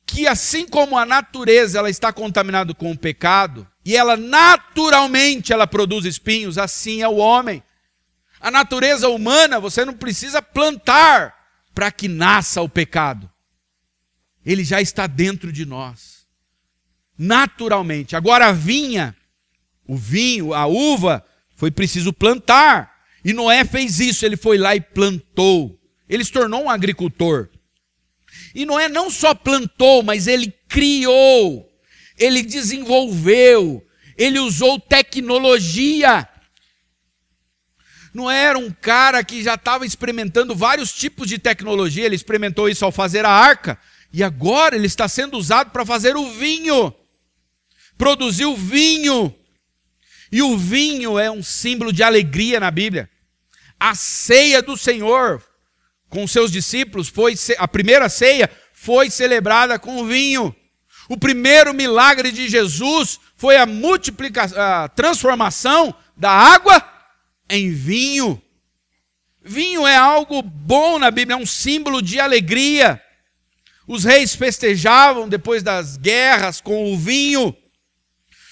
Que 0.06 0.28
assim 0.28 0.66
como 0.68 0.98
a 0.98 1.06
natureza 1.06 1.80
ela 1.80 1.90
está 1.90 2.14
contaminada 2.14 2.74
com 2.74 2.92
o 2.92 2.98
pecado, 2.98 3.68
e 3.84 3.96
ela 3.96 4.16
naturalmente 4.16 5.52
ela 5.52 5.68
produz 5.68 6.06
espinhos, 6.06 6.58
assim 6.58 7.02
é 7.02 7.08
o 7.08 7.18
homem. 7.18 7.62
A 8.40 8.50
natureza 8.50 9.10
humana 9.10 9.60
você 9.60 9.84
não 9.84 9.94
precisa 9.94 10.42
plantar 10.42 11.36
para 11.74 11.92
que 11.92 12.08
nasça 12.08 12.62
o 12.62 12.70
pecado. 12.70 13.30
Ele 14.48 14.64
já 14.64 14.82
está 14.82 15.06
dentro 15.06 15.52
de 15.52 15.64
nós. 15.64 16.26
Naturalmente. 17.16 18.16
Agora 18.16 18.48
a 18.48 18.52
vinha, 18.52 19.16
o 19.88 19.96
vinho, 19.96 20.54
a 20.54 20.66
uva, 20.66 21.24
foi 21.56 21.70
preciso 21.70 22.12
plantar. 22.12 22.92
E 23.24 23.32
Noé 23.32 23.64
fez 23.64 24.00
isso, 24.00 24.26
ele 24.26 24.38
foi 24.38 24.58
lá 24.58 24.76
e 24.76 24.82
plantou. 24.82 25.80
Ele 26.10 26.24
se 26.24 26.32
tornou 26.32 26.64
um 26.64 26.70
agricultor. 26.70 27.50
E 28.56 28.66
Noé 28.66 28.90
não 28.90 29.12
só 29.12 29.36
plantou, 29.36 30.02
mas 30.02 30.26
ele 30.26 30.52
criou 30.68 31.68
ele 32.18 32.42
desenvolveu, 32.42 33.86
ele 34.18 34.40
usou 34.40 34.80
tecnologia. 34.80 36.28
Não 38.14 38.30
era 38.30 38.58
um 38.58 38.72
cara 38.72 39.24
que 39.24 39.44
já 39.44 39.54
estava 39.54 39.86
experimentando 39.86 40.56
vários 40.56 40.92
tipos 40.92 41.28
de 41.28 41.38
tecnologia, 41.38 42.06
ele 42.06 42.16
experimentou 42.16 42.68
isso 42.68 42.84
ao 42.84 42.92
fazer 42.92 43.24
a 43.24 43.30
arca, 43.30 43.78
e 44.12 44.24
agora 44.24 44.76
ele 44.76 44.88
está 44.88 45.08
sendo 45.08 45.38
usado 45.38 45.72
para 45.72 45.86
fazer 45.86 46.16
o 46.16 46.32
vinho. 46.32 46.94
Produziu 47.98 48.56
vinho. 48.56 49.34
E 50.32 50.42
o 50.42 50.58
vinho 50.58 51.18
é 51.18 51.32
um 51.32 51.44
símbolo 51.44 51.92
de 51.92 52.04
alegria 52.04 52.60
na 52.60 52.72
Bíblia. 52.72 53.10
A 53.80 53.96
ceia 53.96 54.62
do 54.62 54.76
Senhor 54.76 55.44
com 56.10 56.28
seus 56.28 56.52
discípulos 56.52 57.10
foi 57.10 57.36
a 57.58 57.68
primeira 57.68 58.08
ceia 58.10 58.50
foi 58.74 59.10
celebrada 59.10 59.80
com 59.80 60.06
vinho. 60.06 60.56
O 61.10 61.18
primeiro 61.18 61.74
milagre 61.74 62.32
de 62.32 62.48
Jesus 62.48 63.20
foi 63.36 63.58
a 63.58 63.66
multiplicação, 63.66 64.60
a 64.60 64.88
transformação 64.88 65.96
da 66.16 66.32
água 66.32 66.84
em 67.50 67.72
vinho. 67.72 68.42
Vinho 69.42 69.88
é 69.88 69.96
algo 69.96 70.42
bom 70.42 71.00
na 71.00 71.10
Bíblia, 71.10 71.36
é 71.36 71.38
um 71.38 71.46
símbolo 71.46 72.02
de 72.02 72.20
alegria. 72.20 73.02
Os 73.88 74.04
reis 74.04 74.36
festejavam 74.36 75.30
depois 75.30 75.64
das 75.64 75.96
guerras 75.96 76.60
com 76.60 76.94
o 76.94 76.98
vinho. 76.98 77.56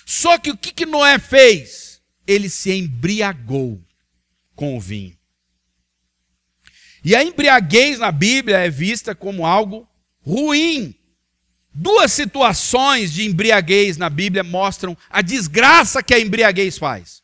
Só 0.06 0.38
que 0.38 0.50
o 0.50 0.58
que, 0.58 0.72
que 0.72 0.86
Noé 0.86 1.20
fez? 1.20 2.02
Ele 2.26 2.50
se 2.50 2.72
embriagou 2.72 3.84
com 4.56 4.78
o 4.78 4.80
vinho. 4.80 5.16
E 7.04 7.16
a 7.16 7.22
embriaguez 7.22 8.00
na 8.00 8.12
Bíblia 8.12 8.60
é 8.60 8.70
vista 8.70 9.14
como 9.14 9.46
algo 9.46 9.88
ruim. 10.22 10.96
Duas 11.72 12.14
situações 12.14 13.12
de 13.12 13.26
embriaguez 13.26 13.98
na 13.98 14.10
Bíblia 14.10 14.44
mostram 14.44 14.98
a 15.10 15.22
desgraça 15.22 16.02
que 16.02 16.14
a 16.14 16.20
embriaguez 16.20 16.78
faz. 16.78 17.22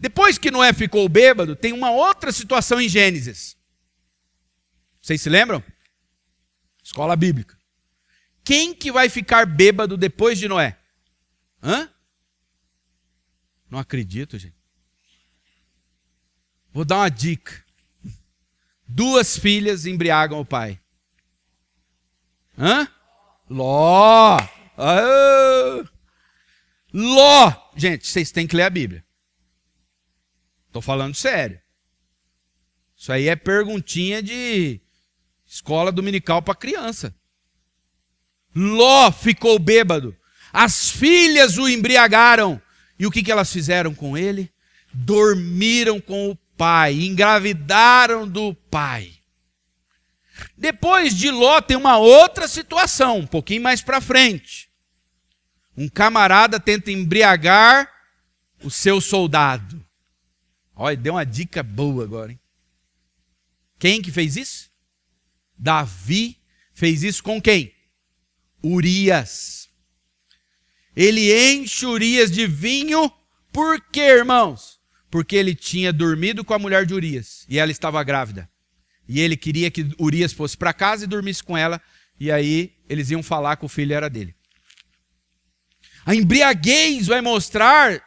Depois 0.00 0.38
que 0.38 0.50
Noé 0.50 0.72
ficou 0.72 1.08
bêbado, 1.08 1.54
tem 1.54 1.72
uma 1.72 1.90
outra 1.90 2.32
situação 2.32 2.80
em 2.80 2.88
Gênesis. 2.88 3.56
Vocês 5.02 5.20
se 5.20 5.28
lembram? 5.28 5.62
Escola 6.88 7.14
bíblica. 7.16 7.54
Quem 8.42 8.74
que 8.74 8.90
vai 8.90 9.10
ficar 9.10 9.44
bêbado 9.44 9.94
depois 9.94 10.38
de 10.38 10.48
Noé? 10.48 10.80
Hã? 11.62 11.86
Não 13.68 13.78
acredito, 13.78 14.38
gente. 14.38 14.56
Vou 16.72 16.86
dar 16.86 16.96
uma 16.96 17.10
dica. 17.10 17.62
Duas 18.86 19.36
filhas 19.38 19.84
embriagam 19.84 20.40
o 20.40 20.46
pai. 20.46 20.80
Hã? 22.56 22.88
Ló. 23.50 24.38
Ah. 24.78 25.84
Ló. 26.90 27.70
Gente, 27.76 28.06
vocês 28.06 28.32
têm 28.32 28.46
que 28.46 28.56
ler 28.56 28.62
a 28.62 28.70
Bíblia. 28.70 29.04
Estou 30.68 30.80
falando 30.80 31.14
sério. 31.14 31.60
Isso 32.96 33.12
aí 33.12 33.28
é 33.28 33.36
perguntinha 33.36 34.22
de 34.22 34.80
escola 35.48 35.90
dominical 35.90 36.42
para 36.42 36.54
criança. 36.54 37.14
Ló 38.54 39.10
ficou 39.10 39.58
bêbado. 39.58 40.14
As 40.52 40.90
filhas 40.90 41.56
o 41.56 41.68
embriagaram. 41.68 42.60
E 42.98 43.06
o 43.06 43.10
que, 43.10 43.22
que 43.22 43.32
elas 43.32 43.52
fizeram 43.52 43.94
com 43.94 44.16
ele? 44.16 44.52
Dormiram 44.92 46.00
com 46.00 46.30
o 46.30 46.36
pai, 46.56 46.94
engravidaram 46.94 48.28
do 48.28 48.52
pai. 48.54 49.14
Depois 50.56 51.16
de 51.16 51.30
Ló 51.30 51.60
tem 51.60 51.76
uma 51.76 51.96
outra 51.96 52.46
situação, 52.46 53.18
um 53.18 53.26
pouquinho 53.26 53.62
mais 53.62 53.80
para 53.80 54.00
frente. 54.00 54.68
Um 55.76 55.88
camarada 55.88 56.58
tenta 56.58 56.90
embriagar 56.90 57.88
o 58.62 58.70
seu 58.70 59.00
soldado. 59.00 59.84
Olha, 60.74 60.96
deu 60.96 61.14
uma 61.14 61.24
dica 61.24 61.62
boa 61.62 62.04
agora, 62.04 62.32
hein? 62.32 62.40
Quem 63.78 64.02
que 64.02 64.10
fez 64.10 64.36
isso? 64.36 64.67
Davi 65.58 66.38
fez 66.72 67.02
isso 67.02 67.22
com 67.22 67.40
quem? 67.40 67.72
Urias. 68.62 69.68
Ele 70.94 71.32
enche 71.52 71.86
Urias 71.86 72.30
de 72.30 72.46
vinho, 72.46 73.10
por 73.52 73.80
quê, 73.90 74.00
irmãos? 74.00 74.78
Porque 75.10 75.36
ele 75.36 75.54
tinha 75.54 75.92
dormido 75.92 76.44
com 76.44 76.54
a 76.54 76.58
mulher 76.58 76.84
de 76.84 76.94
Urias 76.94 77.44
e 77.48 77.58
ela 77.58 77.70
estava 77.70 78.02
grávida. 78.04 78.48
E 79.08 79.20
ele 79.20 79.36
queria 79.36 79.70
que 79.70 79.90
Urias 79.98 80.32
fosse 80.32 80.56
para 80.56 80.72
casa 80.72 81.04
e 81.04 81.08
dormisse 81.08 81.42
com 81.42 81.56
ela, 81.56 81.80
e 82.20 82.30
aí 82.30 82.74
eles 82.88 83.10
iam 83.10 83.22
falar 83.22 83.56
que 83.56 83.64
o 83.64 83.68
filho 83.68 83.94
era 83.94 84.10
dele. 84.10 84.34
A 86.04 86.14
embriaguez 86.14 87.06
vai 87.06 87.20
mostrar 87.20 88.02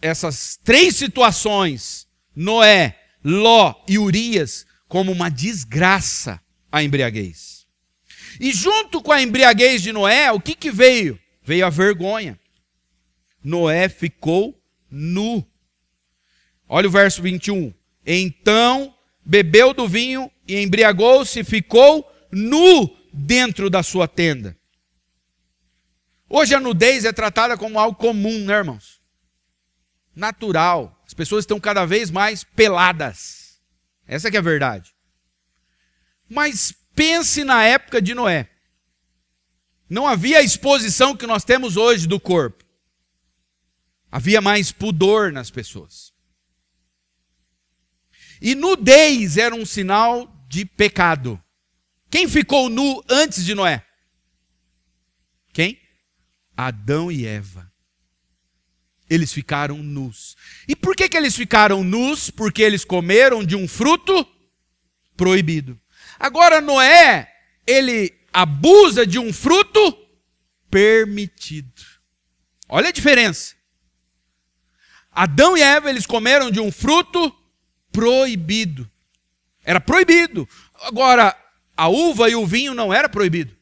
essas 0.00 0.58
três 0.62 0.96
situações, 0.96 2.06
Noé, 2.34 2.98
Ló 3.24 3.74
e 3.88 3.98
Urias, 3.98 4.64
como 4.86 5.10
uma 5.10 5.28
desgraça 5.28 6.40
a 6.70 6.82
embriaguez. 6.82 7.66
E 8.40 8.52
junto 8.52 9.02
com 9.02 9.12
a 9.12 9.22
embriaguez 9.22 9.82
de 9.82 9.92
Noé, 9.92 10.30
o 10.32 10.40
que, 10.40 10.54
que 10.54 10.70
veio? 10.70 11.18
Veio 11.42 11.66
a 11.66 11.70
vergonha. 11.70 12.38
Noé 13.42 13.88
ficou 13.88 14.60
nu. 14.90 15.46
Olha 16.68 16.88
o 16.88 16.90
verso 16.90 17.22
21. 17.22 17.72
Então 18.06 18.94
bebeu 19.24 19.74
do 19.74 19.88
vinho 19.88 20.30
e 20.46 20.56
embriagou-se 20.60 21.42
ficou 21.44 22.10
nu 22.30 22.96
dentro 23.12 23.68
da 23.68 23.82
sua 23.82 24.06
tenda. 24.06 24.56
Hoje 26.28 26.54
a 26.54 26.60
nudez 26.60 27.04
é 27.04 27.12
tratada 27.12 27.56
como 27.56 27.78
algo 27.78 27.96
comum, 27.96 28.44
né, 28.44 28.54
irmãos? 28.54 29.00
Natural. 30.14 30.94
As 31.06 31.14
pessoas 31.14 31.42
estão 31.42 31.58
cada 31.58 31.86
vez 31.86 32.10
mais 32.10 32.44
peladas. 32.44 33.60
Essa 34.06 34.28
é 34.28 34.36
a 34.36 34.42
verdade. 34.42 34.94
Mas 36.28 36.72
pense 36.94 37.44
na 37.44 37.64
época 37.64 38.02
de 38.02 38.14
Noé. 38.14 38.50
Não 39.88 40.06
havia 40.06 40.38
a 40.38 40.42
exposição 40.42 41.16
que 41.16 41.26
nós 41.26 41.44
temos 41.44 41.76
hoje 41.76 42.06
do 42.06 42.20
corpo. 42.20 42.64
Havia 44.10 44.40
mais 44.40 44.70
pudor 44.70 45.32
nas 45.32 45.50
pessoas. 45.50 46.12
E 48.40 48.54
nudez 48.54 49.36
era 49.36 49.54
um 49.54 49.64
sinal 49.64 50.32
de 50.48 50.64
pecado. 50.64 51.42
Quem 52.10 52.28
ficou 52.28 52.68
nu 52.68 53.02
antes 53.08 53.44
de 53.44 53.54
Noé? 53.54 53.84
Quem? 55.52 55.80
Adão 56.56 57.10
e 57.10 57.26
Eva. 57.26 57.70
Eles 59.10 59.32
ficaram 59.32 59.82
nus. 59.82 60.36
E 60.66 60.76
por 60.76 60.94
que, 60.94 61.08
que 61.08 61.16
eles 61.16 61.34
ficaram 61.34 61.82
nus? 61.82 62.30
Porque 62.30 62.62
eles 62.62 62.84
comeram 62.84 63.42
de 63.42 63.56
um 63.56 63.66
fruto 63.66 64.26
proibido. 65.16 65.80
Agora, 66.18 66.60
Noé, 66.60 67.32
ele 67.66 68.12
abusa 68.32 69.06
de 69.06 69.18
um 69.18 69.32
fruto 69.32 69.96
permitido. 70.70 71.82
Olha 72.68 72.88
a 72.88 72.92
diferença. 72.92 73.54
Adão 75.10 75.56
e 75.56 75.62
Eva, 75.62 75.90
eles 75.90 76.06
comeram 76.06 76.50
de 76.50 76.60
um 76.60 76.70
fruto 76.70 77.34
proibido. 77.90 78.88
Era 79.64 79.80
proibido. 79.80 80.48
Agora, 80.82 81.36
a 81.76 81.88
uva 81.88 82.28
e 82.28 82.34
o 82.34 82.46
vinho 82.46 82.74
não 82.74 82.92
era 82.92 83.08
proibido. 83.08 83.56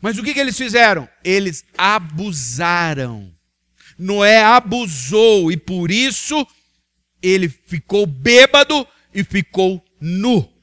Mas 0.00 0.18
o 0.18 0.22
que, 0.22 0.34
que 0.34 0.40
eles 0.40 0.56
fizeram? 0.56 1.08
Eles 1.24 1.64
abusaram. 1.76 3.34
Noé 3.98 4.42
abusou 4.42 5.50
e 5.50 5.56
por 5.56 5.90
isso 5.90 6.46
ele 7.22 7.48
ficou 7.48 8.06
bêbado 8.06 8.86
e 9.14 9.24
ficou 9.24 9.82
nu. 10.00 10.55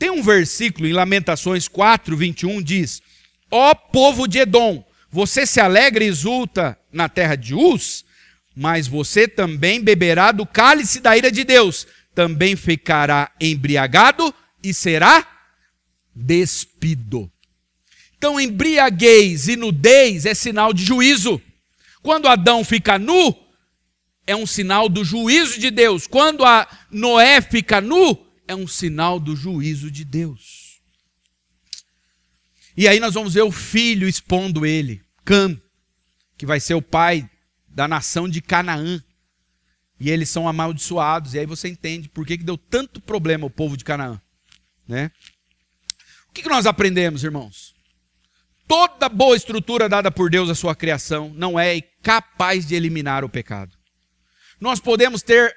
Tem 0.00 0.08
um 0.08 0.22
versículo 0.22 0.88
em 0.88 0.94
Lamentações 0.94 1.68
4, 1.68 2.16
21, 2.16 2.62
diz: 2.62 3.02
Ó 3.50 3.74
povo 3.74 4.26
de 4.26 4.38
Edom, 4.38 4.82
você 5.10 5.44
se 5.44 5.60
alegra 5.60 6.02
e 6.02 6.06
exulta 6.06 6.78
na 6.90 7.06
terra 7.06 7.36
de 7.36 7.54
Uz, 7.54 8.02
mas 8.56 8.88
você 8.88 9.28
também 9.28 9.78
beberá 9.78 10.32
do 10.32 10.46
cálice 10.46 11.00
da 11.00 11.14
ira 11.14 11.30
de 11.30 11.44
Deus, 11.44 11.86
também 12.14 12.56
ficará 12.56 13.30
embriagado 13.38 14.34
e 14.64 14.72
será 14.72 15.28
despido. 16.14 17.30
Então, 18.16 18.40
embriaguez 18.40 19.48
e 19.48 19.56
nudez 19.56 20.24
é 20.24 20.32
sinal 20.32 20.72
de 20.72 20.82
juízo. 20.82 21.42
Quando 22.02 22.26
Adão 22.26 22.64
fica 22.64 22.98
nu, 22.98 23.36
é 24.26 24.34
um 24.34 24.46
sinal 24.46 24.88
do 24.88 25.04
juízo 25.04 25.60
de 25.60 25.70
Deus. 25.70 26.06
Quando 26.06 26.42
a 26.42 26.66
Noé 26.90 27.42
fica 27.42 27.82
nu, 27.82 28.29
é 28.50 28.54
um 28.54 28.66
sinal 28.66 29.20
do 29.20 29.36
juízo 29.36 29.90
de 29.90 30.04
Deus. 30.04 30.80
E 32.76 32.88
aí 32.88 32.98
nós 32.98 33.14
vamos 33.14 33.34
ver 33.34 33.42
o 33.42 33.52
filho 33.52 34.08
expondo 34.08 34.66
ele, 34.66 35.00
Cam, 35.24 35.60
que 36.36 36.44
vai 36.44 36.58
ser 36.58 36.74
o 36.74 36.82
pai 36.82 37.30
da 37.68 37.86
nação 37.86 38.28
de 38.28 38.42
Canaã. 38.42 39.02
E 40.00 40.10
eles 40.10 40.30
são 40.30 40.48
amaldiçoados. 40.48 41.34
E 41.34 41.38
aí 41.38 41.46
você 41.46 41.68
entende 41.68 42.08
por 42.08 42.26
que, 42.26 42.38
que 42.38 42.44
deu 42.44 42.58
tanto 42.58 43.00
problema 43.00 43.46
o 43.46 43.50
povo 43.50 43.76
de 43.76 43.84
Canaã. 43.84 44.20
Né? 44.88 45.12
O 46.28 46.32
que, 46.32 46.42
que 46.42 46.48
nós 46.48 46.66
aprendemos, 46.66 47.22
irmãos? 47.22 47.72
Toda 48.66 49.08
boa 49.08 49.36
estrutura 49.36 49.88
dada 49.88 50.10
por 50.10 50.28
Deus 50.28 50.50
à 50.50 50.56
sua 50.56 50.74
criação 50.74 51.32
não 51.36 51.58
é 51.58 51.80
capaz 52.02 52.66
de 52.66 52.74
eliminar 52.74 53.24
o 53.24 53.28
pecado. 53.28 53.76
Nós 54.60 54.80
podemos 54.80 55.22
ter 55.22 55.54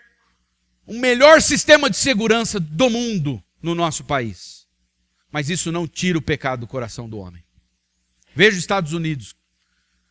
o 0.86 0.94
melhor 0.94 1.42
sistema 1.42 1.90
de 1.90 1.98
segurança 1.98 2.60
do 2.60 2.90
mundo 2.90 3.44
no 3.62 3.74
nosso 3.74 4.04
país, 4.04 4.68
mas 5.32 5.50
isso 5.50 5.72
não 5.72 5.88
tira 5.88 6.18
o 6.18 6.22
pecado 6.22 6.62
do 6.62 6.68
coração 6.68 7.10
do 7.10 7.18
homem. 7.18 7.44
Veja 8.36 8.52
os 8.52 8.64
Estados 8.64 8.94
Unidos, 8.94 9.36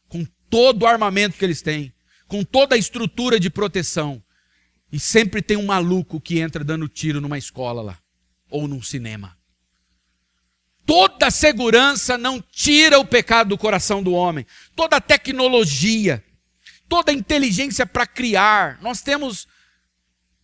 com 0.08 0.24
todo 0.48 0.82
o 0.82 0.86
armamento 0.86 1.36
que 1.36 1.44
eles 1.44 1.62
têm, 1.62 1.92
com 2.26 2.42
toda 2.42 2.74
a 2.74 2.78
estrutura 2.78 3.38
de 3.38 3.50
proteção, 3.50 4.22
e 4.90 4.98
sempre 4.98 5.42
tem 5.42 5.56
um 5.56 5.66
maluco 5.66 6.20
que 6.20 6.38
entra 6.38 6.62
dando 6.62 6.88
tiro 6.88 7.20
numa 7.20 7.38
escola 7.38 7.82
lá, 7.82 7.98
ou 8.50 8.68
num 8.68 8.82
cinema. 8.82 9.36
Toda 10.84 11.30
segurança 11.30 12.18
não 12.18 12.40
tira 12.40 12.98
o 12.98 13.04
pecado 13.04 13.50
do 13.50 13.58
coração 13.58 14.02
do 14.02 14.12
homem. 14.12 14.44
Toda 14.74 15.00
tecnologia, 15.00 16.22
toda 16.88 17.12
inteligência 17.12 17.86
para 17.86 18.06
criar. 18.06 18.80
Nós 18.82 19.00
temos 19.00 19.46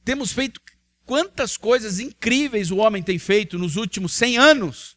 temos 0.09 0.32
feito 0.32 0.59
quantas 1.04 1.59
coisas 1.59 2.00
incríveis 2.00 2.70
o 2.70 2.78
homem 2.78 3.02
tem 3.02 3.18
feito 3.18 3.59
nos 3.59 3.76
últimos 3.76 4.14
100 4.14 4.38
anos. 4.38 4.96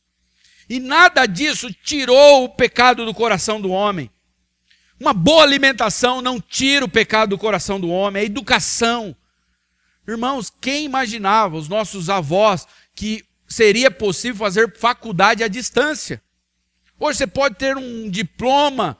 E 0.69 0.79
nada 0.79 1.25
disso 1.25 1.69
tirou 1.83 2.45
o 2.45 2.49
pecado 2.49 3.05
do 3.05 3.13
coração 3.13 3.59
do 3.59 3.71
homem. 3.71 4.09
Uma 4.97 5.11
boa 5.11 5.43
alimentação 5.43 6.21
não 6.21 6.39
tira 6.39 6.85
o 6.85 6.89
pecado 6.89 7.31
do 7.31 7.37
coração 7.37 7.77
do 7.77 7.89
homem, 7.89 8.23
é 8.23 8.25
educação. 8.25 9.13
Irmãos, 10.07 10.49
quem 10.61 10.85
imaginava, 10.85 11.57
os 11.57 11.67
nossos 11.67 12.09
avós, 12.09 12.65
que 12.95 13.25
seria 13.45 13.91
possível 13.91 14.37
fazer 14.37 14.77
faculdade 14.77 15.43
à 15.43 15.49
distância. 15.49 16.23
Hoje 16.97 17.17
você 17.17 17.27
pode 17.27 17.55
ter 17.55 17.75
um 17.75 18.09
diploma 18.09 18.97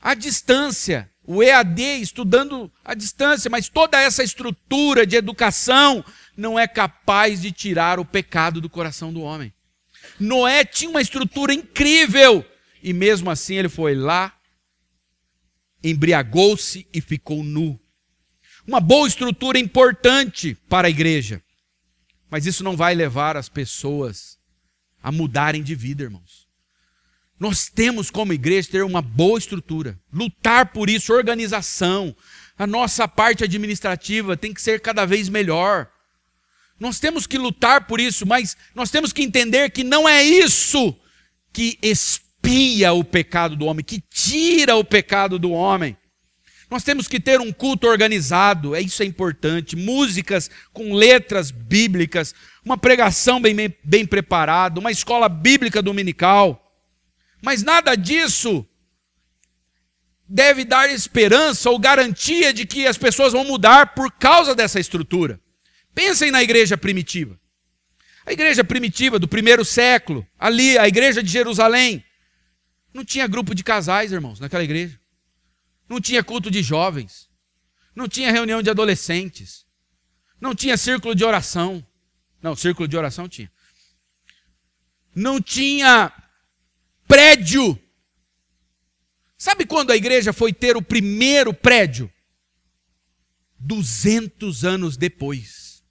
à 0.00 0.14
distância, 0.14 1.09
o 1.32 1.44
EAD 1.44 1.80
estudando 2.00 2.68
à 2.84 2.92
distância, 2.92 3.48
mas 3.48 3.68
toda 3.68 3.96
essa 4.00 4.20
estrutura 4.24 5.06
de 5.06 5.14
educação 5.14 6.04
não 6.36 6.58
é 6.58 6.66
capaz 6.66 7.40
de 7.40 7.52
tirar 7.52 8.00
o 8.00 8.04
pecado 8.04 8.60
do 8.60 8.68
coração 8.68 9.12
do 9.12 9.20
homem. 9.20 9.52
Noé 10.18 10.64
tinha 10.64 10.90
uma 10.90 11.00
estrutura 11.00 11.54
incrível 11.54 12.44
e 12.82 12.92
mesmo 12.92 13.30
assim 13.30 13.54
ele 13.54 13.68
foi 13.68 13.94
lá, 13.94 14.36
embriagou-se 15.84 16.84
e 16.92 17.00
ficou 17.00 17.44
nu. 17.44 17.78
Uma 18.66 18.80
boa 18.80 19.06
estrutura 19.06 19.56
importante 19.56 20.56
para 20.68 20.88
a 20.88 20.90
igreja. 20.90 21.40
Mas 22.28 22.44
isso 22.44 22.64
não 22.64 22.76
vai 22.76 22.92
levar 22.92 23.36
as 23.36 23.48
pessoas 23.48 24.36
a 25.00 25.12
mudarem 25.12 25.62
de 25.62 25.76
vida, 25.76 26.02
irmãos. 26.02 26.39
Nós 27.40 27.70
temos 27.70 28.10
como 28.10 28.34
igreja 28.34 28.68
ter 28.70 28.84
uma 28.84 29.00
boa 29.00 29.38
estrutura, 29.38 29.98
lutar 30.12 30.66
por 30.72 30.90
isso, 30.90 31.10
organização. 31.10 32.14
A 32.58 32.66
nossa 32.66 33.08
parte 33.08 33.42
administrativa 33.42 34.36
tem 34.36 34.52
que 34.52 34.60
ser 34.60 34.80
cada 34.80 35.06
vez 35.06 35.30
melhor. 35.30 35.88
Nós 36.78 37.00
temos 37.00 37.26
que 37.26 37.38
lutar 37.38 37.86
por 37.86 37.98
isso, 37.98 38.26
mas 38.26 38.58
nós 38.74 38.90
temos 38.90 39.10
que 39.10 39.22
entender 39.22 39.70
que 39.70 39.82
não 39.82 40.06
é 40.06 40.22
isso 40.22 40.94
que 41.50 41.78
expia 41.80 42.92
o 42.92 43.02
pecado 43.02 43.56
do 43.56 43.64
homem, 43.64 43.82
que 43.82 44.02
tira 44.10 44.76
o 44.76 44.84
pecado 44.84 45.38
do 45.38 45.50
homem. 45.50 45.96
Nós 46.70 46.84
temos 46.84 47.08
que 47.08 47.18
ter 47.18 47.40
um 47.40 47.52
culto 47.52 47.86
organizado, 47.86 48.74
é 48.74 48.82
isso 48.82 49.02
é 49.02 49.06
importante. 49.06 49.76
Músicas 49.76 50.50
com 50.74 50.92
letras 50.92 51.50
bíblicas, 51.50 52.34
uma 52.62 52.76
pregação 52.76 53.40
bem, 53.40 53.74
bem 53.82 54.04
preparada, 54.04 54.78
uma 54.78 54.90
escola 54.90 55.26
bíblica 55.26 55.80
dominical. 55.80 56.69
Mas 57.42 57.62
nada 57.62 57.94
disso 57.94 58.66
deve 60.28 60.64
dar 60.64 60.88
esperança 60.90 61.70
ou 61.70 61.78
garantia 61.78 62.52
de 62.52 62.64
que 62.64 62.86
as 62.86 62.96
pessoas 62.96 63.32
vão 63.32 63.44
mudar 63.44 63.94
por 63.94 64.12
causa 64.12 64.54
dessa 64.54 64.78
estrutura. 64.78 65.40
Pensem 65.94 66.30
na 66.30 66.42
igreja 66.42 66.78
primitiva. 66.78 67.38
A 68.24 68.32
igreja 68.32 68.62
primitiva 68.62 69.18
do 69.18 69.26
primeiro 69.26 69.64
século, 69.64 70.26
ali, 70.38 70.78
a 70.78 70.86
igreja 70.86 71.22
de 71.22 71.30
Jerusalém, 71.30 72.04
não 72.94 73.04
tinha 73.04 73.26
grupo 73.26 73.54
de 73.54 73.64
casais, 73.64 74.12
irmãos, 74.12 74.38
naquela 74.38 74.62
igreja. 74.62 75.00
Não 75.88 76.00
tinha 76.00 76.22
culto 76.22 76.50
de 76.50 76.62
jovens. 76.62 77.28
Não 77.94 78.08
tinha 78.08 78.30
reunião 78.30 78.62
de 78.62 78.70
adolescentes. 78.70 79.66
Não 80.40 80.54
tinha 80.54 80.76
círculo 80.76 81.14
de 81.14 81.24
oração. 81.24 81.84
Não, 82.40 82.54
círculo 82.54 82.86
de 82.86 82.96
oração 82.96 83.28
tinha. 83.28 83.50
Não 85.14 85.40
tinha 85.40 86.12
prédio. 87.10 87.76
Sabe 89.36 89.66
quando 89.66 89.90
a 89.90 89.96
igreja 89.96 90.32
foi 90.32 90.52
ter 90.52 90.76
o 90.76 90.82
primeiro 90.82 91.52
prédio? 91.52 92.10
200 93.58 94.64
anos 94.64 94.96
depois. 94.96 95.82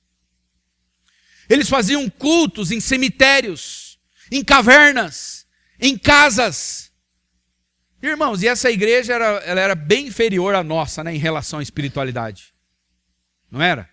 Eles 1.50 1.68
faziam 1.68 2.10
cultos 2.10 2.72
em 2.72 2.80
cemitérios, 2.80 4.00
em 4.32 4.44
cavernas, 4.44 5.46
em 5.80 5.98
casas. 5.98 6.90
Irmãos, 8.02 8.42
e 8.42 8.48
essa 8.48 8.72
igreja 8.72 9.14
era, 9.14 9.26
ela 9.40 9.60
era 9.60 9.76
bem 9.76 10.08
inferior 10.08 10.56
à 10.56 10.64
nossa 10.64 11.04
né, 11.04 11.14
em 11.14 11.18
relação 11.18 11.60
à 11.60 11.64
espiritualidade. 11.64 12.54
Não 13.52 13.62
era? 13.62 13.90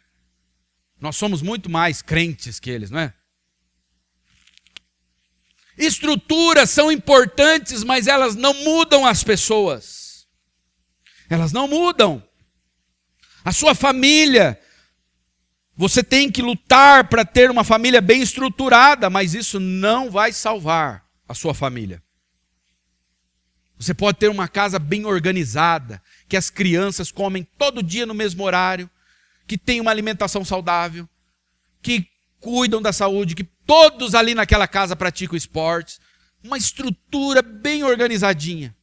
Nós 1.01 1.17
somos 1.17 1.43
muito 1.43 1.69
mais 1.69 2.03
crentes 2.03 2.61
que 2.61 2.71
eles, 2.71 2.91
não 2.91 3.01
é? 3.01 3.13
Estruturas 5.77 6.71
são 6.71 6.91
importantes, 6.91 7.85
mas 7.85 8.07
elas 8.07 8.35
não 8.35 8.55
mudam 8.55 9.05
as 9.05 9.23
pessoas. 9.23 10.27
Elas 11.29 11.53
não 11.53 11.69
mudam. 11.69 12.23
A 13.45 13.53
sua 13.53 13.75
família. 13.75 14.61
Você 15.77 16.03
tem 16.03 16.31
que 16.31 16.41
lutar 16.41 17.09
para 17.09 17.25
ter 17.25 17.51
uma 17.51 17.63
família 17.63 18.01
bem 18.01 18.23
estruturada, 18.23 19.11
mas 19.11 19.35
isso 19.35 19.61
não 19.61 20.11
vai 20.11 20.33
salvar 20.33 21.05
a 21.29 21.35
sua 21.35 21.53
família. 21.53 22.03
Você 23.79 23.93
pode 23.93 24.19
ter 24.19 24.29
uma 24.29 24.49
casa 24.49 24.79
bem 24.79 25.05
organizada, 25.05 26.03
que 26.29 26.37
as 26.37 26.49
crianças 26.49 27.13
comem 27.13 27.47
todo 27.59 27.83
dia 27.83 28.07
no 28.07 28.15
mesmo 28.15 28.43
horário, 28.43 28.89
que 29.47 29.59
tem 29.59 29.81
uma 29.81 29.91
alimentação 29.91 30.45
saudável, 30.45 31.07
que 31.83 32.09
cuidam 32.41 32.81
da 32.81 32.93
saúde, 32.93 33.35
que 33.35 33.47
todos 33.67 34.15
ali 34.15 34.35
naquela 34.35 34.69
casa 34.69 34.95
praticam 34.95 35.37
esportes, 35.37 36.01
uma 36.43 36.57
estrutura 36.57 37.43
bem 37.43 37.83
organizadinha. 37.83 38.75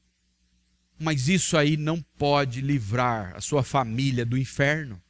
Mas 1.00 1.28
isso 1.28 1.58
aí 1.58 1.76
não 1.78 2.02
pode 2.18 2.62
livrar 2.62 3.36
a 3.36 3.42
sua 3.42 3.64
família 3.64 4.26
do 4.26 4.38
inferno. 4.38 5.02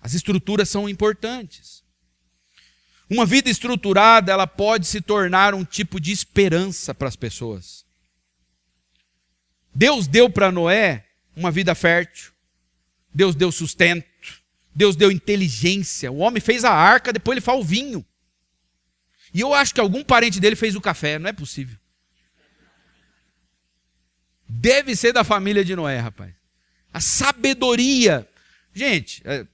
As 0.00 0.14
estruturas 0.14 0.68
são 0.68 0.88
importantes. 0.88 1.82
Uma 3.08 3.24
vida 3.24 3.48
estruturada, 3.48 4.32
ela 4.32 4.46
pode 4.46 4.86
se 4.86 5.00
tornar 5.00 5.54
um 5.54 5.64
tipo 5.64 6.00
de 6.00 6.12
esperança 6.12 6.94
para 6.94 7.08
as 7.08 7.16
pessoas. 7.16 7.84
Deus 9.74 10.06
deu 10.06 10.28
para 10.28 10.52
Noé 10.52 11.06
uma 11.36 11.50
vida 11.50 11.74
fértil. 11.74 12.32
Deus 13.14 13.34
deu 13.34 13.52
sustento. 13.52 14.11
Deus 14.74 14.96
deu 14.96 15.10
inteligência. 15.10 16.10
O 16.10 16.18
homem 16.18 16.40
fez 16.40 16.64
a 16.64 16.72
arca, 16.72 17.12
depois 17.12 17.36
ele 17.36 17.44
faz 17.44 17.58
o 17.58 17.62
vinho. 17.62 18.04
E 19.34 19.40
eu 19.40 19.54
acho 19.54 19.74
que 19.74 19.80
algum 19.80 20.04
parente 20.04 20.40
dele 20.40 20.56
fez 20.56 20.74
o 20.74 20.80
café, 20.80 21.18
não 21.18 21.28
é 21.28 21.32
possível. 21.32 21.76
Deve 24.48 24.94
ser 24.94 25.12
da 25.12 25.24
família 25.24 25.64
de 25.64 25.74
Noé, 25.74 25.98
rapaz. 25.98 26.34
A 26.92 27.00
sabedoria. 27.00 28.28
Gente, 28.74 29.22
é, 29.24 29.46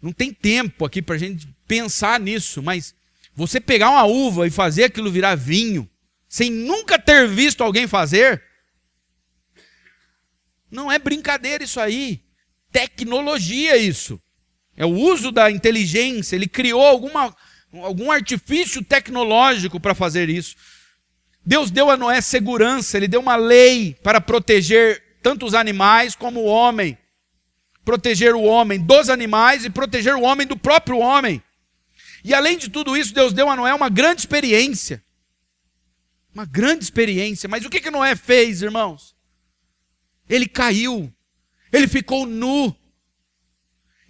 não 0.00 0.12
tem 0.12 0.32
tempo 0.32 0.84
aqui 0.84 1.02
para 1.02 1.16
a 1.16 1.18
gente 1.18 1.46
pensar 1.66 2.18
nisso, 2.18 2.62
mas 2.62 2.94
você 3.34 3.60
pegar 3.60 3.90
uma 3.90 4.04
uva 4.04 4.46
e 4.46 4.50
fazer 4.50 4.84
aquilo 4.84 5.12
virar 5.12 5.34
vinho, 5.34 5.88
sem 6.28 6.50
nunca 6.50 6.98
ter 6.98 7.28
visto 7.28 7.62
alguém 7.62 7.86
fazer, 7.86 8.42
não 10.70 10.90
é 10.90 10.98
brincadeira 10.98 11.64
isso 11.64 11.78
aí. 11.78 12.24
Tecnologia 12.70 13.76
isso. 13.76 14.20
É 14.78 14.86
o 14.86 14.90
uso 14.90 15.32
da 15.32 15.50
inteligência. 15.50 16.36
Ele 16.36 16.46
criou 16.46 16.86
alguma, 16.86 17.36
algum 17.82 18.12
artifício 18.12 18.82
tecnológico 18.82 19.80
para 19.80 19.92
fazer 19.92 20.30
isso. 20.30 20.54
Deus 21.44 21.68
deu 21.68 21.90
a 21.90 21.96
Noé 21.96 22.20
segurança, 22.20 22.96
ele 22.96 23.08
deu 23.08 23.20
uma 23.20 23.34
lei 23.34 23.96
para 24.04 24.20
proteger 24.20 25.02
tanto 25.20 25.44
os 25.44 25.52
animais 25.54 26.14
como 26.14 26.40
o 26.40 26.44
homem. 26.44 26.96
Proteger 27.84 28.36
o 28.36 28.42
homem 28.42 28.78
dos 28.78 29.10
animais 29.10 29.64
e 29.64 29.70
proteger 29.70 30.14
o 30.14 30.22
homem 30.22 30.46
do 30.46 30.56
próprio 30.56 30.98
homem. 30.98 31.42
E 32.22 32.32
além 32.32 32.56
de 32.56 32.68
tudo 32.68 32.96
isso, 32.96 33.12
Deus 33.12 33.32
deu 33.32 33.50
a 33.50 33.56
Noé 33.56 33.74
uma 33.74 33.88
grande 33.88 34.20
experiência. 34.20 35.02
Uma 36.32 36.44
grande 36.44 36.84
experiência. 36.84 37.48
Mas 37.48 37.64
o 37.64 37.70
que, 37.70 37.80
que 37.80 37.90
Noé 37.90 38.14
fez, 38.14 38.62
irmãos? 38.62 39.16
Ele 40.28 40.46
caiu, 40.46 41.12
ele 41.72 41.88
ficou 41.88 42.26
nu. 42.26 42.76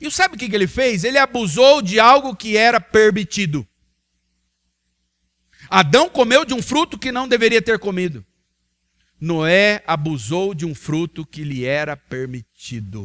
E 0.01 0.11
sabe 0.11 0.37
o 0.37 0.39
que 0.39 0.45
ele 0.55 0.67
fez? 0.67 1.05
Ele 1.05 1.19
abusou 1.19 1.83
de 1.83 1.99
algo 1.99 2.37
que 2.37 2.57
era 2.57 2.81
permitido. 2.81 3.67
Adão 5.69 6.09
comeu 6.09 6.45
de 6.45 6.55
um 6.55 6.63
fruto 6.63 6.99
que 6.99 7.13
não 7.13 7.29
deveria 7.29 7.61
ter 7.61 7.79
comido. 7.79 8.25
Noé 9.21 9.83
abusou 9.87 10.55
de 10.55 10.65
um 10.65 10.75
fruto 10.75 11.27
que 11.27 11.43
lhe 11.43 11.65
era 11.65 11.97
permitido. 11.97 13.05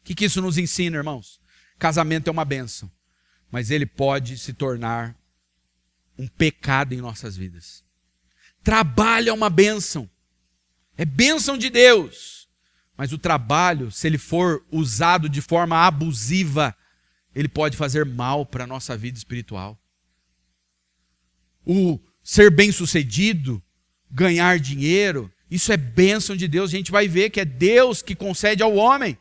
O 0.00 0.04
que, 0.04 0.24
isso 0.24 0.40
nos 0.40 0.56
ensina, 0.56 0.96
irmãos? 0.96 1.40
Casamento 1.78 2.28
é 2.28 2.30
uma 2.30 2.44
benção, 2.44 2.90
mas 3.50 3.70
ele 3.70 3.84
pode 3.84 4.38
se 4.38 4.54
tornar 4.54 5.14
um 6.18 6.26
pecado 6.26 6.94
em 6.94 6.98
nossas 6.98 7.36
vidas. 7.36 7.84
Trabalho 8.62 9.28
é 9.28 9.32
uma 9.32 9.50
benção, 9.50 10.08
é 10.96 11.04
bênção 11.04 11.58
de 11.58 11.68
Deus. 11.68 12.35
Mas 12.96 13.12
o 13.12 13.18
trabalho, 13.18 13.90
se 13.90 14.06
ele 14.06 14.18
for 14.18 14.64
usado 14.70 15.28
de 15.28 15.40
forma 15.42 15.86
abusiva, 15.86 16.74
ele 17.34 17.48
pode 17.48 17.76
fazer 17.76 18.04
mal 18.04 18.46
para 18.46 18.64
a 18.64 18.66
nossa 18.66 18.96
vida 18.96 19.18
espiritual. 19.18 19.78
O 21.64 21.98
ser 22.22 22.50
bem-sucedido, 22.50 23.62
ganhar 24.10 24.58
dinheiro, 24.58 25.30
isso 25.50 25.72
é 25.72 25.76
bênção 25.76 26.34
de 26.34 26.48
Deus. 26.48 26.70
A 26.72 26.76
gente 26.76 26.90
vai 26.90 27.06
ver 27.06 27.30
que 27.30 27.40
é 27.40 27.44
Deus 27.44 28.02
que 28.02 28.14
concede 28.14 28.62
ao 28.62 28.74
homem 28.74 29.18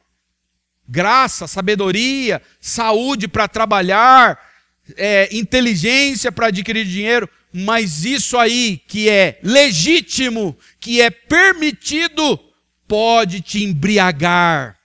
graça, 0.88 1.48
sabedoria, 1.48 2.40
saúde 2.62 3.28
para 3.28 3.48
trabalhar, 3.48 4.40
é, 4.96 5.36
inteligência 5.36 6.32
para 6.32 6.48
adquirir 6.48 6.86
dinheiro 6.86 7.28
mas 7.58 8.04
isso 8.04 8.38
aí 8.38 8.82
que 8.86 9.08
é 9.08 9.40
legítimo, 9.42 10.58
que 10.78 11.00
é 11.00 11.10
permitido, 11.10 12.38
pode 12.88 13.42
te 13.42 13.64
embriagar. 13.64 14.78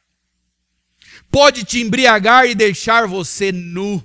Pode 1.31 1.65
te 1.65 1.81
embriagar 1.81 2.47
e 2.47 2.55
deixar 2.55 3.07
você 3.07 3.53
nu. 3.53 4.05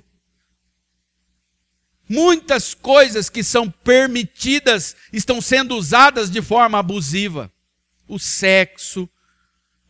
Muitas 2.08 2.72
coisas 2.72 3.28
que 3.28 3.42
são 3.42 3.68
permitidas 3.68 4.94
estão 5.12 5.40
sendo 5.40 5.76
usadas 5.76 6.30
de 6.30 6.40
forma 6.40 6.78
abusiva. 6.78 7.50
O 8.06 8.18
sexo, 8.18 9.08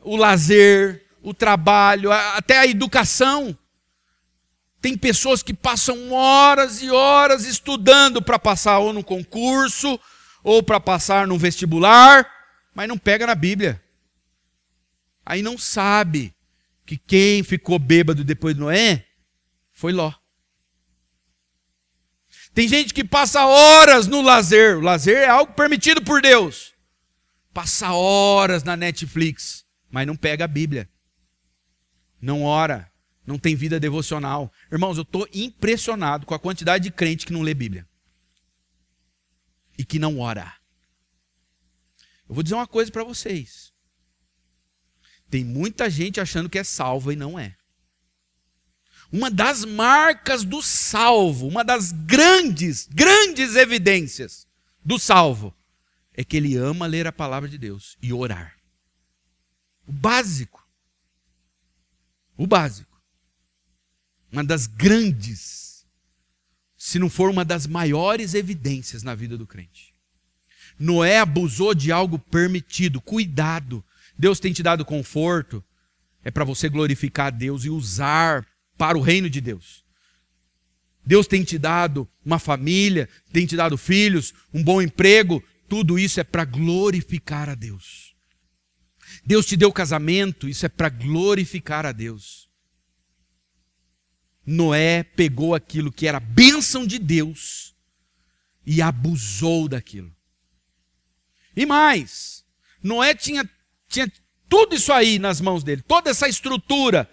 o 0.01 0.17
lazer, 0.17 1.05
o 1.23 1.35
trabalho, 1.35 2.11
até 2.11 2.59
a 2.59 2.67
educação. 2.67 3.57
Tem 4.81 4.97
pessoas 4.97 5.43
que 5.43 5.53
passam 5.53 6.13
horas 6.13 6.81
e 6.81 6.91
horas 6.91 7.45
estudando 7.45 8.23
para 8.23 8.39
passar 8.39 8.79
ou 8.79 8.95
no 8.95 9.05
concurso, 9.05 10.01
ou 10.43 10.63
para 10.63 10.81
passar 10.81 11.27
no 11.27 11.37
vestibular, 11.37 12.27
mas 12.73 12.89
não 12.89 12.97
pega 12.97 13.27
na 13.27 13.35
Bíblia. 13.35 13.83
Aí 15.27 15.43
não 15.43 15.59
sabe 15.59 16.35
que 16.87 16.97
quem 16.97 17.43
ficou 17.43 17.79
bêbado 17.79 18.25
depois 18.25 18.55
de 18.55 18.61
Noé 18.61 19.05
foi 19.73 19.93
Ló. 19.93 20.13
Tem 22.55 22.67
gente 22.67 22.95
que 22.95 23.05
passa 23.05 23.45
horas 23.45 24.07
no 24.07 24.23
lazer. 24.23 24.79
O 24.79 24.81
lazer 24.81 25.19
é 25.19 25.29
algo 25.29 25.53
permitido 25.53 26.03
por 26.03 26.23
Deus. 26.23 26.73
Passa 27.53 27.93
horas 27.93 28.63
na 28.63 28.77
Netflix, 28.77 29.67
mas 29.91 30.07
não 30.07 30.17
pega 30.17 30.45
a 30.45 30.49
Bíblia. 30.49 30.89
Não 32.21 32.45
ora 32.45 32.91
não 33.27 33.39
tem 33.39 33.57
vida 33.57 33.81
devocional. 33.81 34.53
Irmãos, 34.71 34.97
eu 34.97 35.03
estou 35.03 35.29
impressionado 35.35 36.25
com 36.25 36.33
a 36.33 36.39
quantidade 36.39 36.85
de 36.85 36.91
crente 36.93 37.27
que 37.27 37.33
não 37.33 37.43
lê 37.43 37.53
Bíblia 37.53 37.87
e 39.77 39.85
que 39.85 39.99
não 39.99 40.21
ora. 40.21 40.55
Eu 42.29 42.35
vou 42.35 42.43
dizer 42.43 42.55
uma 42.55 42.67
coisa 42.67 42.91
para 42.91 43.05
vocês. 43.05 43.73
Tem 45.31 45.45
muita 45.45 45.91
gente 45.91 46.21
achando 46.21 46.49
que 46.49 46.59
é 46.59 46.65
salva 46.65 47.13
e 47.13 47.17
não 47.17 47.39
é. 47.39 47.57
Uma 49.13 49.31
das 49.31 49.65
marcas 49.65 50.45
do 50.45 50.61
salvo, 50.63 51.47
uma 51.47 51.63
das 51.63 51.93
grandes, 51.93 52.89
grandes 52.91 53.55
evidências 53.55 54.47
do 54.85 54.99
salvo, 54.99 55.55
é 56.13 56.25
que 56.25 56.37
ele 56.37 56.57
ama 56.57 56.87
ler 56.87 57.07
a 57.07 57.13
palavra 57.13 57.49
de 57.49 57.59
Deus 57.59 57.97
e 58.03 58.13
orar. 58.13 58.57
O 59.87 59.93
básico. 59.93 60.67
O 62.37 62.47
básico 62.47 62.97
uma 64.37 64.45
das 64.45 64.67
grandes 64.67 65.87
se 66.77 66.99
não 66.99 67.09
for 67.09 67.31
uma 67.31 67.45
das 67.45 67.67
maiores 67.67 68.35
evidências 68.35 69.03
na 69.03 69.15
vida 69.15 69.37
do 69.37 69.47
crente. 69.47 69.95
Noé 70.79 71.19
abusou 71.19 71.75
de 71.75 71.91
algo 71.91 72.19
permitido. 72.19 73.01
Cuidado. 73.01 73.83
Deus 74.19 74.41
tem 74.41 74.53
te 74.53 74.63
dado 74.63 74.85
conforto. 74.85 75.65
É 76.23 76.31
para 76.31 76.45
você 76.45 76.69
glorificar 76.69 77.29
a 77.29 77.31
Deus 77.31 77.65
e 77.65 77.71
usar 77.71 78.47
para 78.77 78.99
o 78.99 79.01
reino 79.01 79.31
de 79.31 79.41
Deus. 79.41 79.85
Deus 81.05 81.27
tem 81.27 81.45
te 81.45 81.57
dado 81.57 82.09
uma 82.25 82.39
família, 82.39 83.09
tem 83.33 83.47
te 83.47 83.57
dado 83.57 83.79
filhos, 83.79 84.35
um 84.53 84.63
bom 84.63 84.83
emprego. 84.83 85.43
Tudo 85.69 85.99
isso 85.99 86.19
é 86.19 86.25
para 86.25 86.45
glorificar 86.45 87.49
a 87.49 87.55
Deus. 87.55 88.17
Deus 89.25 89.47
te 89.47 89.57
deu 89.57 89.73
casamento, 89.73 90.49
isso 90.49 90.67
é 90.67 90.69
para 90.69 90.89
glorificar 90.89 91.87
a 91.87 91.93
Deus. 91.93 92.49
Noé 94.45 95.03
pegou 95.03 95.55
aquilo 95.55 95.93
que 95.93 96.07
era 96.07 96.21
bênção 96.21 96.87
de 96.87 96.99
Deus 96.99 97.75
e 98.65 98.81
abusou 98.83 99.69
daquilo. 99.69 100.15
E 101.57 101.65
mais, 101.65 102.45
Noé 102.83 103.15
tinha, 103.15 103.49
tinha 103.97 104.13
tudo 104.49 104.75
isso 104.75 104.93
aí 104.93 105.19
nas 105.19 105.41
mãos 105.41 105.65
dele, 105.65 105.83
toda 105.83 106.11
essa 106.11 106.29
estrutura. 106.29 107.11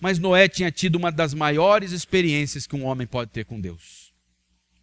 Mas 0.00 0.18
Noé 0.18 0.48
tinha 0.48 0.70
tido 0.70 0.96
uma 0.96 1.10
das 1.10 1.32
maiores 1.32 1.92
experiências 1.92 2.66
que 2.66 2.74
um 2.76 2.84
homem 2.84 3.06
pode 3.06 3.30
ter 3.30 3.44
com 3.44 3.60
Deus. 3.60 4.12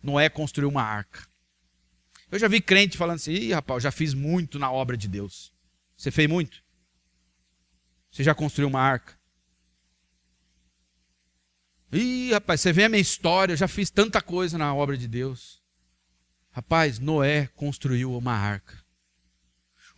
Noé 0.01 0.29
construiu 0.29 0.69
uma 0.69 0.81
arca. 0.81 1.27
Eu 2.31 2.39
já 2.39 2.47
vi 2.47 2.61
crente 2.61 2.97
falando 2.97 3.17
assim: 3.17 3.33
Ih, 3.33 3.53
rapaz, 3.53 3.83
já 3.83 3.91
fiz 3.91 4.13
muito 4.13 4.57
na 4.57 4.71
obra 4.71 4.95
de 4.95 5.07
Deus. 5.07 5.53
Você 5.97 6.09
fez 6.09 6.27
muito? 6.27 6.63
Você 8.09 8.23
já 8.23 8.33
construiu 8.33 8.69
uma 8.69 8.81
arca? 8.81 9.19
Ih, 11.91 12.31
rapaz, 12.31 12.61
você 12.61 12.71
vê 12.71 12.85
a 12.85 12.89
minha 12.89 13.01
história, 13.01 13.51
eu 13.53 13.57
já 13.57 13.67
fiz 13.67 13.89
tanta 13.89 14.21
coisa 14.21 14.57
na 14.57 14.73
obra 14.73 14.97
de 14.97 15.07
Deus. 15.07 15.61
Rapaz, 16.51 16.99
Noé 16.99 17.47
construiu 17.47 18.17
uma 18.17 18.33
arca. 18.33 18.80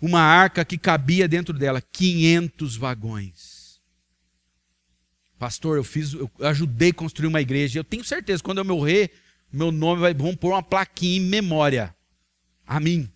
Uma 0.06 0.20
arca 0.20 0.66
que 0.66 0.78
cabia 0.78 1.30
dentro 1.30 1.58
dela 1.58 1.82
500 1.82 2.76
vagões. 2.76 3.80
Pastor, 5.39 5.78
eu 5.78 5.84
fiz, 5.86 6.12
eu 6.12 6.30
ajudei 6.41 6.89
a 6.89 6.93
construir 6.93 7.28
uma 7.28 7.39
igreja. 7.39 7.80
Eu 7.80 7.86
tenho 7.86 8.04
certeza, 8.04 8.43
quando 8.43 8.58
eu 8.58 8.66
morrer, 8.66 9.12
meu 9.49 9.72
nome 9.72 10.01
vai 10.01 10.14
vão 10.14 10.36
pôr 10.36 10.49
uma 10.49 10.62
plaquinha 10.62 11.16
em 11.16 11.22
memória 11.22 11.95
a 12.68 12.82
mim. 12.82 13.10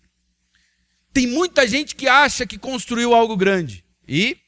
Tem 1.12 1.26
muita 1.26 1.68
gente 1.68 1.94
que 1.94 2.08
acha 2.08 2.46
que 2.46 2.56
construiu 2.56 3.12
algo 3.12 3.36
grande 3.36 3.84
e 4.08 4.38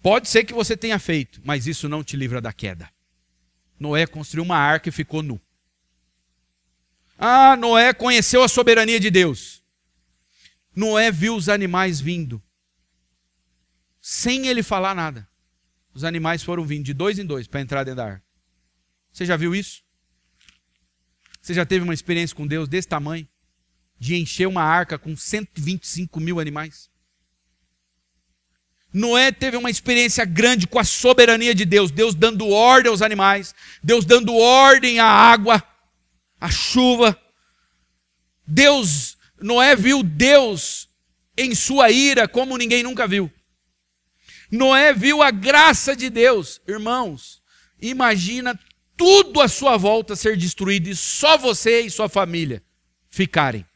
pode 0.00 0.28
ser 0.28 0.44
que 0.44 0.54
você 0.54 0.76
tenha 0.76 1.00
feito, 1.00 1.40
mas 1.44 1.66
isso 1.66 1.88
não 1.88 2.04
te 2.04 2.16
livra 2.16 2.40
da 2.40 2.52
queda. 2.52 2.88
Noé 3.76 4.06
construiu 4.06 4.44
uma 4.44 4.56
arca 4.56 4.88
e 4.88 4.92
ficou 4.92 5.20
nu. 5.20 5.40
Ah, 7.18 7.56
Noé 7.56 7.92
conheceu 7.92 8.44
a 8.44 8.48
soberania 8.48 9.00
de 9.00 9.10
Deus. 9.10 9.63
Noé 10.74 11.10
viu 11.10 11.36
os 11.36 11.48
animais 11.48 12.00
vindo, 12.00 12.42
sem 14.00 14.46
ele 14.46 14.62
falar 14.62 14.94
nada. 14.94 15.28
Os 15.92 16.02
animais 16.02 16.42
foram 16.42 16.64
vindo 16.64 16.84
de 16.84 16.92
dois 16.92 17.18
em 17.18 17.24
dois 17.24 17.46
para 17.46 17.60
entrar 17.60 17.84
dentro 17.84 17.98
da 17.98 18.06
arca. 18.06 18.24
Você 19.12 19.24
já 19.24 19.36
viu 19.36 19.54
isso? 19.54 19.82
Você 21.40 21.54
já 21.54 21.64
teve 21.64 21.84
uma 21.84 21.94
experiência 21.94 22.34
com 22.34 22.46
Deus 22.46 22.68
desse 22.68 22.88
tamanho? 22.88 23.28
De 23.98 24.16
encher 24.16 24.48
uma 24.48 24.62
arca 24.62 24.98
com 24.98 25.16
125 25.16 26.18
mil 26.18 26.40
animais? 26.40 26.90
Noé 28.92 29.30
teve 29.30 29.56
uma 29.56 29.70
experiência 29.70 30.24
grande 30.24 30.66
com 30.66 30.78
a 30.78 30.84
soberania 30.84 31.54
de 31.54 31.64
Deus, 31.64 31.90
Deus 31.90 32.14
dando 32.14 32.48
ordem 32.48 32.90
aos 32.90 33.02
animais, 33.02 33.54
Deus 33.82 34.04
dando 34.04 34.34
ordem 34.34 34.98
à 34.98 35.06
água 35.06 35.62
a 36.44 36.50
chuva. 36.50 37.18
Deus, 38.46 39.13
Noé 39.44 39.76
viu 39.76 40.02
Deus 40.02 40.88
em 41.36 41.54
sua 41.54 41.90
ira 41.90 42.26
como 42.26 42.56
ninguém 42.56 42.82
nunca 42.82 43.06
viu. 43.06 43.30
Noé 44.50 44.94
viu 44.94 45.22
a 45.22 45.30
graça 45.30 45.94
de 45.94 46.08
Deus. 46.08 46.62
Irmãos, 46.66 47.42
imagina 47.78 48.58
tudo 48.96 49.42
à 49.42 49.46
sua 49.46 49.76
volta 49.76 50.16
ser 50.16 50.38
destruído 50.38 50.88
e 50.88 50.96
só 50.96 51.36
você 51.36 51.82
e 51.82 51.90
sua 51.90 52.08
família 52.08 52.64
ficarem. 53.10 53.66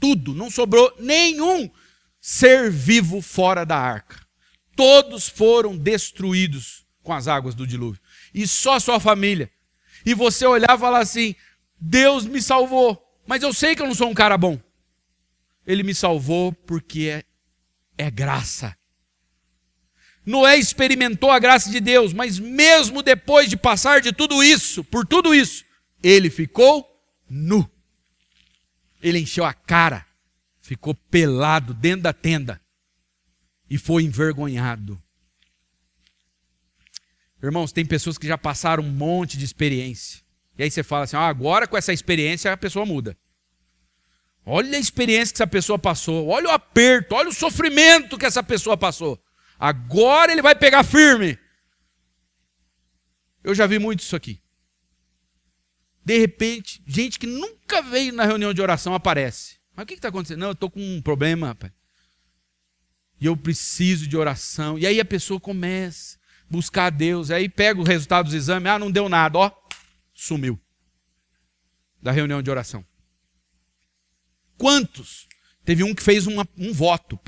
Tudo, 0.00 0.32
não 0.32 0.50
sobrou 0.50 0.90
nenhum 0.98 1.70
ser 2.18 2.70
vivo 2.70 3.20
fora 3.20 3.66
da 3.66 3.76
arca. 3.76 4.26
Todos 4.74 5.28
foram 5.28 5.76
destruídos 5.76 6.86
com 7.02 7.12
as 7.12 7.28
águas 7.28 7.54
do 7.54 7.66
dilúvio. 7.66 8.00
E 8.32 8.46
só 8.46 8.80
sua 8.80 8.98
família. 8.98 9.50
E 10.06 10.14
você 10.14 10.46
olhar 10.46 10.74
e 10.74 10.80
falar 10.80 11.00
assim: 11.00 11.34
Deus 11.78 12.24
me 12.24 12.40
salvou, 12.40 13.01
mas 13.26 13.42
eu 13.42 13.52
sei 13.52 13.74
que 13.74 13.82
eu 13.82 13.86
não 13.86 13.94
sou 13.94 14.10
um 14.10 14.14
cara 14.14 14.36
bom. 14.36 14.60
Ele 15.66 15.82
me 15.82 15.94
salvou 15.94 16.52
porque 16.52 17.08
é, 17.08 17.24
é 18.06 18.10
graça. 18.10 18.76
Noé 20.24 20.56
experimentou 20.56 21.30
a 21.30 21.38
graça 21.38 21.70
de 21.70 21.80
Deus, 21.80 22.12
mas 22.12 22.38
mesmo 22.38 23.02
depois 23.02 23.48
de 23.48 23.56
passar 23.56 24.00
de 24.00 24.12
tudo 24.12 24.42
isso, 24.42 24.84
por 24.84 25.06
tudo 25.06 25.34
isso, 25.34 25.64
ele 26.02 26.30
ficou 26.30 26.88
nu. 27.28 27.68
Ele 29.00 29.18
encheu 29.18 29.44
a 29.44 29.52
cara, 29.52 30.06
ficou 30.60 30.94
pelado 30.94 31.74
dentro 31.74 32.02
da 32.02 32.12
tenda 32.12 32.60
e 33.68 33.78
foi 33.78 34.04
envergonhado. 34.04 35.02
Irmãos, 37.42 37.72
tem 37.72 37.84
pessoas 37.84 38.16
que 38.16 38.28
já 38.28 38.38
passaram 38.38 38.84
um 38.84 38.90
monte 38.90 39.36
de 39.36 39.44
experiência 39.44 40.21
e 40.58 40.62
aí 40.62 40.70
você 40.70 40.82
fala 40.82 41.04
assim: 41.04 41.16
ah, 41.16 41.26
agora 41.26 41.66
com 41.66 41.76
essa 41.76 41.92
experiência 41.92 42.52
a 42.52 42.56
pessoa 42.56 42.86
muda. 42.86 43.16
Olha 44.44 44.76
a 44.76 44.80
experiência 44.80 45.32
que 45.32 45.36
essa 45.36 45.46
pessoa 45.46 45.78
passou, 45.78 46.26
olha 46.28 46.48
o 46.48 46.50
aperto, 46.50 47.14
olha 47.14 47.28
o 47.28 47.34
sofrimento 47.34 48.18
que 48.18 48.26
essa 48.26 48.42
pessoa 48.42 48.76
passou. 48.76 49.22
Agora 49.58 50.32
ele 50.32 50.42
vai 50.42 50.54
pegar 50.54 50.82
firme. 50.82 51.38
Eu 53.44 53.54
já 53.54 53.66
vi 53.66 53.78
muito 53.78 54.00
isso 54.00 54.16
aqui. 54.16 54.40
De 56.04 56.18
repente, 56.18 56.82
gente 56.86 57.18
que 57.18 57.26
nunca 57.26 57.80
veio 57.80 58.12
na 58.12 58.24
reunião 58.24 58.52
de 58.52 58.60
oração 58.60 58.94
aparece. 58.94 59.58
Mas 59.74 59.84
o 59.84 59.86
que 59.86 59.94
está 59.94 60.08
acontecendo? 60.08 60.40
Não, 60.40 60.48
eu 60.48 60.52
estou 60.52 60.70
com 60.70 60.80
um 60.80 61.00
problema, 61.00 61.48
rapaz. 61.48 61.72
E 63.20 63.26
eu 63.26 63.36
preciso 63.36 64.08
de 64.08 64.16
oração. 64.16 64.76
E 64.76 64.84
aí 64.84 64.98
a 64.98 65.04
pessoa 65.04 65.38
começa 65.38 66.16
a 66.16 66.20
buscar 66.50 66.86
a 66.86 66.90
Deus. 66.90 67.30
Aí 67.30 67.48
pega 67.48 67.80
o 67.80 67.84
resultado 67.84 68.24
dos 68.24 68.34
exames. 68.34 68.70
Ah, 68.70 68.78
não 68.80 68.90
deu 68.90 69.08
nada. 69.08 69.38
Ó, 69.38 69.50
sumiu 70.22 70.60
da 72.00 72.12
reunião 72.12 72.40
de 72.40 72.50
oração. 72.50 72.86
Quantos? 74.56 75.28
Teve 75.64 75.82
um 75.82 75.94
que 75.94 76.02
fez 76.02 76.26
uma, 76.26 76.46
um 76.56 76.72
voto. 76.72 77.18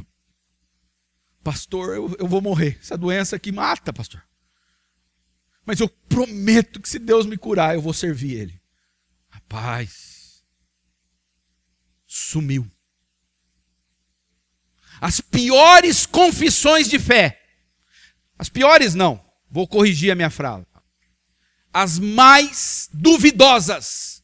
Pastor, 1.43 1.95
eu, 1.95 2.17
eu 2.19 2.29
vou 2.29 2.41
morrer. 2.41 2.79
Essa 2.81 2.97
doença 2.97 3.37
aqui 3.37 3.51
mata, 3.51 3.93
pastor. 3.93 4.25
Mas 5.67 5.81
eu 5.81 5.89
prometo 5.89 6.81
que 6.81 6.89
se 6.89 6.99
Deus 6.99 7.27
me 7.27 7.37
curar, 7.37 7.75
eu 7.75 7.83
vou 7.83 7.93
servir 7.93 8.35
Ele. 8.35 8.63
Rapaz, 9.29 10.45
sumiu. 12.07 12.71
As 15.01 15.21
piores 15.21 16.07
confissões 16.07 16.89
de 16.89 16.99
fé. 16.99 17.43
As 18.39 18.49
piores 18.49 18.95
não. 18.95 19.25
Vou 19.51 19.67
corrigir 19.67 20.13
a 20.13 20.15
minha 20.15 20.31
frase 20.31 20.74
as 21.75 21.99
mais 21.99 22.89
duvidosas. 22.93 24.23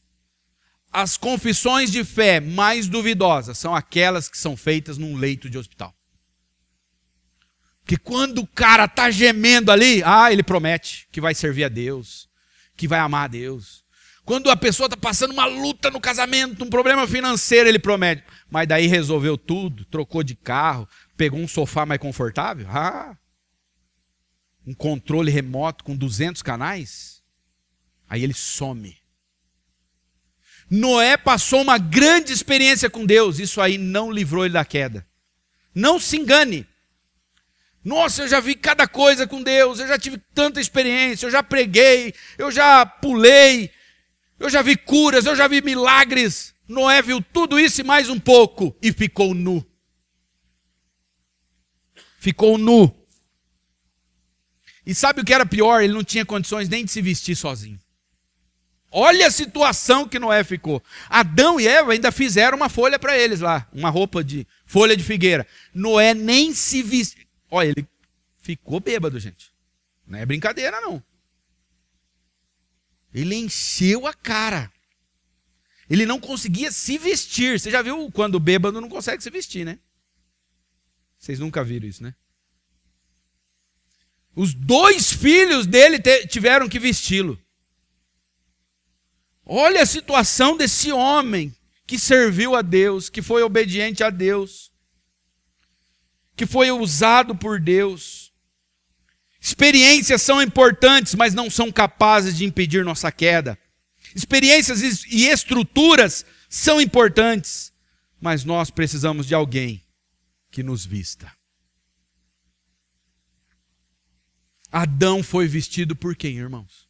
As 0.91 1.17
confissões 1.17 1.91
de 1.91 2.03
fé 2.05 2.39
mais 2.39 2.87
duvidosas 2.87 3.57
são 3.57 3.75
aquelas 3.75 4.29
que 4.29 4.37
são 4.37 4.55
feitas 4.55 4.97
num 4.97 5.17
leito 5.17 5.49
de 5.49 5.57
hospital. 5.57 5.93
Que 7.85 7.97
quando 7.97 8.39
o 8.39 8.47
cara 8.47 8.85
está 8.85 9.11
gemendo 9.11 9.69
ali, 9.71 10.01
ah, 10.05 10.31
ele 10.31 10.43
promete 10.43 11.07
que 11.11 11.19
vai 11.19 11.35
servir 11.35 11.65
a 11.65 11.69
Deus, 11.69 12.29
que 12.77 12.87
vai 12.87 12.99
amar 12.99 13.25
a 13.25 13.27
Deus. 13.27 13.83
Quando 14.23 14.49
a 14.49 14.55
pessoa 14.55 14.87
está 14.87 14.95
passando 14.95 15.31
uma 15.31 15.45
luta 15.45 15.89
no 15.89 15.99
casamento, 15.99 16.63
um 16.63 16.69
problema 16.69 17.05
financeiro, 17.07 17.67
ele 17.67 17.79
promete. 17.79 18.23
Mas 18.49 18.67
daí 18.67 18.87
resolveu 18.87 19.37
tudo, 19.37 19.83
trocou 19.85 20.23
de 20.23 20.35
carro, 20.35 20.87
pegou 21.17 21.39
um 21.39 21.47
sofá 21.47 21.85
mais 21.85 21.99
confortável. 21.99 22.67
Ah, 22.69 23.17
um 24.65 24.73
controle 24.73 25.31
remoto 25.31 25.83
com 25.83 25.95
200 25.95 26.41
canais. 26.41 27.20
Aí 28.11 28.25
ele 28.25 28.33
some. 28.33 28.97
Noé 30.69 31.15
passou 31.15 31.61
uma 31.61 31.77
grande 31.77 32.33
experiência 32.33 32.89
com 32.89 33.05
Deus, 33.05 33.39
isso 33.39 33.61
aí 33.61 33.77
não 33.77 34.11
livrou 34.11 34.43
ele 34.43 34.53
da 34.53 34.65
queda. 34.65 35.07
Não 35.73 35.97
se 35.97 36.17
engane. 36.17 36.67
Nossa, 37.81 38.23
eu 38.23 38.27
já 38.27 38.41
vi 38.41 38.53
cada 38.53 38.85
coisa 38.85 39.25
com 39.25 39.41
Deus, 39.41 39.79
eu 39.79 39.87
já 39.87 39.97
tive 39.97 40.17
tanta 40.33 40.59
experiência, 40.59 41.25
eu 41.25 41.31
já 41.31 41.41
preguei, 41.41 42.13
eu 42.37 42.51
já 42.51 42.85
pulei, 42.85 43.71
eu 44.37 44.49
já 44.49 44.61
vi 44.61 44.75
curas, 44.75 45.25
eu 45.25 45.35
já 45.35 45.47
vi 45.47 45.61
milagres. 45.61 46.53
Noé 46.67 47.01
viu 47.01 47.21
tudo 47.21 47.57
isso 47.57 47.79
e 47.79 47.85
mais 47.85 48.09
um 48.09 48.19
pouco 48.19 48.75
e 48.81 48.91
ficou 48.91 49.33
nu. 49.33 49.65
Ficou 52.19 52.57
nu. 52.57 52.93
E 54.85 54.93
sabe 54.93 55.21
o 55.21 55.25
que 55.25 55.33
era 55.33 55.45
pior? 55.45 55.81
Ele 55.81 55.93
não 55.93 56.03
tinha 56.03 56.25
condições 56.25 56.67
nem 56.67 56.83
de 56.83 56.91
se 56.91 57.01
vestir 57.01 57.37
sozinho. 57.37 57.79
Olha 58.91 59.27
a 59.27 59.31
situação 59.31 60.05
que 60.05 60.19
Noé 60.19 60.43
ficou. 60.43 60.83
Adão 61.09 61.59
e 61.59 61.67
Eva 61.67 61.93
ainda 61.93 62.11
fizeram 62.11 62.57
uma 62.57 62.67
folha 62.67 62.99
para 62.99 63.17
eles 63.17 63.39
lá, 63.39 63.65
uma 63.71 63.89
roupa 63.89 64.21
de 64.21 64.45
folha 64.65 64.97
de 64.97 65.03
figueira. 65.03 65.47
Noé 65.73 66.13
nem 66.13 66.53
se 66.53 66.83
vestiu. 66.83 67.25
Olha, 67.49 67.69
ele 67.69 67.87
ficou 68.41 68.81
bêbado, 68.81 69.17
gente. 69.17 69.51
Não 70.05 70.19
é 70.19 70.25
brincadeira, 70.25 70.81
não. 70.81 71.01
Ele 73.13 73.35
encheu 73.35 74.05
a 74.05 74.13
cara. 74.13 74.69
Ele 75.89 76.05
não 76.05 76.19
conseguia 76.19 76.71
se 76.71 76.97
vestir. 76.97 77.59
Você 77.59 77.71
já 77.71 77.81
viu 77.81 78.11
quando 78.11 78.39
bêbado 78.39 78.81
não 78.81 78.89
consegue 78.89 79.23
se 79.23 79.29
vestir, 79.29 79.65
né? 79.65 79.79
Vocês 81.17 81.39
nunca 81.39 81.63
viram 81.63 81.87
isso, 81.87 82.03
né? 82.03 82.13
Os 84.35 84.53
dois 84.53 85.13
filhos 85.13 85.65
dele 85.65 85.97
tiveram 86.27 86.67
que 86.67 86.79
vesti-lo. 86.79 87.40
Olha 89.53 89.81
a 89.81 89.85
situação 89.85 90.55
desse 90.55 90.93
homem 90.93 91.53
que 91.85 91.99
serviu 91.99 92.55
a 92.55 92.61
Deus, 92.61 93.09
que 93.09 93.21
foi 93.21 93.43
obediente 93.43 94.01
a 94.01 94.09
Deus, 94.09 94.71
que 96.37 96.45
foi 96.45 96.71
usado 96.71 97.35
por 97.35 97.59
Deus. 97.59 98.31
Experiências 99.41 100.21
são 100.21 100.41
importantes, 100.41 101.15
mas 101.15 101.33
não 101.33 101.49
são 101.49 101.69
capazes 101.69 102.37
de 102.37 102.45
impedir 102.45 102.85
nossa 102.85 103.11
queda. 103.11 103.59
Experiências 104.15 105.03
e 105.03 105.27
estruturas 105.27 106.25
são 106.47 106.79
importantes, 106.79 107.73
mas 108.21 108.45
nós 108.45 108.69
precisamos 108.69 109.27
de 109.27 109.35
alguém 109.35 109.83
que 110.49 110.63
nos 110.63 110.85
vista. 110.85 111.29
Adão 114.71 115.21
foi 115.21 115.45
vestido 115.45 115.93
por 115.93 116.15
quem, 116.15 116.37
irmãos? 116.37 116.87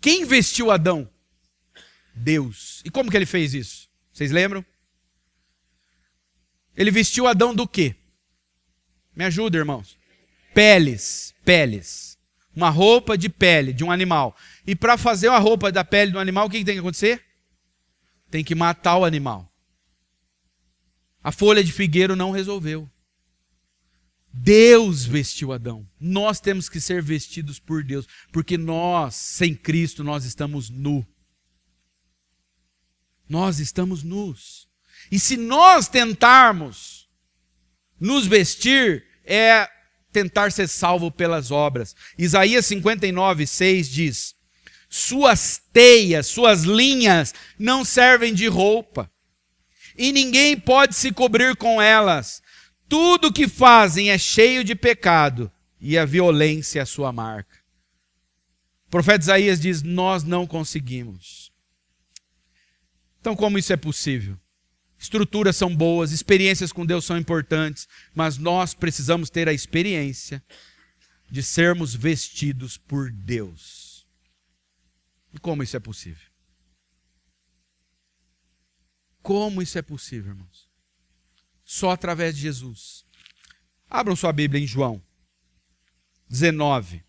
Quem 0.00 0.24
vestiu 0.24 0.70
Adão? 0.70 1.06
Deus. 2.18 2.82
E 2.84 2.90
como 2.90 3.10
que 3.10 3.16
ele 3.16 3.26
fez 3.26 3.54
isso? 3.54 3.88
Vocês 4.12 4.30
lembram? 4.30 4.64
Ele 6.76 6.90
vestiu 6.90 7.26
Adão 7.26 7.54
do 7.54 7.66
quê? 7.66 7.94
Me 9.14 9.24
ajuda, 9.24 9.58
irmãos. 9.58 9.96
Peles, 10.54 11.34
peles. 11.44 12.16
Uma 12.54 12.70
roupa 12.70 13.16
de 13.16 13.28
pele 13.28 13.72
de 13.72 13.84
um 13.84 13.90
animal. 13.90 14.36
E 14.66 14.76
para 14.76 14.96
fazer 14.96 15.28
uma 15.28 15.38
roupa 15.38 15.72
da 15.72 15.84
pele 15.84 16.12
do 16.12 16.18
animal, 16.18 16.46
o 16.46 16.50
que 16.50 16.64
tem 16.64 16.74
que 16.74 16.80
acontecer? 16.80 17.24
Tem 18.30 18.44
que 18.44 18.54
matar 18.54 18.96
o 18.96 19.04
animal. 19.04 19.52
A 21.22 21.32
folha 21.32 21.64
de 21.64 21.72
figueiro 21.72 22.14
não 22.14 22.30
resolveu. 22.30 22.88
Deus 24.32 25.04
vestiu 25.04 25.52
Adão. 25.52 25.88
Nós 25.98 26.40
temos 26.40 26.68
que 26.68 26.80
ser 26.80 27.02
vestidos 27.02 27.58
por 27.58 27.82
Deus, 27.82 28.06
porque 28.32 28.56
nós, 28.56 29.14
sem 29.14 29.54
Cristo, 29.54 30.04
nós 30.04 30.24
estamos 30.24 30.70
nu. 30.70 31.06
Nós 33.28 33.58
estamos 33.60 34.02
nus. 34.02 34.68
E 35.10 35.18
se 35.18 35.36
nós 35.36 35.88
tentarmos 35.88 37.08
nos 38.00 38.26
vestir, 38.26 39.04
é 39.24 39.68
tentar 40.12 40.50
ser 40.52 40.68
salvo 40.68 41.10
pelas 41.10 41.50
obras. 41.50 41.94
Isaías 42.16 42.66
59, 42.66 43.46
6 43.46 43.88
diz: 43.88 44.34
Suas 44.88 45.60
teias, 45.72 46.26
suas 46.26 46.62
linhas 46.62 47.34
não 47.58 47.84
servem 47.84 48.32
de 48.32 48.46
roupa, 48.46 49.10
e 49.96 50.12
ninguém 50.12 50.58
pode 50.58 50.94
se 50.94 51.12
cobrir 51.12 51.56
com 51.56 51.80
elas. 51.80 52.42
Tudo 52.88 53.32
que 53.32 53.46
fazem 53.46 54.10
é 54.10 54.16
cheio 54.16 54.64
de 54.64 54.74
pecado, 54.74 55.52
e 55.80 55.98
a 55.98 56.04
violência 56.04 56.80
é 56.80 56.82
a 56.82 56.86
sua 56.86 57.12
marca. 57.12 57.58
O 58.86 58.90
profeta 58.90 59.24
Isaías 59.24 59.60
diz: 59.60 59.82
Nós 59.82 60.24
não 60.24 60.46
conseguimos. 60.46 61.47
Então, 63.28 63.36
como 63.36 63.58
isso 63.58 63.74
é 63.74 63.76
possível? 63.76 64.40
Estruturas 64.98 65.54
são 65.54 65.76
boas, 65.76 66.12
experiências 66.12 66.72
com 66.72 66.86
Deus 66.86 67.04
são 67.04 67.18
importantes, 67.18 67.86
mas 68.14 68.38
nós 68.38 68.72
precisamos 68.72 69.28
ter 69.28 69.46
a 69.46 69.52
experiência 69.52 70.42
de 71.30 71.42
sermos 71.42 71.94
vestidos 71.94 72.78
por 72.78 73.12
Deus. 73.12 74.08
E 75.34 75.38
como 75.38 75.62
isso 75.62 75.76
é 75.76 75.78
possível? 75.78 76.26
Como 79.20 79.60
isso 79.60 79.76
é 79.76 79.82
possível, 79.82 80.30
irmãos? 80.32 80.70
Só 81.62 81.90
através 81.90 82.34
de 82.34 82.40
Jesus. 82.40 83.04
Abram 83.90 84.16
sua 84.16 84.32
Bíblia 84.32 84.64
em 84.64 84.66
João 84.66 85.02
19. 86.30 87.04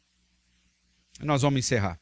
Nós 1.21 1.43
vamos 1.43 1.59
encerrar. 1.59 1.97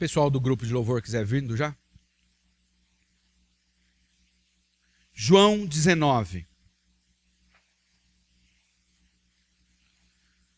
Pessoal 0.00 0.30
do 0.30 0.40
grupo 0.40 0.64
de 0.64 0.72
louvor 0.72 1.02
quiser 1.02 1.26
vindo 1.26 1.54
já? 1.54 1.76
João 5.12 5.66
19. 5.66 6.48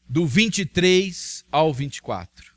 Do 0.08 0.24
23 0.28 1.44
ao 1.50 1.74
24. 1.74 2.51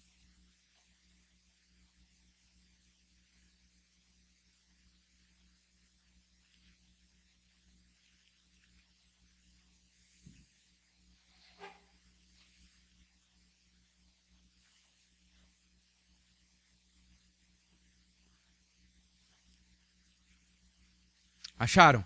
Acharam? 21.58 22.06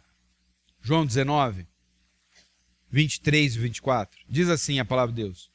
João 0.82 1.06
19, 1.06 1.68
23 2.92 3.56
e 3.56 3.60
24. 3.60 4.20
Diz 4.28 4.50
assim 4.50 4.80
a 4.80 4.86
palavra 4.86 5.14
de 5.14 5.24
Deus. 5.24 5.50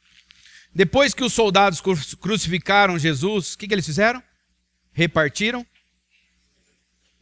Depois 0.75 1.15
que 1.15 1.23
os 1.23 1.33
soldados 1.33 1.81
crucificaram 2.21 2.99
Jesus, 2.99 3.55
o 3.55 3.59
que, 3.59 3.69
que 3.69 3.75
eles 3.75 3.87
fizeram? 3.87 4.23
Repartiram 4.93 5.65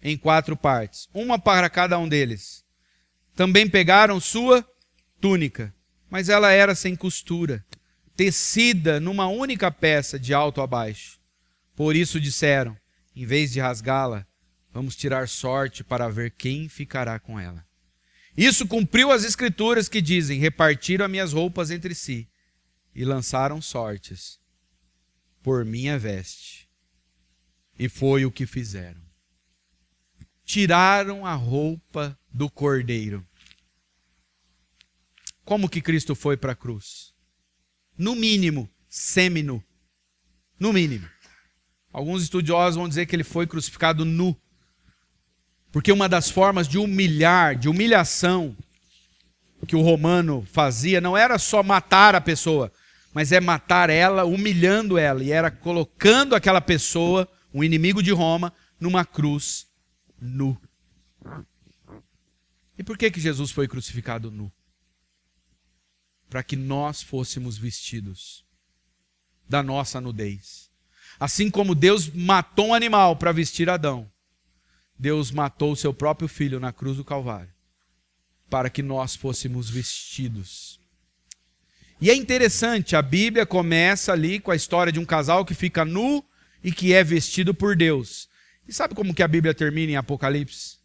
em 0.02 0.16
quatro 0.16 0.56
partes, 0.56 1.08
uma 1.14 1.38
para 1.38 1.70
cada 1.70 1.98
um 1.98 2.08
deles. 2.08 2.64
Também 3.36 3.68
pegaram 3.68 4.18
sua 4.18 4.66
túnica, 5.20 5.72
mas 6.10 6.28
ela 6.28 6.50
era 6.50 6.74
sem 6.74 6.96
costura, 6.96 7.64
tecida 8.16 8.98
numa 8.98 9.28
única 9.28 9.70
peça 9.70 10.18
de 10.18 10.34
alto 10.34 10.60
a 10.60 10.66
baixo. 10.66 11.20
Por 11.76 11.94
isso 11.94 12.20
disseram, 12.20 12.76
em 13.14 13.24
vez 13.24 13.52
de 13.52 13.60
rasgá-la, 13.60 14.26
Vamos 14.72 14.96
tirar 14.96 15.28
sorte 15.28 15.84
para 15.84 16.08
ver 16.08 16.30
quem 16.30 16.68
ficará 16.68 17.18
com 17.18 17.38
ela. 17.38 17.64
Isso 18.36 18.66
cumpriu 18.66 19.12
as 19.12 19.24
escrituras 19.24 19.88
que 19.88 20.00
dizem: 20.00 20.38
repartiram 20.38 21.04
as 21.04 21.10
minhas 21.10 21.32
roupas 21.32 21.70
entre 21.70 21.94
si 21.94 22.28
e 22.94 23.04
lançaram 23.04 23.60
sortes 23.60 24.40
por 25.42 25.64
minha 25.64 25.98
veste. 25.98 26.68
E 27.78 27.88
foi 27.88 28.24
o 28.24 28.30
que 28.30 28.46
fizeram. 28.46 29.02
Tiraram 30.44 31.26
a 31.26 31.34
roupa 31.34 32.18
do 32.32 32.50
cordeiro. 32.50 33.26
Como 35.44 35.68
que 35.68 35.80
Cristo 35.80 36.14
foi 36.14 36.36
para 36.36 36.52
a 36.52 36.56
cruz? 36.56 37.14
No 37.96 38.14
mínimo, 38.14 38.70
seminu. 38.88 39.62
No 40.58 40.72
mínimo. 40.72 41.08
Alguns 41.92 42.22
estudiosos 42.22 42.76
vão 42.76 42.88
dizer 42.88 43.06
que 43.06 43.14
ele 43.14 43.24
foi 43.24 43.46
crucificado 43.46 44.04
nu. 44.04 44.38
Porque 45.72 45.90
uma 45.90 46.08
das 46.08 46.30
formas 46.30 46.68
de 46.68 46.76
humilhar, 46.76 47.56
de 47.56 47.68
humilhação, 47.68 48.54
que 49.66 49.74
o 49.74 49.80
romano 49.80 50.46
fazia 50.52 51.00
não 51.00 51.16
era 51.16 51.38
só 51.38 51.62
matar 51.62 52.14
a 52.14 52.20
pessoa, 52.20 52.70
mas 53.14 53.32
é 53.32 53.40
matar 53.40 53.88
ela, 53.88 54.24
humilhando 54.24 54.98
ela, 54.98 55.24
e 55.24 55.32
era 55.32 55.50
colocando 55.50 56.34
aquela 56.34 56.60
pessoa, 56.60 57.26
um 57.54 57.64
inimigo 57.64 58.02
de 58.02 58.12
Roma, 58.12 58.52
numa 58.78 59.04
cruz 59.04 59.66
nu. 60.20 60.60
E 62.76 62.82
por 62.82 62.98
que 62.98 63.10
que 63.10 63.20
Jesus 63.20 63.50
foi 63.50 63.66
crucificado 63.66 64.30
nu? 64.30 64.52
Para 66.28 66.42
que 66.42 66.56
nós 66.56 67.02
fôssemos 67.02 67.56
vestidos 67.56 68.44
da 69.48 69.62
nossa 69.62 70.00
nudez. 70.00 70.70
Assim 71.20 71.50
como 71.50 71.74
Deus 71.74 72.08
matou 72.08 72.68
um 72.68 72.74
animal 72.74 73.16
para 73.16 73.32
vestir 73.32 73.70
Adão, 73.70 74.10
Deus 75.02 75.32
matou 75.32 75.72
o 75.72 75.76
seu 75.76 75.92
próprio 75.92 76.28
filho 76.28 76.60
na 76.60 76.72
cruz 76.72 76.96
do 76.96 77.04
Calvário 77.04 77.52
para 78.48 78.70
que 78.70 78.84
nós 78.84 79.16
fôssemos 79.16 79.68
vestidos. 79.68 80.78
E 82.00 82.08
é 82.08 82.14
interessante, 82.14 82.94
a 82.94 83.02
Bíblia 83.02 83.44
começa 83.44 84.12
ali 84.12 84.38
com 84.38 84.52
a 84.52 84.56
história 84.56 84.92
de 84.92 85.00
um 85.00 85.04
casal 85.04 85.44
que 85.44 85.54
fica 85.54 85.84
nu 85.84 86.24
e 86.62 86.70
que 86.70 86.92
é 86.92 87.02
vestido 87.02 87.52
por 87.52 87.74
Deus. 87.74 88.28
E 88.68 88.72
sabe 88.72 88.94
como 88.94 89.12
que 89.12 89.24
a 89.24 89.28
Bíblia 89.28 89.52
termina 89.52 89.92
em 89.92 89.96
Apocalipse? 89.96 90.76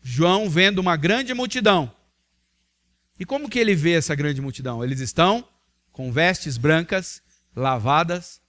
João 0.00 0.48
vendo 0.48 0.78
uma 0.78 0.96
grande 0.96 1.34
multidão 1.34 1.92
E 3.18 3.24
como 3.24 3.48
que 3.48 3.58
ele 3.58 3.74
vê 3.74 3.94
essa 3.94 4.14
grande 4.14 4.40
multidão? 4.40 4.84
Eles 4.84 5.00
estão 5.00 5.48
com 5.90 6.12
vestes 6.12 6.56
brancas, 6.56 7.20
lavadas 7.56 8.40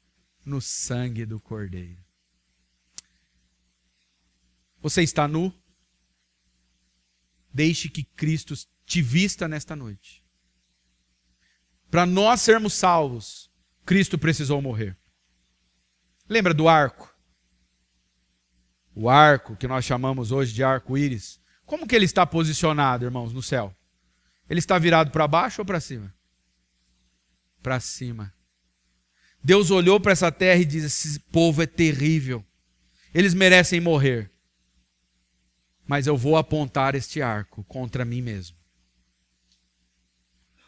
no 0.45 0.61
sangue 0.61 1.26
do 1.26 1.39
Cordeiro. 1.39 2.05
Você 4.86 5.02
está 5.02 5.28
nu? 5.28 5.52
Deixe 7.52 7.90
que 7.90 8.04
Cristo 8.04 8.54
te 8.86 9.02
vista 9.02 9.48
nesta 9.48 9.76
noite. 9.76 10.24
Para 11.90 12.06
nós 12.06 12.42
sermos 12.42 12.74
salvos, 12.76 13.52
Cristo 13.84 14.16
precisou 14.16 14.62
morrer. 14.62 14.96
Lembra 16.30 16.54
do 16.54 16.70
arco? 16.70 17.12
O 18.94 19.10
arco 19.10 19.56
que 19.56 19.68
nós 19.68 19.84
chamamos 19.84 20.32
hoje 20.32 20.54
de 20.54 20.64
arco-íris. 20.64 21.42
Como 21.66 21.88
que 21.88 21.96
ele 21.96 22.06
está 22.06 22.24
posicionado, 22.24 23.06
irmãos, 23.06 23.34
no 23.34 23.42
céu? 23.42 23.76
Ele 24.48 24.60
está 24.60 24.78
virado 24.78 25.10
para 25.10 25.28
baixo 25.28 25.64
ou 25.64 25.66
para 25.66 25.80
cima? 25.80 26.14
Para 27.60 27.80
cima. 27.80 28.32
Deus 29.44 29.72
olhou 29.72 30.00
para 30.00 30.12
essa 30.12 30.32
terra 30.32 30.62
e 30.62 30.66
disse: 30.66 30.86
Esse 30.86 31.20
povo 31.20 31.64
é 31.64 31.66
terrível. 31.66 32.46
Eles 33.16 33.34
merecem 33.34 33.82
morrer. 33.82 34.35
Mas 35.88 36.08
eu 36.08 36.18
vou 36.18 36.36
apontar 36.36 36.96
este 36.96 37.22
arco 37.22 37.64
contra 37.66 38.04
mim 38.04 38.22
mesmo. 38.22 38.58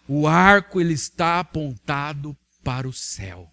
O 0.07 0.27
arco 0.27 0.79
ele 0.79 0.93
está 0.93 1.39
apontado 1.39 2.37
para 2.63 2.87
o 2.87 2.93
céu. 2.93 3.51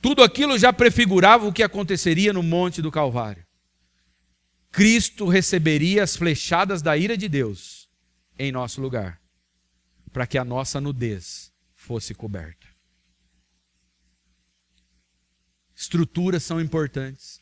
Tudo 0.00 0.22
aquilo 0.22 0.58
já 0.58 0.72
prefigurava 0.72 1.46
o 1.46 1.52
que 1.52 1.62
aconteceria 1.62 2.32
no 2.32 2.42
Monte 2.42 2.82
do 2.82 2.90
Calvário. 2.90 3.46
Cristo 4.72 5.28
receberia 5.28 6.02
as 6.02 6.16
flechadas 6.16 6.80
da 6.80 6.96
ira 6.96 7.16
de 7.16 7.28
Deus 7.28 7.88
em 8.38 8.50
nosso 8.50 8.80
lugar, 8.80 9.20
para 10.10 10.26
que 10.26 10.38
a 10.38 10.44
nossa 10.44 10.80
nudez 10.80 11.52
fosse 11.74 12.14
coberta. 12.14 12.66
Estruturas 15.76 16.42
são 16.42 16.60
importantes. 16.60 17.41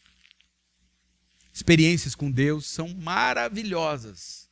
Experiências 1.61 2.15
com 2.15 2.31
Deus 2.31 2.67
são 2.67 2.89
maravilhosas, 2.95 4.49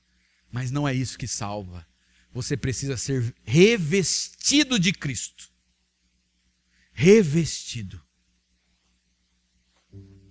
mas 0.53 0.71
não 0.71 0.87
é 0.87 0.93
isso 0.93 1.17
que 1.17 1.27
salva. 1.27 1.87
Você 2.35 2.55
precisa 2.55 2.99
ser 2.99 3.35
revestido 3.45 4.79
de 4.79 4.93
Cristo. 4.93 5.51
Revestido. 6.93 7.99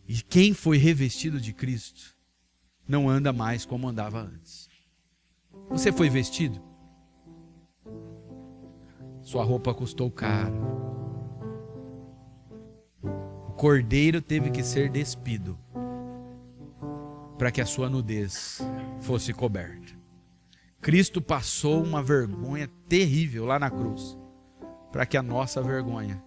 E 0.07 0.21
quem 0.21 0.53
foi 0.53 0.77
revestido 0.77 1.41
de 1.41 1.51
Cristo 1.51 2.15
não 2.87 3.09
anda 3.09 3.33
mais 3.33 3.65
como 3.65 3.87
andava 3.87 4.21
antes. 4.21 4.69
Você 5.71 5.91
foi 5.91 6.11
vestido? 6.11 6.63
Sua 9.23 9.43
roupa 9.43 9.73
custou 9.73 10.11
caro. 10.11 10.61
O 13.49 13.53
cordeiro 13.53 14.21
teve 14.21 14.51
que 14.51 14.61
ser 14.61 14.91
despido 14.91 15.59
para 17.37 17.51
que 17.51 17.61
a 17.61 17.65
sua 17.65 17.89
nudez 17.89 18.61
fosse 18.99 19.33
coberta. 19.33 19.93
Cristo 20.81 21.21
passou 21.21 21.83
uma 21.83 22.01
vergonha 22.01 22.69
terrível 22.87 23.45
lá 23.45 23.59
na 23.59 23.69
cruz, 23.69 24.17
para 24.91 25.05
que 25.05 25.17
a 25.17 25.23
nossa 25.23 25.61
vergonha 25.61 26.23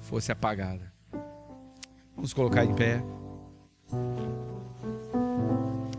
fosse 0.00 0.32
apagada. 0.32 0.92
Vamos 2.14 2.32
colocar 2.32 2.64
em 2.64 2.74
pé. 2.74 3.02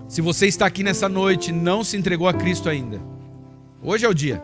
Se 0.07 0.21
você 0.21 0.47
está 0.47 0.65
aqui 0.65 0.83
nessa 0.83 1.09
noite 1.09 1.49
e 1.49 1.53
não 1.53 1.83
se 1.83 1.97
entregou 1.97 2.27
a 2.27 2.33
Cristo 2.33 2.69
ainda, 2.69 3.01
hoje 3.81 4.05
é 4.05 4.09
o 4.09 4.13
dia. 4.13 4.43